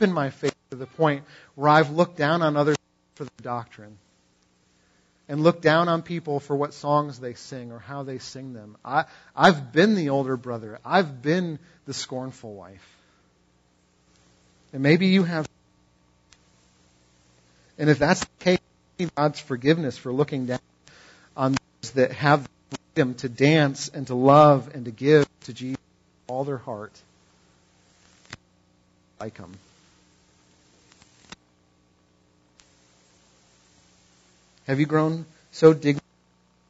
in 0.00 0.12
my 0.12 0.30
faith 0.30 0.56
to 0.70 0.76
the 0.76 0.86
point 0.86 1.22
where 1.54 1.68
I've 1.68 1.90
looked 1.90 2.16
down 2.16 2.42
on 2.42 2.56
others 2.56 2.76
for 3.14 3.26
the 3.26 3.42
doctrine 3.44 3.96
and 5.28 5.42
look 5.42 5.60
down 5.60 5.88
on 5.88 6.02
people 6.02 6.40
for 6.40 6.54
what 6.54 6.72
songs 6.72 7.18
they 7.18 7.34
sing 7.34 7.72
or 7.72 7.78
how 7.78 8.02
they 8.02 8.18
sing 8.18 8.52
them. 8.52 8.76
I, 8.84 9.06
I've 9.34 9.72
been 9.72 9.94
the 9.94 10.10
older 10.10 10.36
brother. 10.36 10.78
I've 10.84 11.22
been 11.22 11.58
the 11.86 11.94
scornful 11.94 12.54
wife. 12.54 12.86
And 14.72 14.82
maybe 14.82 15.06
you 15.06 15.24
have. 15.24 15.48
And 17.78 17.90
if 17.90 17.98
that's 17.98 18.20
the 18.20 18.44
case, 18.44 18.58
God's 19.16 19.40
forgiveness 19.40 19.98
for 19.98 20.12
looking 20.12 20.46
down 20.46 20.60
on 21.36 21.56
those 21.82 21.90
that 21.92 22.12
have 22.12 22.48
the 22.70 22.78
freedom 22.94 23.14
to 23.14 23.28
dance 23.28 23.88
and 23.88 24.06
to 24.06 24.14
love 24.14 24.70
and 24.74 24.84
to 24.86 24.90
give 24.90 25.26
to 25.44 25.52
Jesus 25.52 25.78
all 26.28 26.44
their 26.44 26.56
heart 26.56 26.92
like 29.20 29.34
them. 29.34 29.52
Have 34.66 34.80
you 34.80 34.86
grown 34.86 35.26
so 35.52 35.72
dignified, 35.72 36.02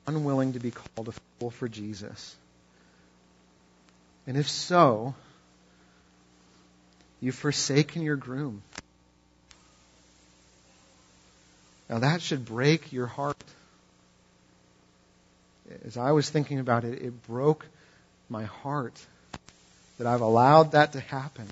unwilling 0.07 0.53
to 0.53 0.59
be 0.59 0.71
called 0.71 1.09
a 1.09 1.13
fool 1.13 1.51
for 1.51 1.67
Jesus? 1.67 2.37
And 4.27 4.37
if 4.37 4.49
so, 4.49 5.15
you've 7.21 7.35
forsaken 7.35 8.03
your 8.03 8.17
groom. 8.17 8.63
Now 11.89 12.01
that 12.01 12.21
should 12.21 12.45
break 12.45 12.93
your 12.93 13.07
heart. 13.07 13.37
As 15.85 15.97
I 15.97 16.13
was 16.13 16.29
thinking 16.29 16.59
about 16.59 16.85
it, 16.85 17.01
it 17.03 17.27
broke 17.27 17.65
my 18.29 18.45
heart 18.45 18.95
that 19.99 20.07
I've 20.07 20.21
allowed 20.21 20.73
that 20.73 20.93
to 20.93 21.01
happen. 21.01 21.47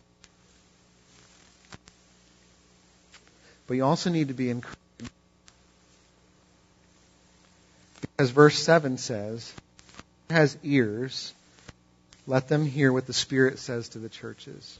But 3.66 3.74
you 3.74 3.84
also 3.84 4.10
need 4.10 4.28
to 4.28 4.34
be 4.34 4.50
encouraged 4.50 4.83
As 8.18 8.30
verse 8.30 8.58
7 8.58 8.98
says, 8.98 9.52
has 10.30 10.56
ears, 10.62 11.32
let 12.26 12.48
them 12.48 12.64
hear 12.64 12.92
what 12.92 13.06
the 13.06 13.12
Spirit 13.12 13.58
says 13.58 13.90
to 13.90 13.98
the 13.98 14.08
churches. 14.08 14.78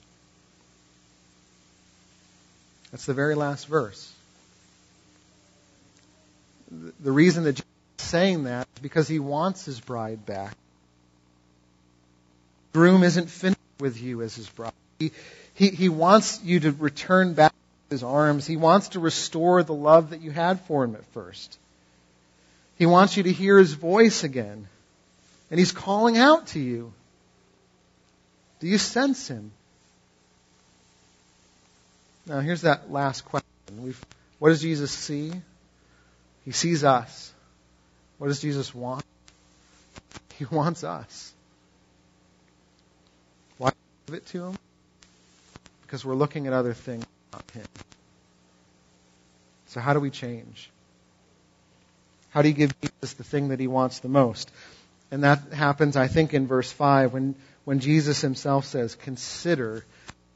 That's 2.90 3.06
the 3.06 3.14
very 3.14 3.34
last 3.34 3.66
verse. 3.66 4.12
The 7.00 7.12
reason 7.12 7.44
that 7.44 7.54
Jesus 7.54 7.66
is 7.98 8.04
saying 8.04 8.44
that 8.44 8.68
is 8.76 8.82
because 8.82 9.08
he 9.08 9.18
wants 9.18 9.64
his 9.64 9.80
bride 9.80 10.24
back. 10.24 10.56
The 12.72 12.78
groom 12.78 13.02
isn't 13.02 13.30
finished 13.30 13.58
with 13.78 14.00
you 14.00 14.22
as 14.22 14.34
his 14.34 14.48
bride. 14.48 14.72
He, 14.98 15.12
he, 15.54 15.68
he 15.68 15.88
wants 15.88 16.40
you 16.42 16.60
to 16.60 16.72
return 16.72 17.34
back 17.34 17.52
to 17.52 17.94
his 17.94 18.02
arms. 18.02 18.46
He 18.46 18.56
wants 18.56 18.90
to 18.90 19.00
restore 19.00 19.62
the 19.62 19.74
love 19.74 20.10
that 20.10 20.20
you 20.20 20.30
had 20.30 20.60
for 20.62 20.84
him 20.84 20.94
at 20.94 21.04
first. 21.06 21.58
He 22.76 22.86
wants 22.86 23.16
you 23.16 23.22
to 23.24 23.32
hear 23.32 23.58
His 23.58 23.74
voice 23.74 24.24
again. 24.24 24.66
And 25.50 25.58
He's 25.58 25.72
calling 25.72 26.18
out 26.18 26.48
to 26.48 26.60
you. 26.60 26.92
Do 28.60 28.66
you 28.66 28.78
sense 28.78 29.28
Him? 29.28 29.52
Now, 32.26 32.40
here's 32.40 32.62
that 32.62 32.90
last 32.90 33.24
question. 33.24 33.48
We've, 33.78 34.02
what 34.38 34.48
does 34.48 34.62
Jesus 34.62 34.90
see? 34.90 35.32
He 36.44 36.52
sees 36.52 36.84
us. 36.84 37.32
What 38.18 38.28
does 38.28 38.40
Jesus 38.40 38.74
want? 38.74 39.04
He 40.38 40.46
wants 40.46 40.84
us. 40.84 41.32
Why 43.58 43.72
give 44.06 44.16
it 44.16 44.26
to 44.26 44.46
Him? 44.46 44.58
Because 45.82 46.04
we're 46.04 46.14
looking 46.14 46.46
at 46.46 46.52
other 46.52 46.72
things, 46.72 47.04
not 47.32 47.44
Him. 47.52 47.66
So, 49.66 49.80
how 49.80 49.92
do 49.92 50.00
we 50.00 50.10
change? 50.10 50.70
How 52.34 52.42
do 52.42 52.48
you 52.48 52.54
give 52.54 52.74
Jesus 52.80 53.14
the 53.14 53.22
thing 53.22 53.48
that 53.48 53.60
he 53.60 53.68
wants 53.68 54.00
the 54.00 54.08
most? 54.08 54.50
And 55.12 55.22
that 55.22 55.52
happens, 55.52 55.96
I 55.96 56.08
think, 56.08 56.34
in 56.34 56.48
verse 56.48 56.72
5 56.72 57.12
when, 57.12 57.36
when 57.64 57.78
Jesus 57.78 58.20
himself 58.20 58.64
says, 58.64 58.96
Consider 58.96 59.84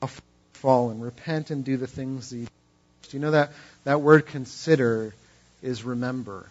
how 0.00 0.08
fallen, 0.52 1.00
repent 1.00 1.50
and 1.50 1.64
do 1.64 1.76
the 1.76 1.88
things 1.88 2.30
that 2.30 2.36
you 2.36 2.44
do. 2.44 2.50
You 3.10 3.18
know 3.18 3.32
that, 3.32 3.50
that 3.82 4.00
word 4.00 4.26
consider 4.26 5.12
is 5.60 5.82
remember. 5.82 6.46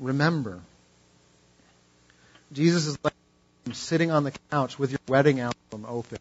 Remember. 0.00 0.60
Jesus 2.54 2.86
is 2.86 2.98
like 3.04 3.12
sitting 3.72 4.10
on 4.10 4.24
the 4.24 4.32
couch 4.50 4.78
with 4.78 4.90
your 4.90 5.00
wedding 5.06 5.40
album 5.40 5.84
open. 5.86 6.18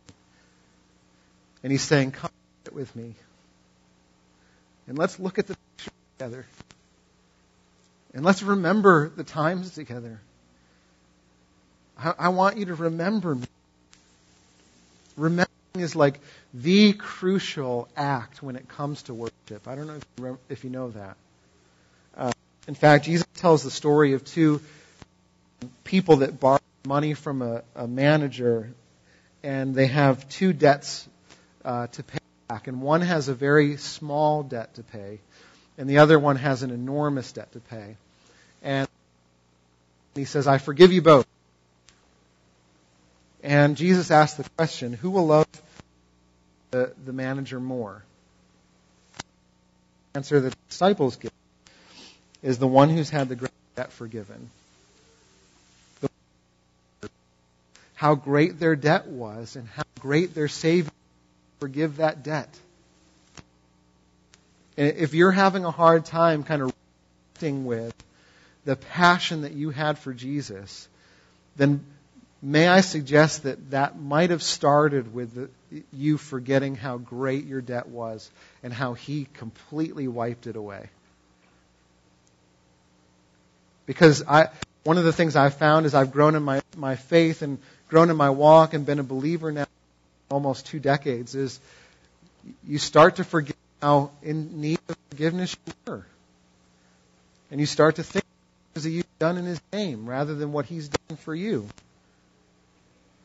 And 1.64 1.72
he's 1.72 1.84
saying, 1.84 2.12
Come 2.12 2.32
sit 2.66 2.74
with 2.74 2.94
me. 2.98 3.14
And 4.88 4.98
let's 4.98 5.18
look 5.18 5.40
at 5.40 5.48
the 5.48 5.56
picture 5.78 5.92
together. 6.22 6.46
And 8.14 8.24
let's 8.24 8.44
remember 8.44 9.10
the 9.10 9.24
times 9.24 9.72
together. 9.72 10.20
I, 11.98 12.14
I 12.20 12.30
want 12.30 12.58
you 12.58 12.66
to 12.66 12.76
remember 12.76 13.34
me. 13.34 13.48
Remembering 15.18 15.48
is 15.76 15.96
like 15.96 16.20
the 16.54 16.94
crucial 16.94 17.88
act 17.98 18.44
when 18.44 18.56
it 18.56 18.68
comes 18.68 19.02
to 19.04 19.16
worship. 19.16 19.68
I 19.68 19.74
don't 19.74 19.88
know 19.88 19.96
if 19.96 20.06
you, 20.20 20.40
if 20.48 20.64
you 20.64 20.70
know 20.70 20.92
that. 20.92 21.18
Uh, 22.16 22.32
in 22.68 22.76
fact, 22.76 23.06
Jesus 23.06 23.26
tells 23.38 23.64
the 23.64 23.72
story 23.72 24.14
of 24.14 24.24
two 24.24 24.62
people 25.84 26.18
that 26.18 26.40
borrowed 26.40 26.62
money 26.86 27.16
from 27.16 27.42
a, 27.42 27.64
a 27.76 27.88
manager, 27.88 28.70
and 29.42 29.74
they 29.74 29.88
have 29.88 30.30
two 30.30 30.54
debts 30.54 31.08
uh, 31.66 31.88
to 31.88 32.04
pay 32.04 32.20
back. 32.48 32.68
And 32.68 32.80
one 32.80 33.02
has 33.02 33.28
a 33.28 33.34
very 33.34 33.78
small 33.78 34.44
debt 34.44 34.76
to 34.76 34.84
pay, 34.84 35.20
and 35.78 35.90
the 35.90 36.00
other 36.00 36.20
one 36.20 36.36
has 36.36 36.64
an 36.64 36.72
enormous 36.72 37.32
debt 37.32 37.52
to 37.54 37.60
pay. 37.60 37.96
And 38.62 38.88
he 40.16 40.26
says, 40.26 40.48
I 40.48 40.58
forgive 40.58 40.92
you 40.92 41.02
both. 41.02 41.26
And 43.44 43.76
Jesus 43.76 44.12
asked 44.12 44.38
the 44.38 44.48
question, 44.58 44.94
who 44.94 45.10
will 45.10 45.26
love 45.26 45.48
the, 46.72 46.94
the 47.06 47.14
manager 47.14 47.60
more? 47.60 48.04
The 50.14 50.20
answer 50.20 50.40
the 50.40 50.54
disciples 50.70 51.16
give 51.16 51.32
is 52.44 52.58
the 52.58 52.68
one 52.68 52.90
who's 52.90 53.10
had 53.10 53.30
the 53.30 53.36
great 53.36 53.52
debt 53.76 53.92
forgiven. 53.92 54.50
How 57.96 58.16
great 58.16 58.60
their 58.60 58.76
debt 58.76 59.08
was 59.08 59.56
and 59.56 59.68
how 59.68 59.84
great 60.00 60.34
their 60.34 60.48
Savior 60.48 60.92
forgive 61.60 61.98
that 61.98 62.24
debt. 62.24 62.50
And 64.78 64.98
if 64.98 65.14
you're 65.14 65.32
having 65.32 65.66
a 65.66 65.72
hard 65.72 66.06
time 66.06 66.44
kind 66.44 66.62
of 66.62 66.72
with 67.42 67.96
the 68.66 68.76
passion 68.76 69.42
that 69.42 69.54
you 69.54 69.72
had 69.72 69.98
for 69.98 70.14
Jesus, 70.14 70.88
then 71.56 71.84
may 72.40 72.68
I 72.68 72.82
suggest 72.82 73.44
that 73.44 73.72
that 73.72 74.00
might 74.00 74.30
have 74.30 74.44
started 74.44 75.12
with 75.12 75.34
the, 75.34 75.50
you 75.92 76.18
forgetting 76.18 76.76
how 76.76 76.98
great 76.98 77.48
your 77.48 77.62
debt 77.62 77.88
was 77.88 78.30
and 78.62 78.72
how 78.72 78.94
He 78.94 79.28
completely 79.34 80.08
wiped 80.08 80.46
it 80.46 80.56
away. 80.56 80.90
Because 83.88 84.24
I, 84.28 84.50
one 84.84 85.00
of 85.00 85.04
the 85.04 85.14
things 85.14 85.36
I've 85.36 85.56
found 85.56 85.88
is 85.88 85.96
I've 85.96 86.12
grown 86.12 86.36
in 86.36 86.44
my, 86.44 86.62
my 86.78 86.96
faith 86.96 87.42
and 87.42 87.58
grown 87.90 88.12
in 88.12 88.16
my 88.16 88.30
walk 88.30 88.76
and 88.76 88.86
been 88.86 89.00
a 89.00 89.04
believer 89.04 89.52
now 89.52 89.66
almost 90.30 90.68
two 90.68 90.80
decades 90.80 91.36
is 91.36 91.60
you 92.66 92.78
start 92.78 93.18
to 93.18 93.24
forget 93.24 93.56
how 93.82 94.12
in 94.22 94.62
need 94.62 94.80
of 94.88 94.96
forgiveness 95.10 95.56
you 95.66 95.74
were. 95.88 96.06
And 97.50 97.60
you 97.60 97.66
start 97.66 97.96
to 97.96 98.04
think 98.04 98.24
of 98.76 98.84
what 98.84 98.92
you've 98.92 99.20
done 99.20 99.38
in 99.38 99.46
His 99.46 99.62
name 99.74 100.08
rather 100.08 100.36
than 100.36 100.54
what 100.54 100.66
He's 100.66 100.88
done 100.88 101.18
for 101.18 101.36
you. 101.36 101.68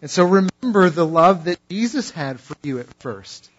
And 0.03 0.11
so 0.11 0.25
remember 0.25 0.91
the 0.91 1.07
love 1.07 1.45
that 1.45 1.59
Jesus 1.69 2.11
had 2.11 2.41
for 2.41 2.57
you 2.63 2.79
at 2.79 2.93
first. 3.01 3.51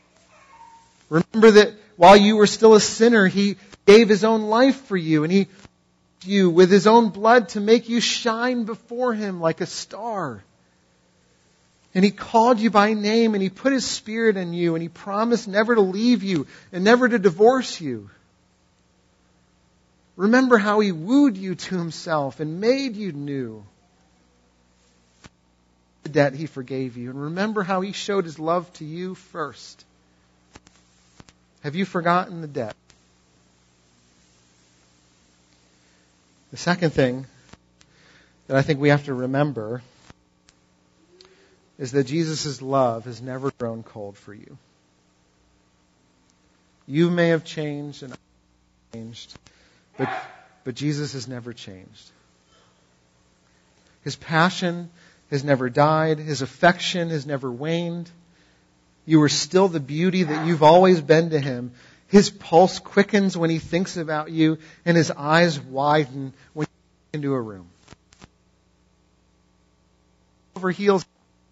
Remember 1.09 1.51
that 1.51 1.73
while 1.95 2.17
you 2.17 2.35
were 2.35 2.47
still 2.47 2.75
a 2.75 2.81
sinner, 2.81 3.27
He 3.27 3.57
gave 3.85 4.09
His 4.09 4.23
own 4.23 4.43
life 4.43 4.85
for 4.85 4.97
you 4.97 5.23
and 5.23 5.31
He 5.31 5.47
you 6.25 6.49
with 6.49 6.69
His 6.69 6.87
own 6.87 7.09
blood 7.09 7.49
to 7.49 7.61
make 7.61 7.89
you 7.89 8.01
shine 8.01 8.65
before 8.65 9.13
Him 9.13 9.39
like 9.39 9.61
a 9.61 9.65
star. 9.65 10.43
And 11.95 12.05
He 12.05 12.11
called 12.11 12.59
you 12.59 12.69
by 12.69 12.93
name 12.93 13.33
and 13.33 13.41
He 13.41 13.49
put 13.49 13.73
His 13.73 13.85
Spirit 13.85 14.37
in 14.37 14.53
you 14.53 14.75
and 14.75 14.81
He 14.81 14.89
promised 14.89 15.47
never 15.47 15.75
to 15.75 15.81
leave 15.81 16.23
you 16.23 16.47
and 16.71 16.83
never 16.83 17.07
to 17.07 17.19
divorce 17.19 17.81
you. 17.81 18.09
Remember 20.17 20.57
how 20.57 20.79
he 20.79 20.91
wooed 20.91 21.37
you 21.37 21.53
to 21.53 21.77
himself 21.77 22.39
and 22.39 22.59
made 22.59 22.95
you 22.95 23.11
new. 23.11 23.63
The 26.01 26.09
debt 26.09 26.33
he 26.33 26.47
forgave 26.47 26.97
you. 26.97 27.11
And 27.11 27.21
remember 27.21 27.61
how 27.61 27.81
he 27.81 27.91
showed 27.91 28.25
his 28.25 28.39
love 28.39 28.71
to 28.73 28.85
you 28.85 29.13
first. 29.13 29.85
Have 31.61 31.75
you 31.75 31.85
forgotten 31.85 32.41
the 32.41 32.47
debt? 32.47 32.75
The 36.49 36.57
second 36.57 36.91
thing 36.91 37.27
that 38.47 38.57
I 38.57 38.63
think 38.63 38.79
we 38.79 38.89
have 38.89 39.05
to 39.05 39.13
remember 39.13 39.83
is 41.77 41.91
that 41.91 42.05
Jesus' 42.05 42.61
love 42.61 43.05
has 43.05 43.21
never 43.21 43.51
grown 43.51 43.83
cold 43.83 44.17
for 44.17 44.33
you. 44.33 44.57
You 46.87 47.09
may 47.09 47.29
have 47.29 47.43
changed 47.43 48.03
and 48.03 48.15
changed. 48.93 49.33
But, 49.97 50.09
but 50.63 50.75
Jesus 50.75 51.13
has 51.13 51.27
never 51.27 51.53
changed. 51.53 52.11
His 54.03 54.15
passion 54.15 54.89
has 55.29 55.43
never 55.43 55.69
died. 55.69 56.19
His 56.19 56.41
affection 56.41 57.09
has 57.09 57.25
never 57.25 57.51
waned. 57.51 58.09
You 59.05 59.21
are 59.23 59.29
still 59.29 59.67
the 59.67 59.79
beauty 59.79 60.23
that 60.23 60.47
you've 60.47 60.63
always 60.63 61.01
been 61.01 61.31
to 61.31 61.39
him. 61.39 61.71
His 62.07 62.29
pulse 62.29 62.79
quickens 62.79 63.37
when 63.37 63.49
he 63.49 63.59
thinks 63.59 63.97
about 63.97 64.31
you, 64.31 64.59
and 64.85 64.95
his 64.95 65.11
eyes 65.11 65.59
widen 65.59 66.33
when 66.53 66.67
you 66.67 67.19
into 67.19 67.33
a 67.33 67.41
room. 67.41 67.67
Over 70.55 70.71
heels 70.71 71.05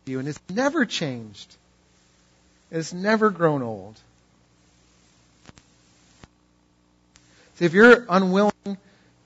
you, 0.08 0.20
and 0.20 0.28
it's 0.28 0.40
never 0.50 0.86
changed. 0.86 1.56
It's 2.72 2.94
never 2.94 3.30
grown 3.30 3.62
old. 3.62 4.00
See, 7.56 7.66
if 7.66 7.74
you're 7.74 8.06
unwilling 8.10 8.78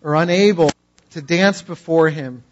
or 0.03 0.15
unable 0.15 0.71
to 1.11 1.21
dance 1.21 1.61
before 1.61 2.09
Him, 2.09 2.43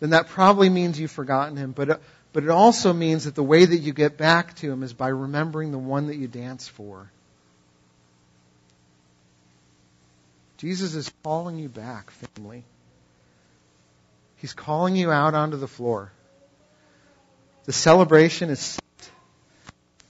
then 0.00 0.10
that 0.10 0.28
probably 0.28 0.68
means 0.68 1.00
you've 1.00 1.10
forgotten 1.10 1.56
Him. 1.56 1.72
But, 1.72 2.00
but 2.32 2.44
it 2.44 2.50
also 2.50 2.92
means 2.92 3.24
that 3.24 3.34
the 3.34 3.42
way 3.42 3.64
that 3.64 3.78
you 3.78 3.92
get 3.92 4.18
back 4.18 4.54
to 4.56 4.70
Him 4.70 4.82
is 4.82 4.92
by 4.92 5.08
remembering 5.08 5.72
the 5.72 5.78
one 5.78 6.08
that 6.08 6.16
you 6.16 6.28
dance 6.28 6.68
for. 6.68 7.10
Jesus 10.58 10.94
is 10.94 11.10
calling 11.22 11.58
you 11.58 11.68
back, 11.68 12.10
family. 12.10 12.64
He's 14.36 14.52
calling 14.52 14.96
you 14.96 15.10
out 15.10 15.34
onto 15.34 15.56
the 15.56 15.68
floor. 15.68 16.12
The 17.64 17.72
celebration 17.72 18.50
is 18.50 18.60
set, 18.60 19.10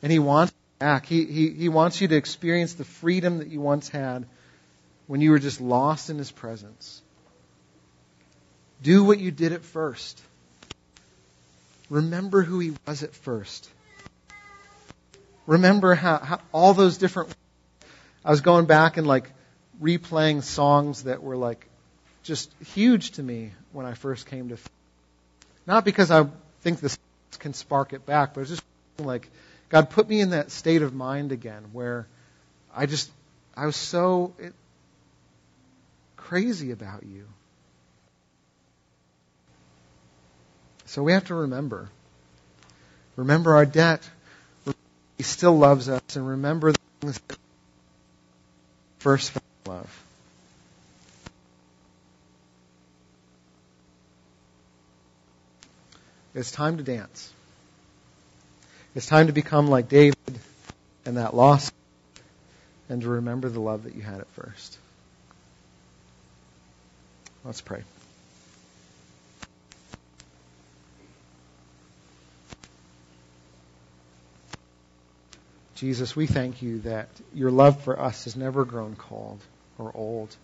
and 0.02 0.10
He 0.10 0.18
wants 0.18 0.52
back. 0.78 1.06
He, 1.06 1.24
he, 1.24 1.50
he 1.50 1.68
wants 1.68 2.00
you 2.00 2.08
to 2.08 2.16
experience 2.16 2.74
the 2.74 2.84
freedom 2.84 3.38
that 3.38 3.48
you 3.48 3.60
once 3.60 3.88
had 3.88 4.26
when 5.06 5.20
you 5.20 5.30
were 5.30 5.38
just 5.38 5.60
lost 5.60 6.10
in 6.10 6.18
His 6.18 6.30
presence. 6.30 7.00
Do 8.82 9.04
what 9.04 9.18
you 9.18 9.30
did 9.30 9.52
at 9.52 9.62
first. 9.62 10.20
Remember 11.90 12.42
who 12.42 12.58
He 12.58 12.76
was 12.86 13.02
at 13.02 13.14
first. 13.14 13.68
Remember 15.46 15.94
how, 15.94 16.18
how 16.18 16.40
all 16.52 16.74
those 16.74 16.98
different. 16.98 17.34
I 18.24 18.30
was 18.30 18.40
going 18.40 18.64
back 18.64 18.96
and 18.96 19.06
like 19.06 19.30
replaying 19.80 20.42
songs 20.42 21.04
that 21.04 21.22
were 21.22 21.36
like 21.36 21.66
just 22.22 22.50
huge 22.74 23.12
to 23.12 23.22
me 23.22 23.52
when 23.72 23.84
I 23.84 23.92
first 23.92 24.26
came 24.26 24.48
to. 24.48 24.56
Not 25.66 25.84
because 25.84 26.10
I 26.10 26.26
think 26.62 26.80
this 26.80 26.98
can 27.36 27.54
spark 27.54 27.92
it 27.92 28.06
back, 28.06 28.34
but 28.34 28.42
it's 28.42 28.50
just 28.50 28.62
like 28.98 29.28
God 29.68 29.90
put 29.90 30.08
me 30.08 30.20
in 30.20 30.30
that 30.30 30.50
state 30.50 30.82
of 30.82 30.94
mind 30.94 31.32
again 31.32 31.64
where 31.72 32.06
I 32.74 32.86
just 32.86 33.10
I 33.56 33.66
was 33.66 33.76
so 33.76 34.34
it, 34.38 34.52
crazy 36.16 36.70
about 36.70 37.04
you. 37.04 37.26
So 40.86 41.02
we 41.02 41.12
have 41.12 41.26
to 41.26 41.34
remember. 41.34 41.88
Remember 43.16 43.54
our 43.54 43.66
debt. 43.66 44.08
He 45.16 45.22
still 45.22 45.56
loves 45.56 45.88
us. 45.88 46.16
And 46.16 46.28
remember 46.28 46.72
the 46.72 46.78
things 47.00 47.20
that 47.28 47.38
first 48.98 49.32
love. 49.66 50.03
It's 56.34 56.50
time 56.50 56.78
to 56.78 56.82
dance. 56.82 57.32
It's 58.94 59.06
time 59.06 59.28
to 59.28 59.32
become 59.32 59.68
like 59.68 59.88
David 59.88 60.16
and 61.06 61.16
that 61.16 61.34
lost 61.34 61.72
and 62.88 63.02
to 63.02 63.08
remember 63.08 63.48
the 63.48 63.60
love 63.60 63.84
that 63.84 63.94
you 63.94 64.02
had 64.02 64.20
at 64.20 64.26
first. 64.28 64.78
Let's 67.44 67.60
pray. 67.60 67.82
Jesus, 75.76 76.16
we 76.16 76.26
thank 76.26 76.62
you 76.62 76.80
that 76.80 77.08
your 77.34 77.50
love 77.50 77.82
for 77.82 78.00
us 78.00 78.24
has 78.24 78.36
never 78.36 78.64
grown 78.64 78.96
cold 78.96 79.40
or 79.76 79.90
old. 79.94 80.34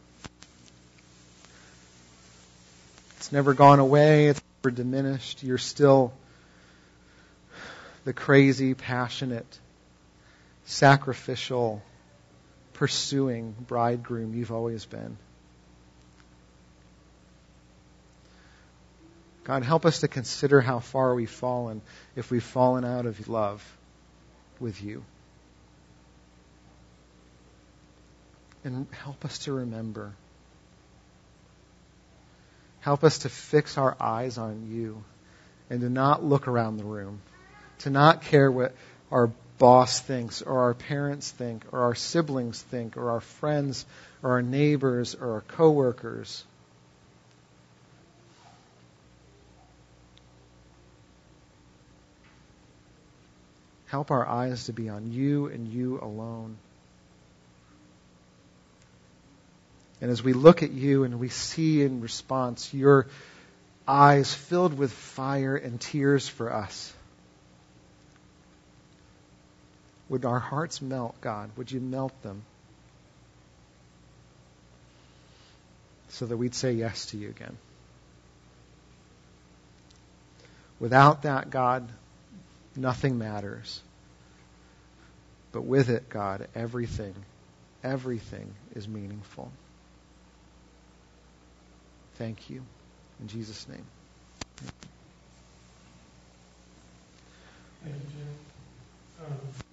It's 3.16 3.32
never 3.32 3.54
gone 3.54 3.78
away. 3.78 4.26
It's 4.26 4.42
never 4.62 4.74
diminished. 4.74 5.42
You're 5.42 5.58
still 5.58 6.12
the 8.04 8.12
crazy, 8.12 8.74
passionate, 8.74 9.58
sacrificial, 10.64 11.82
pursuing 12.74 13.54
bridegroom 13.66 14.34
you've 14.34 14.52
always 14.52 14.84
been. 14.84 15.16
God, 19.44 19.62
help 19.62 19.86
us 19.86 20.00
to 20.00 20.08
consider 20.08 20.60
how 20.60 20.80
far 20.80 21.14
we've 21.14 21.30
fallen 21.30 21.80
if 22.14 22.30
we've 22.30 22.42
fallen 22.42 22.84
out 22.84 23.06
of 23.06 23.28
love 23.28 23.64
with 24.60 24.82
you. 24.82 25.02
And 28.62 28.86
help 28.92 29.24
us 29.24 29.38
to 29.40 29.52
remember. 29.52 30.12
Help 32.80 33.04
us 33.04 33.18
to 33.18 33.28
fix 33.28 33.78
our 33.78 33.96
eyes 34.00 34.38
on 34.38 34.68
you 34.70 35.02
and 35.68 35.80
to 35.80 35.90
not 35.90 36.24
look 36.24 36.48
around 36.48 36.76
the 36.76 36.84
room, 36.84 37.20
to 37.80 37.90
not 37.90 38.22
care 38.22 38.50
what 38.50 38.74
our 39.10 39.30
boss 39.58 40.00
thinks 40.00 40.40
or 40.42 40.60
our 40.60 40.74
parents 40.74 41.30
think 41.30 41.64
or 41.72 41.82
our 41.82 41.94
siblings 41.94 42.60
think 42.60 42.96
or 42.96 43.10
our 43.10 43.20
friends 43.20 43.84
or 44.22 44.32
our 44.32 44.42
neighbors 44.42 45.14
or 45.14 45.34
our 45.34 45.40
coworkers 45.42 46.44
Help 53.90 54.12
our 54.12 54.24
eyes 54.24 54.66
to 54.66 54.72
be 54.72 54.88
on 54.88 55.10
you 55.10 55.46
and 55.46 55.66
you 55.66 55.98
alone. 56.00 56.56
And 60.00 60.10
as 60.10 60.22
we 60.22 60.32
look 60.32 60.62
at 60.62 60.70
you 60.70 61.04
and 61.04 61.20
we 61.20 61.28
see 61.28 61.82
in 61.82 62.00
response 62.00 62.72
your 62.72 63.06
eyes 63.86 64.32
filled 64.32 64.76
with 64.76 64.92
fire 64.92 65.56
and 65.56 65.80
tears 65.80 66.28
for 66.28 66.52
us. 66.52 66.92
Would 70.08 70.24
our 70.24 70.38
hearts 70.38 70.80
melt, 70.80 71.20
God? 71.20 71.50
Would 71.56 71.70
you 71.70 71.80
melt 71.80 72.20
them? 72.22 72.42
So 76.08 76.26
that 76.26 76.36
we'd 76.36 76.54
say 76.54 76.72
yes 76.72 77.06
to 77.06 77.16
you 77.16 77.28
again. 77.28 77.56
Without 80.80 81.22
that, 81.22 81.50
God, 81.50 81.88
nothing 82.74 83.18
matters. 83.18 83.80
But 85.52 85.62
with 85.62 85.90
it, 85.90 86.08
God, 86.08 86.48
everything, 86.54 87.14
everything 87.84 88.52
is 88.74 88.88
meaningful 88.88 89.52
thank 92.20 92.50
you. 92.50 92.62
In 93.18 93.28
Jesus' 93.28 93.66
name. 93.66 93.86
Thank 97.82 97.94
you, 97.94 98.00
Jim. 98.12 98.28
Um. 99.26 99.69